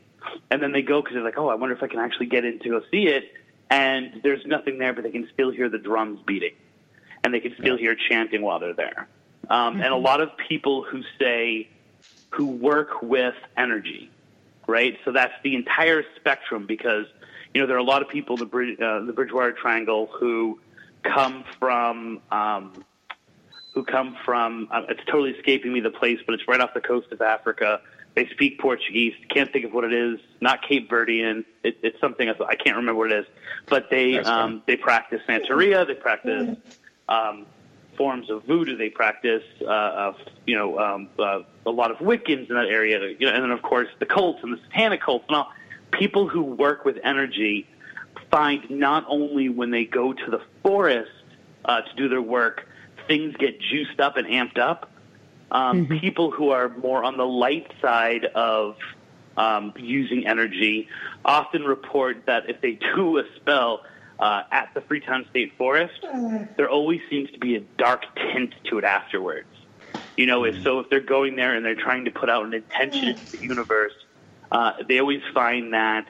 and 0.50 0.62
then 0.62 0.72
they 0.72 0.82
go 0.82 1.00
because 1.00 1.14
they're 1.14 1.24
like, 1.24 1.38
oh, 1.38 1.48
I 1.48 1.54
wonder 1.54 1.74
if 1.74 1.82
I 1.82 1.88
can 1.88 1.98
actually 1.98 2.26
get 2.26 2.44
in 2.44 2.58
to 2.60 2.68
go 2.68 2.82
see 2.90 3.06
it. 3.06 3.32
And 3.70 4.20
there's 4.22 4.44
nothing 4.46 4.78
there, 4.78 4.92
but 4.92 5.04
they 5.04 5.10
can 5.10 5.28
still 5.32 5.50
hear 5.50 5.68
the 5.68 5.78
drums 5.78 6.20
beating, 6.24 6.54
and 7.24 7.34
they 7.34 7.40
can 7.40 7.54
still 7.58 7.76
hear 7.76 7.96
chanting 7.96 8.42
while 8.42 8.60
they're 8.60 8.74
there. 8.74 9.08
Um, 9.48 9.74
mm-hmm. 9.74 9.82
And 9.82 9.92
a 9.92 9.96
lot 9.96 10.20
of 10.20 10.30
people 10.48 10.82
who 10.82 11.02
say 11.18 11.68
who 12.30 12.46
work 12.46 13.02
with 13.02 13.34
energy, 13.56 14.10
right? 14.66 14.98
So 15.04 15.12
that's 15.12 15.34
the 15.42 15.54
entire 15.54 16.04
spectrum 16.16 16.66
because 16.66 17.06
you 17.54 17.60
know 17.60 17.66
there 17.66 17.76
are 17.76 17.80
a 17.80 17.84
lot 17.84 18.02
of 18.02 18.08
people 18.08 18.36
in 18.36 18.40
the, 18.40 18.46
Bridge, 18.46 18.80
uh, 18.80 19.00
the 19.00 19.12
Bridgewater 19.12 19.52
Triangle 19.52 20.08
who 20.18 20.60
come 21.02 21.44
from 21.58 22.20
um, 22.30 22.84
who 23.72 23.84
come 23.84 24.16
from. 24.24 24.68
Uh, 24.70 24.82
it's 24.88 25.04
totally 25.06 25.30
escaping 25.30 25.72
me 25.72 25.80
the 25.80 25.90
place, 25.90 26.18
but 26.26 26.34
it's 26.34 26.46
right 26.48 26.60
off 26.60 26.74
the 26.74 26.80
coast 26.80 27.12
of 27.12 27.20
Africa 27.20 27.80
they 28.16 28.26
speak 28.28 28.58
Portuguese. 28.58 29.14
Can't 29.28 29.52
think 29.52 29.66
of 29.66 29.74
what 29.74 29.84
it 29.84 29.92
is. 29.92 30.18
Not 30.40 30.62
Cape 30.62 30.90
Verdean. 30.90 31.44
It, 31.62 31.76
it's 31.82 32.00
something. 32.00 32.28
I 32.28 32.54
can't 32.56 32.76
remember 32.76 32.94
what 32.94 33.12
it 33.12 33.18
is. 33.20 33.26
But 33.66 33.90
they 33.90 34.18
um, 34.18 34.62
they 34.66 34.76
practice 34.76 35.20
Santeria. 35.28 35.86
They 35.86 35.94
practice 35.94 36.56
um, 37.10 37.46
forms 37.96 38.30
of 38.30 38.44
voodoo. 38.44 38.76
They 38.76 38.90
practice 38.90 39.42
uh, 39.62 39.66
of, 39.66 40.16
you 40.46 40.56
know 40.56 40.78
um, 40.78 41.08
uh, 41.18 41.40
a 41.64 41.70
lot 41.70 41.90
of 41.90 41.98
Wiccans 41.98 42.48
in 42.48 42.54
that 42.54 42.68
area. 42.68 43.14
You 43.18 43.26
know, 43.26 43.32
and 43.32 43.42
then 43.42 43.50
of 43.50 43.62
course 43.62 43.88
the 43.98 44.06
cults 44.06 44.40
and 44.42 44.52
the 44.52 44.60
satanic 44.68 45.02
cults 45.02 45.24
and 45.28 45.36
all. 45.36 45.52
People 45.92 46.28
who 46.28 46.42
work 46.42 46.84
with 46.84 46.98
energy 47.04 47.66
find 48.30 48.68
not 48.68 49.04
only 49.08 49.48
when 49.48 49.70
they 49.70 49.84
go 49.84 50.12
to 50.12 50.30
the 50.30 50.42
forest 50.62 51.10
uh, 51.64 51.80
to 51.80 51.94
do 51.96 52.08
their 52.08 52.20
work, 52.20 52.66
things 53.06 53.34
get 53.36 53.60
juiced 53.60 54.00
up 54.00 54.16
and 54.16 54.26
amped 54.26 54.58
up 54.58 54.90
um, 55.50 55.86
mm-hmm. 55.86 55.98
People 55.98 56.30
who 56.30 56.50
are 56.50 56.68
more 56.68 57.04
on 57.04 57.16
the 57.16 57.26
light 57.26 57.72
side 57.80 58.24
of 58.34 58.76
um, 59.36 59.72
using 59.76 60.26
energy 60.26 60.88
often 61.24 61.64
report 61.64 62.24
that 62.26 62.48
if 62.48 62.60
they 62.60 62.72
do 62.96 63.18
a 63.18 63.24
spell 63.36 63.82
uh, 64.18 64.42
at 64.50 64.70
the 64.74 64.80
Freetown 64.80 65.26
State 65.30 65.52
Forest, 65.58 66.04
there 66.56 66.68
always 66.68 67.00
seems 67.10 67.30
to 67.32 67.38
be 67.38 67.56
a 67.56 67.60
dark 67.78 68.04
tint 68.14 68.54
to 68.64 68.78
it 68.78 68.84
afterwards. 68.84 69.48
You 70.16 70.26
know, 70.26 70.44
if 70.44 70.62
so, 70.62 70.80
if 70.80 70.88
they're 70.88 71.00
going 71.00 71.36
there 71.36 71.54
and 71.54 71.64
they're 71.64 71.74
trying 71.74 72.06
to 72.06 72.10
put 72.10 72.30
out 72.30 72.44
an 72.46 72.54
intention 72.54 73.08
into 73.08 73.36
the 73.36 73.42
universe, 73.42 73.92
uh, 74.50 74.72
they 74.88 74.98
always 74.98 75.22
find 75.34 75.74
that 75.74 76.06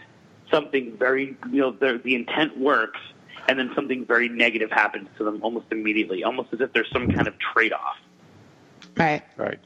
something 0.51 0.97
very, 0.97 1.37
you 1.51 1.61
know, 1.61 1.71
the 1.73 2.15
intent 2.15 2.57
works, 2.59 3.01
and 3.49 3.59
then 3.59 3.73
something 3.75 4.05
very 4.05 4.29
negative 4.29 4.71
happens 4.71 5.09
to 5.19 5.25
them 5.25 5.43
almost 5.43 5.67
immediately, 5.73 6.23
almost 6.23 6.53
as 6.53 6.61
if 6.61 6.73
there's 6.73 6.91
some 6.93 7.11
kind 7.11 7.27
of 7.27 7.35
trade-off. 7.39 7.97
Right. 8.97 9.23
Right. 9.37 9.59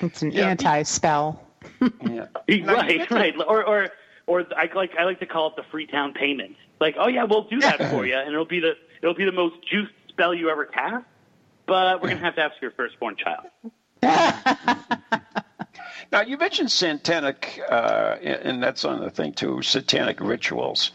It's 0.00 0.22
an 0.22 0.30
yeah. 0.30 0.48
anti-spell. 0.48 1.42
yeah. 1.80 2.26
right, 2.48 3.10
right. 3.10 3.34
Or, 3.46 3.64
or, 3.64 3.88
or 4.26 4.46
I 4.56 4.70
like 4.74 4.96
I 4.96 5.04
like 5.04 5.20
to 5.20 5.26
call 5.26 5.48
it 5.48 5.56
the 5.56 5.64
Freetown 5.70 6.12
payment. 6.12 6.56
Like, 6.80 6.96
oh 6.98 7.08
yeah, 7.08 7.24
we'll 7.24 7.44
do 7.44 7.60
that 7.60 7.78
for 7.90 8.06
you, 8.06 8.16
and 8.16 8.28
it'll 8.28 8.44
be 8.44 8.60
the 8.60 8.72
it'll 9.02 9.14
be 9.14 9.24
the 9.24 9.32
most 9.32 9.56
juiced 9.70 9.92
spell 10.08 10.34
you 10.34 10.50
ever 10.50 10.64
cast. 10.64 11.04
But 11.66 12.02
we're 12.02 12.10
gonna 12.10 12.20
have 12.20 12.36
to 12.36 12.42
ask 12.42 12.54
your 12.60 12.70
firstborn 12.72 13.16
child. 13.16 13.46
now 16.12 16.20
you 16.20 16.36
mentioned 16.36 16.70
satanic, 16.70 17.60
uh, 17.68 18.16
and 18.20 18.62
that's 18.62 18.84
on 18.84 19.00
the 19.00 19.10
thing 19.10 19.32
too. 19.32 19.62
Satanic 19.62 20.20
rituals. 20.20 20.92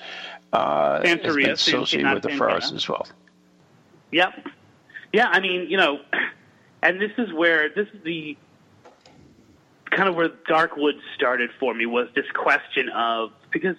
Uh, 0.53 1.01
Santeria, 1.01 1.51
associated 1.51 2.13
with 2.13 2.23
the 2.23 2.35
forest 2.37 2.73
as 2.73 2.87
well. 2.87 3.07
Yep. 4.11 4.47
Yeah, 5.13 5.27
I 5.27 5.39
mean, 5.39 5.69
you 5.69 5.77
know, 5.77 5.99
and 6.81 6.99
this 6.99 7.11
is 7.17 7.33
where 7.33 7.69
this 7.69 7.87
is 7.93 8.03
the 8.03 8.37
kind 9.89 10.07
of 10.07 10.15
where 10.15 10.29
Darkwood 10.29 10.99
started 11.15 11.49
for 11.59 11.73
me 11.73 11.85
was 11.85 12.07
this 12.15 12.25
question 12.33 12.89
of 12.89 13.31
because 13.51 13.75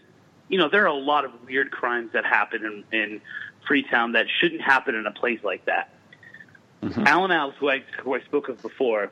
you 0.53 0.59
know 0.59 0.69
there 0.69 0.83
are 0.85 0.87
a 0.87 0.95
lot 0.95 1.25
of 1.25 1.33
weird 1.47 1.73
crimes 1.73 2.11
that 2.13 2.25
happen 2.25 2.85
in, 2.93 3.01
in 3.01 3.21
Freetown 3.67 4.13
that 4.13 4.27
shouldn't 4.39 4.61
happen 4.61 4.95
in 4.95 5.07
a 5.07 5.11
place 5.11 5.41
like 5.43 5.65
that. 5.65 5.95
Mm-hmm. 6.83 7.07
Alan 7.07 7.31
Alves, 7.31 7.55
who 7.55 7.71
I 7.71 7.83
who 8.03 8.15
I 8.15 8.21
spoke 8.21 8.51
of 8.51 8.61
before, 8.61 9.11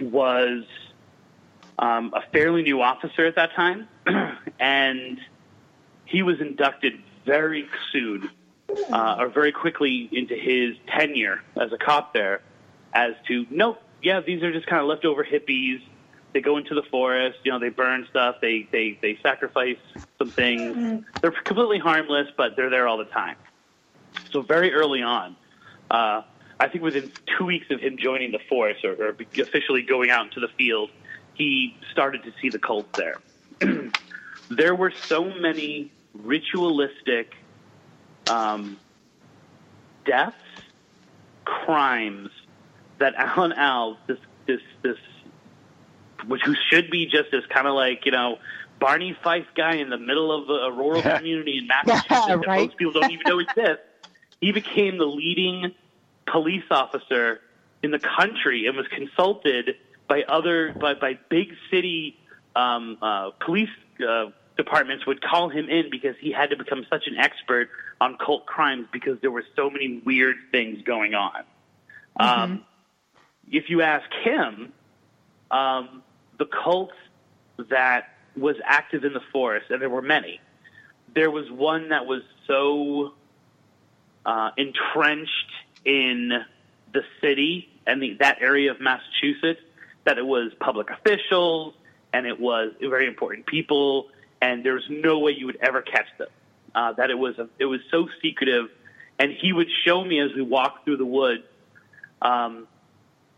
was 0.00 0.64
um, 1.78 2.12
a 2.12 2.22
fairly 2.32 2.62
new 2.62 2.82
officer 2.82 3.24
at 3.24 3.36
that 3.36 3.52
time, 3.54 3.86
and 4.58 5.20
he 6.06 6.22
was 6.22 6.40
inducted 6.40 6.94
very 7.24 7.68
soon 7.92 8.28
uh, 8.90 9.16
or 9.20 9.28
very 9.28 9.52
quickly 9.52 10.08
into 10.10 10.34
his 10.34 10.76
tenure 10.88 11.40
as 11.60 11.72
a 11.72 11.78
cop 11.78 12.12
there, 12.14 12.40
as 12.94 13.12
to 13.28 13.46
nope, 13.50 13.80
yeah, 14.02 14.20
these 14.20 14.42
are 14.42 14.52
just 14.52 14.66
kind 14.66 14.82
of 14.82 14.88
leftover 14.88 15.24
hippies. 15.24 15.80
They 16.32 16.40
go 16.40 16.56
into 16.58 16.74
the 16.74 16.82
forest, 16.90 17.38
you 17.44 17.52
know, 17.52 17.58
they 17.58 17.70
burn 17.70 18.06
stuff, 18.10 18.36
they 18.40 18.68
they 18.70 18.98
they 19.00 19.18
sacrifice 19.22 19.78
some 20.18 20.30
things. 20.32 21.04
They're 21.20 21.30
completely 21.30 21.78
harmless, 21.78 22.28
but 22.36 22.56
they're 22.56 22.70
there 22.70 22.86
all 22.86 22.98
the 22.98 23.04
time. 23.06 23.36
So 24.30 24.42
very 24.42 24.72
early 24.72 25.02
on, 25.02 25.36
uh, 25.90 26.22
I 26.60 26.68
think 26.68 26.82
within 26.84 27.12
two 27.38 27.44
weeks 27.44 27.66
of 27.70 27.80
him 27.80 27.96
joining 27.96 28.32
the 28.32 28.40
force 28.48 28.84
or, 28.84 28.92
or 28.92 29.16
officially 29.40 29.82
going 29.82 30.10
out 30.10 30.26
into 30.26 30.40
the 30.40 30.48
field, 30.58 30.90
he 31.34 31.76
started 31.92 32.24
to 32.24 32.32
see 32.42 32.50
the 32.50 32.58
cult 32.58 32.86
there. 32.96 33.20
there 34.50 34.74
were 34.74 34.92
so 35.08 35.24
many 35.24 35.92
ritualistic 36.14 37.34
um, 38.26 38.78
deaths, 40.04 40.36
crimes 41.44 42.30
that 42.98 43.14
Alan 43.14 43.52
Al, 43.52 43.98
this 44.06 44.18
this 44.46 44.60
this, 44.82 44.96
which 46.28 46.42
who 46.44 46.54
should 46.70 46.90
be 46.90 47.06
just 47.06 47.32
as 47.32 47.44
kind 47.46 47.66
of 47.66 47.74
like 47.74 48.06
you 48.06 48.12
know 48.12 48.38
Barney 48.78 49.16
Fife 49.22 49.46
guy 49.56 49.76
in 49.76 49.90
the 49.90 49.98
middle 49.98 50.30
of 50.30 50.48
a, 50.48 50.76
rural 50.76 51.02
community 51.02 51.58
in 51.58 51.66
Massachusetts 51.66 52.06
Yeah, 52.10 52.36
that 52.36 52.46
most 52.46 52.76
people 52.76 52.92
don't 52.92 53.10
even 53.10 53.24
know 53.26 53.38
exists. 53.40 53.84
He 54.40 54.52
became 54.52 54.98
the 54.98 55.06
leading 55.06 55.74
police 56.30 56.64
officer 56.70 57.40
in 57.82 57.90
the 57.90 57.98
country 57.98 58.66
and 58.66 58.76
was 58.76 58.86
consulted 58.88 59.76
by 60.08 60.22
other 60.22 60.74
by, 60.80 60.94
by 60.94 61.18
big 61.28 61.48
city 61.70 62.18
um, 62.54 62.98
uh, 63.02 63.30
police 63.44 63.70
uh, 64.06 64.26
departments 64.56 65.06
would 65.06 65.22
call 65.22 65.48
him 65.48 65.68
in 65.68 65.90
because 65.90 66.16
he 66.20 66.32
had 66.32 66.50
to 66.50 66.56
become 66.56 66.84
such 66.90 67.06
an 67.06 67.16
expert 67.16 67.68
on 68.00 68.16
cult 68.18 68.46
crimes 68.46 68.86
because 68.92 69.18
there 69.20 69.30
were 69.30 69.44
so 69.56 69.70
many 69.70 70.02
weird 70.04 70.36
things 70.50 70.82
going 70.82 71.14
on. 71.14 71.44
Um, 72.18 72.64
if 73.50 73.70
you 73.70 73.82
ask 73.82 74.10
him, 74.24 74.72
um, 75.50 76.02
the 76.38 76.46
cult 76.46 76.92
that 77.70 78.14
was 78.36 78.56
active 78.64 79.04
in 79.04 79.12
the 79.12 79.22
forest, 79.32 79.66
and 79.70 79.82
there 79.82 79.90
were 79.90 80.02
many, 80.02 80.40
there 81.14 81.30
was 81.30 81.50
one 81.50 81.88
that 81.88 82.06
was 82.06 82.22
so 82.46 83.14
uh, 84.24 84.50
entrenched 84.56 85.52
in 85.84 86.44
the 86.92 87.02
city 87.20 87.68
and 87.86 88.02
the, 88.02 88.16
that 88.20 88.38
area 88.40 88.70
of 88.70 88.80
Massachusetts 88.80 89.60
that 90.04 90.18
it 90.18 90.26
was 90.26 90.52
public 90.60 90.88
officials 90.90 91.74
and 92.12 92.26
it 92.26 92.38
was 92.40 92.72
very 92.80 93.06
important 93.06 93.46
people, 93.46 94.08
and 94.40 94.64
there's 94.64 94.84
no 94.88 95.18
way 95.18 95.32
you 95.32 95.46
would 95.46 95.58
ever 95.60 95.82
catch 95.82 96.06
them. 96.18 96.28
Uh, 96.74 96.92
that 96.92 97.10
it 97.10 97.18
was 97.18 97.38
a, 97.38 97.48
it 97.58 97.64
was 97.64 97.80
so 97.90 98.08
secretive, 98.22 98.66
and 99.18 99.32
he 99.32 99.52
would 99.52 99.68
show 99.84 100.04
me 100.04 100.20
as 100.20 100.30
we 100.34 100.42
walked 100.42 100.84
through 100.84 100.96
the 100.96 101.04
woods 101.04 101.42
um, 102.22 102.66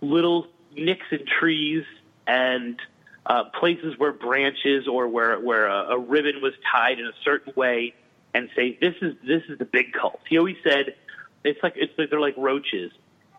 little 0.01 0.47
nicks 0.77 1.07
in 1.11 1.25
trees 1.27 1.85
and 2.27 2.81
uh, 3.27 3.45
places 3.59 3.95
where 3.99 4.13
branches 4.13 4.89
or 4.89 5.09
where 5.09 5.39
where 5.39 5.67
a, 5.67 5.91
a 5.91 5.99
ribbon 5.99 6.41
was 6.43 6.53
tied 6.71 6.99
in 6.99 7.07
a 7.07 7.13
certain 7.25 7.53
way, 7.57 7.95
and 8.35 8.49
say 8.57 8.79
this 8.81 8.95
is 9.03 9.15
this 9.27 9.43
is 9.49 9.59
the 9.59 9.65
big 9.65 9.93
cult. 9.93 10.21
He 10.29 10.39
always 10.39 10.57
said 10.65 10.95
it's 11.45 11.63
like 11.63 11.75
it's 11.77 11.93
like 11.99 12.11
they're 12.11 12.21
like 12.21 12.37
roaches. 12.37 12.93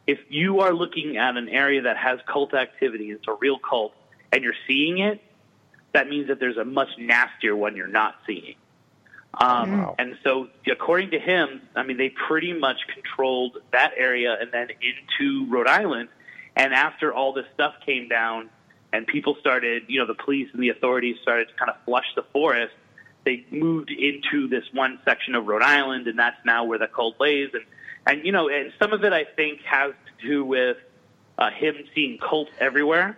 If 0.08 0.20
you 0.30 0.62
are 0.62 0.74
looking 0.74 1.18
at 1.18 1.38
an 1.38 1.48
area 1.50 1.84
that 1.84 1.98
has 1.98 2.20
cult 2.26 2.54
activity, 2.54 3.12
it's 3.12 3.28
a 3.28 3.34
real 3.34 3.60
cult, 3.60 3.94
and 4.32 4.44
you're 4.44 4.56
seeing 4.68 4.98
it, 4.98 5.22
that 5.94 6.10
means 6.10 6.28
that 6.28 6.40
there's 6.40 6.58
a 6.58 6.66
much 6.66 6.90
nastier 6.98 7.56
one 7.56 7.76
you're 7.76 7.88
not 7.88 8.16
seeing. 8.26 8.56
Um, 9.34 9.72
Wow. 9.72 9.96
And 9.98 10.18
so, 10.24 10.48
according 10.70 11.12
to 11.12 11.20
him, 11.20 11.62
I 11.76 11.84
mean, 11.84 11.98
they 11.98 12.10
pretty 12.10 12.54
much 12.54 12.78
controlled 12.94 13.58
that 13.72 13.92
area 13.96 14.36
and 14.40 14.52
then 14.52 14.70
into 14.70 15.50
Rhode 15.50 15.68
Island. 15.68 16.10
And 16.56 16.74
after 16.74 17.14
all 17.14 17.32
this 17.32 17.46
stuff 17.54 17.76
came 17.86 18.10
down 18.10 18.50
and 18.94 19.08
people 19.08 19.36
started, 19.40 19.84
you 19.88 20.00
know, 20.00 20.06
the 20.08 20.16
police 20.16 20.50
and 20.54 20.62
the 20.62 20.70
authorities 20.70 21.18
started 21.22 21.48
to 21.48 21.54
kind 21.56 21.70
of 21.70 21.78
flush 21.86 22.06
the 22.16 22.24
forest, 22.34 22.74
they 23.26 23.46
moved 23.52 23.92
into 23.92 24.48
this 24.48 24.64
one 24.74 25.00
section 25.06 25.36
of 25.36 25.46
Rhode 25.46 25.62
Island, 25.62 26.08
and 26.08 26.18
that's 26.18 26.44
now 26.46 26.64
where 26.66 26.80
the 26.80 26.88
cult 26.88 27.20
lays. 27.20 27.50
And, 27.54 27.64
and 28.06 28.26
you 28.26 28.32
know, 28.32 28.50
and 28.50 28.74
some 28.80 28.94
of 28.94 29.04
it 29.04 29.14
I 29.14 29.24
think 29.24 29.62
has 29.62 29.94
to 30.20 30.28
do 30.28 30.44
with 30.44 30.78
uh, 31.38 31.52
him 31.52 31.76
seeing 31.94 32.18
cults 32.18 32.52
everywhere. 32.60 33.18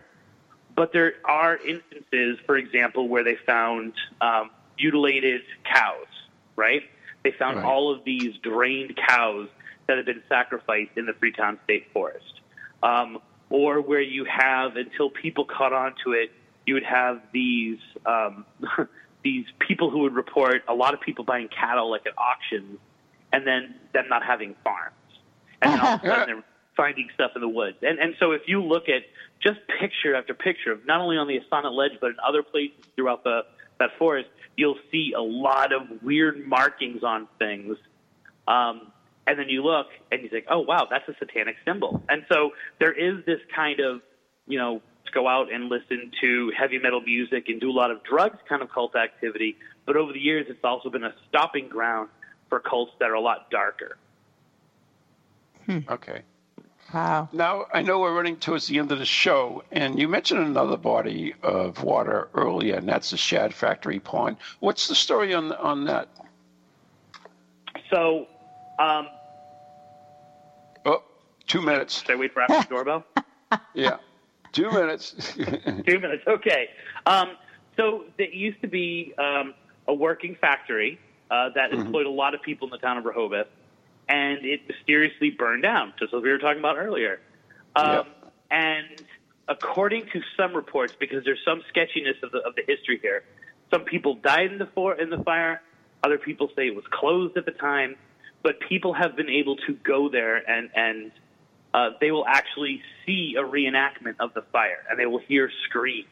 But 0.76 0.91
there 0.91 1.13
are 1.24 1.55
instances, 1.57 2.39
for 2.45 2.57
example, 2.57 3.07
where 3.07 3.24
they 3.24 3.36
found 3.45 3.93
um, 4.21 4.49
mutilated 4.80 5.41
cows, 5.63 6.07
right? 6.55 6.82
They 7.24 7.32
found 7.32 7.57
Right. 7.57 7.65
all 7.65 7.93
of 7.93 8.03
these 8.03 8.36
drained 8.38 8.97
cows 9.07 9.47
that 9.88 9.97
had 9.97 10.05
been 10.05 10.24
sacrificed 10.28 10.91
in 10.97 11.05
the 11.05 11.13
Freetown 11.13 11.59
State 11.63 11.88
Forest. 11.93 12.41
Um, 12.82 13.19
or 13.53 13.79
where 13.79 14.01
you 14.01 14.25
have, 14.25 14.77
until 14.77 15.11
people 15.11 15.45
caught 15.45 15.73
on 15.73 15.93
to 16.03 16.13
it, 16.13 16.31
you 16.65 16.73
would 16.73 16.83
have 16.83 17.21
these 17.31 17.77
um, 18.03 18.45
these 19.23 19.45
people 19.59 19.91
who 19.91 19.99
would 19.99 20.15
report 20.15 20.63
a 20.67 20.73
lot 20.73 20.95
of 20.95 20.99
people 20.99 21.23
buying 21.23 21.47
cattle 21.47 21.89
like 21.91 22.01
at 22.07 22.13
auctions, 22.17 22.79
and 23.31 23.45
then 23.45 23.75
them 23.93 24.05
not 24.09 24.23
having 24.25 24.55
farms, 24.63 24.95
and 25.61 25.71
then 25.71 25.79
all 25.79 25.93
of 25.93 26.03
a 26.03 26.07
sudden 26.07 26.25
they're 26.25 26.43
finding 26.75 27.07
stuff 27.13 27.31
in 27.35 27.41
the 27.41 27.47
woods. 27.47 27.77
And 27.83 27.99
and 27.99 28.15
so 28.19 28.31
if 28.31 28.41
you 28.47 28.63
look 28.63 28.89
at 28.89 29.03
just 29.39 29.59
picture 29.79 30.15
after 30.15 30.33
picture 30.33 30.71
of 30.71 30.87
not 30.87 30.99
only 30.99 31.17
on 31.17 31.27
the 31.27 31.39
Assonet 31.39 31.73
Ledge 31.73 31.99
but 32.01 32.09
in 32.09 32.15
other 32.27 32.41
places 32.41 32.83
throughout 32.95 33.23
the 33.23 33.41
that 33.79 33.91
forest, 33.99 34.29
you'll 34.57 34.79
see 34.91 35.13
a 35.15 35.21
lot 35.21 35.73
of 35.73 36.01
weird 36.01 36.47
markings 36.47 37.03
on 37.03 37.27
things. 37.37 37.77
Um, 38.47 38.92
and 39.28 39.39
then 39.39 39.49
you 39.49 39.63
look 39.63 39.88
and 40.11 40.21
you 40.21 40.30
think, 40.30 40.45
oh 40.49 40.59
wow, 40.59 40.88
that's 40.89 41.07
a 41.07 41.15
satanic 41.19 41.55
symbol. 41.65 42.03
And 42.09 42.26
so 42.32 42.51
there 42.80 42.91
is 42.91 43.26
this 43.26 43.39
kind 43.55 43.80
of, 43.80 44.01
you 44.47 44.57
know, 44.57 44.82
to 45.05 45.11
go 45.11 45.28
out 45.28 45.51
and 45.51 45.69
listen 45.69 46.11
to 46.21 46.51
heavy 46.57 46.80
metal 46.80 47.01
music 47.01 47.49
and 47.49 47.59
do 47.59 47.69
a 47.69 47.74
lot 47.74 47.91
of 47.91 48.03
drugs 48.03 48.38
kind 48.47 48.61
of 48.61 48.69
cult 48.69 48.95
activity. 48.95 49.57
But 49.86 49.97
over 49.97 50.13
the 50.13 50.19
years, 50.19 50.45
it's 50.49 50.63
also 50.63 50.89
been 50.89 51.03
a 51.03 51.13
stopping 51.30 51.67
ground 51.67 52.09
for 52.49 52.59
cults 52.59 52.93
that 52.99 53.09
are 53.09 53.15
a 53.15 53.21
lot 53.21 53.49
darker. 53.49 53.97
Hmm. 55.65 55.80
Okay. 55.89 56.21
Wow. 56.93 57.30
Now, 57.32 57.65
I 57.74 57.82
know 57.82 57.99
we're 57.99 58.15
running 58.15 58.38
towards 58.38 58.67
the 58.67 58.78
end 58.78 58.91
of 58.91 58.99
the 58.99 59.05
show, 59.05 59.63
and 59.71 59.97
you 59.97 60.07
mentioned 60.07 60.45
another 60.45 60.78
body 60.78 61.34
of 61.41 61.84
water 61.84 62.30
earlier, 62.36 62.76
and 62.76 62.88
that's 62.88 63.09
the 63.09 63.17
Shad 63.17 63.53
Factory 63.53 63.99
Pond. 63.99 64.38
What's 64.59 64.88
the 64.88 64.95
story 64.95 65.34
on 65.34 65.51
on 65.53 65.86
that? 65.86 66.09
So, 67.89 68.28
um, 68.80 69.07
Oh, 70.86 71.03
two 71.47 71.61
minutes. 71.61 72.01
should 72.01 72.11
I 72.11 72.15
wait 72.15 72.34
for 72.34 72.41
after 72.41 72.61
the 72.61 72.67
doorbell? 72.76 73.05
Yeah, 73.76 73.97
two 74.51 74.71
minutes. 74.71 75.13
Two 75.38 75.99
minutes. 75.99 76.24
Okay. 76.28 76.69
Um, 77.05 77.38
so 77.78 78.05
it 78.17 78.34
used 78.34 78.59
to 78.63 78.67
be 78.67 79.13
um, 79.19 79.53
a 79.88 79.93
working 79.93 80.36
factory 80.41 80.99
uh, 81.30 81.49
that 81.53 81.71
employed 81.71 82.07
a 82.07 82.09
lot 82.09 82.34
of 82.34 82.41
people 82.41 82.67
in 82.67 82.71
the 82.71 82.80
town 82.80 82.97
of 82.97 83.05
Rehoboth, 83.05 83.45
and 84.09 84.43
it 84.43 84.67
mysteriously 84.67 85.30
burned 85.30 85.61
down, 85.61 85.93
just 85.99 86.15
as 86.15 86.24
we 86.24 86.32
were 86.32 86.39
talking 86.39 86.57
about 86.57 86.78
earlier. 86.78 87.19
Um, 87.76 87.91
Yep. 87.91 88.07
And 88.49 89.03
according 89.47 90.07
to 90.13 90.21
some 90.36 90.55
reports, 90.55 90.95
because 90.99 91.24
there's 91.24 91.41
some 91.45 91.61
sketchiness 91.69 92.17
of 92.24 92.32
the 92.32 92.39
of 92.39 92.55
the 92.55 92.63
history 92.67 92.97
here, 93.03 93.24
some 93.71 93.82
people 93.84 94.15
died 94.15 94.51
in 94.51 94.57
the 94.57 94.67
for 94.74 94.95
in 94.95 95.11
the 95.11 95.24
fire. 95.24 95.61
Other 96.03 96.17
people 96.17 96.49
say 96.55 96.67
it 96.67 96.76
was 96.76 96.86
closed 96.89 97.38
at 97.38 97.45
the 97.45 97.51
time, 97.51 97.95
but 98.43 98.59
people 98.69 98.93
have 98.93 99.15
been 99.15 99.29
able 99.29 99.55
to 99.55 99.73
go 99.73 100.09
there 100.09 100.37
and 100.49 100.69
and 100.75 101.11
uh, 101.73 101.89
they 101.99 102.11
will 102.11 102.27
actually 102.27 102.81
see 103.05 103.35
a 103.37 103.41
reenactment 103.41 104.15
of 104.19 104.33
the 104.35 104.43
fire, 104.51 104.83
and 104.89 104.99
they 104.99 105.07
will 105.07 105.21
hear 105.27 105.49
screams, 105.67 106.07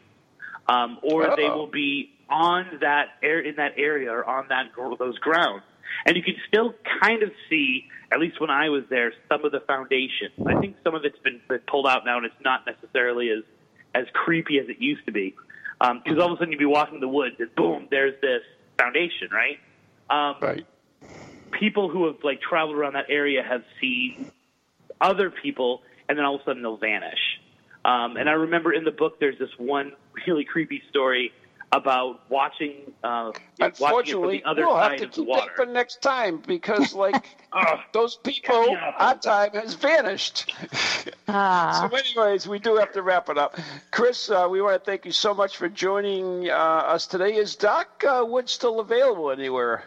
um, 0.68 0.98
or 1.04 1.36
they 1.36 1.46
Uh-oh. 1.46 1.58
will 1.58 1.68
be 1.68 2.10
on 2.30 2.80
that 2.82 3.10
air 3.22 3.40
in 3.40 3.56
that 3.58 3.74
area 3.78 4.10
or 4.12 4.26
on 4.26 4.48
that 4.50 4.72
those 4.98 5.20
grounds, 5.20 5.64
and 6.06 6.16
you 6.16 6.24
can 6.24 6.36
still 6.48 6.74
kind 7.02 7.22
of 7.22 7.32
see, 7.50 7.86
at 8.12 8.20
least 8.20 8.40
when 8.42 8.50
I 8.50 8.70
was 8.70 8.84
there, 8.90 9.14
some 9.30 9.46
of 9.46 9.52
the 9.52 9.60
foundation. 9.60 10.32
I 10.48 10.60
think 10.60 10.78
some 10.84 10.96
of 10.96 11.06
it's 11.06 11.20
been, 11.20 11.42
been 11.48 11.60
pulled 11.68 11.86
out 11.86 12.06
now, 12.06 12.18
and 12.18 12.26
it's 12.26 12.44
not 12.44 12.66
necessarily 12.66 13.30
as 13.30 13.44
as 13.94 14.06
creepy 14.14 14.58
as 14.58 14.68
it 14.70 14.80
used 14.80 15.06
to 15.06 15.12
be, 15.12 15.36
because 15.80 16.18
all 16.18 16.32
of 16.32 16.34
a 16.34 16.38
sudden 16.38 16.52
you'd 16.54 16.60
be 16.60 16.66
walking 16.66 16.96
in 16.96 17.02
the 17.02 17.08
woods, 17.08 17.36
and 17.40 17.54
boom, 17.54 17.88
there's 17.92 18.20
this 18.22 18.42
foundation, 18.80 19.30
right? 19.32 19.60
Um, 20.10 20.36
right. 20.42 20.66
People 21.52 21.90
who 21.90 22.08
have 22.08 22.18
like 22.24 22.42
traveled 22.42 22.76
around 22.76 22.94
that 22.94 23.06
area 23.10 23.44
have 23.44 23.64
seen 23.80 24.32
other 25.00 25.30
people, 25.30 25.82
and 26.08 26.18
then 26.18 26.26
all 26.26 26.36
of 26.36 26.42
a 26.42 26.46
sudden 26.46 26.62
they'll 26.62 26.78
vanish. 26.78 27.40
Um, 27.84 28.18
and 28.18 28.30
I 28.30 28.34
remember 28.34 28.72
in 28.74 28.84
the 28.84 28.92
book 28.92 29.20
there's 29.20 29.40
this 29.40 29.50
one 29.58 29.94
really 30.28 30.44
creepy 30.44 30.84
story 30.90 31.34
about 31.74 32.30
watching 32.30 32.92
uh, 33.04 33.32
watching 33.32 33.42
it 33.60 33.78
from 33.78 33.86
Unfortunately, 33.88 34.38
the 34.40 34.50
other 34.50 34.66
we'll 34.66 34.78
have 34.78 34.98
to 34.98 35.08
keep 35.08 35.26
water. 35.26 35.46
that 35.48 35.56
for 35.56 35.66
next 35.66 36.02
time 36.02 36.42
because, 36.46 36.94
like, 37.06 37.26
Ugh. 37.54 37.80
those 37.94 38.18
people, 38.18 38.78
our 38.98 39.18
time 39.18 39.52
has 39.54 39.74
vanished. 39.76 40.54
Ah. 41.28 41.88
So, 41.90 41.98
anyways, 41.98 42.48
we 42.48 42.60
do 42.60 42.76
have 42.76 42.92
to 42.94 43.02
wrap 43.02 43.30
it 43.30 43.38
up. 43.38 43.58
Chris, 43.90 44.30
uh, 44.30 44.48
we 44.52 44.62
want 44.62 44.84
to 44.84 44.86
thank 44.86 45.06
you 45.06 45.14
so 45.14 45.34
much 45.34 45.56
for 45.58 45.70
joining 45.70 46.50
uh, 46.50 46.54
us 46.54 47.08
today. 47.08 47.36
Is 47.36 47.56
Doc 47.56 48.04
uh, 48.08 48.26
Wood 48.28 48.50
still 48.50 48.82
available 48.82 49.32
anywhere? 49.32 49.86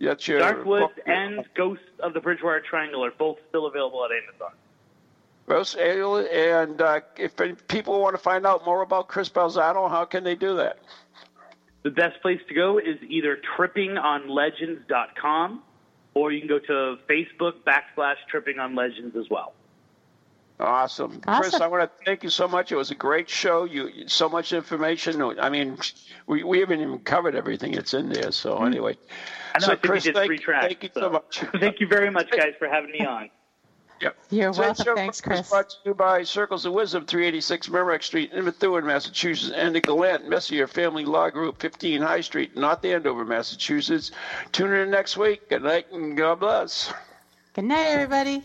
That's 0.00 0.28
your 0.28 0.38
Dark 0.38 0.64
Woods 0.64 0.94
book. 0.94 1.04
and 1.06 1.44
Ghosts 1.54 1.84
of 2.00 2.14
the 2.14 2.20
Bridgewater 2.20 2.60
Triangle 2.60 3.04
are 3.04 3.10
both 3.10 3.38
still 3.48 3.66
available 3.66 4.04
at 4.04 4.10
Amazon. 4.12 4.52
Rose 5.46 5.74
and 5.74 6.80
uh, 6.80 7.00
if 7.16 7.34
people 7.68 8.00
want 8.00 8.14
to 8.14 8.22
find 8.22 8.46
out 8.46 8.66
more 8.66 8.82
about 8.82 9.08
Chris 9.08 9.30
Balzano, 9.30 9.90
how 9.90 10.04
can 10.04 10.22
they 10.22 10.34
do 10.34 10.56
that? 10.56 10.78
The 11.84 11.90
best 11.90 12.20
place 12.20 12.40
to 12.48 12.54
go 12.54 12.78
is 12.78 12.98
either 13.08 13.38
trippingonlegends.com 13.56 15.62
or 16.14 16.32
you 16.32 16.40
can 16.40 16.48
go 16.48 16.58
to 16.58 16.98
Facebook 17.08 17.54
backslash 17.66 18.16
tripping 18.28 18.58
on 18.58 18.74
legends 18.74 19.16
as 19.16 19.30
well. 19.30 19.54
Awesome. 20.60 21.20
Chris, 21.20 21.54
I 21.54 21.66
want 21.68 21.84
to 21.84 22.04
thank 22.04 22.24
you 22.24 22.30
so 22.30 22.48
much. 22.48 22.72
It 22.72 22.76
was 22.76 22.90
a 22.90 22.94
great 22.96 23.28
show. 23.30 23.64
You 23.64 24.08
so 24.08 24.28
much 24.28 24.52
information. 24.52 25.22
I 25.40 25.48
mean, 25.50 25.78
we, 26.26 26.42
we 26.42 26.58
haven't 26.58 26.80
even 26.80 26.98
covered 27.00 27.36
everything 27.36 27.72
that's 27.72 27.94
in 27.94 28.08
there. 28.08 28.32
So 28.32 28.64
anyway, 28.64 28.94
Mm-hmm. 28.94 29.14
I 29.54 29.58
know, 29.60 29.66
so 29.66 29.72
I 29.72 29.74
think 29.76 29.82
Chris, 29.82 30.04
we 30.04 30.08
did 30.10 30.14
thank, 30.16 30.28
three 30.28 30.38
tracks. 30.38 30.66
thank 30.66 30.82
you 30.82 30.90
so 30.94 31.10
much. 31.10 31.38
Thank 31.60 31.80
you 31.80 31.86
very 31.88 32.10
much, 32.10 32.30
guys, 32.30 32.52
for 32.58 32.68
having 32.68 32.90
me 32.90 33.04
on. 33.06 33.30
Yep. 34.00 34.16
You're 34.30 34.52
Today's 34.52 34.58
welcome. 34.60 34.84
show 34.84 34.94
Thanks, 34.94 35.20
Chris. 35.20 35.50
Brought 35.50 35.70
to 35.70 35.76
you 35.86 35.92
by 35.94 36.22
Circles 36.22 36.64
of 36.64 36.72
Wisdom, 36.72 37.04
386 37.04 37.68
Merrimack 37.68 38.04
Street, 38.04 38.32
in 38.32 38.44
Methuen, 38.44 38.86
Massachusetts, 38.86 39.50
and 39.52 39.74
the 39.74 39.80
Gallant 39.80 40.28
Messier 40.28 40.68
Family 40.68 41.04
Law 41.04 41.30
Group, 41.30 41.60
15 41.60 42.00
High 42.00 42.20
Street, 42.20 42.56
North 42.56 42.84
Andover, 42.84 43.24
Massachusetts. 43.24 44.12
Tune 44.52 44.72
in 44.72 44.92
next 44.92 45.16
week. 45.16 45.48
Good 45.48 45.64
night 45.64 45.86
and 45.90 46.16
God 46.16 46.38
bless. 46.38 46.92
Good 47.54 47.64
night, 47.64 47.86
everybody. 47.86 48.44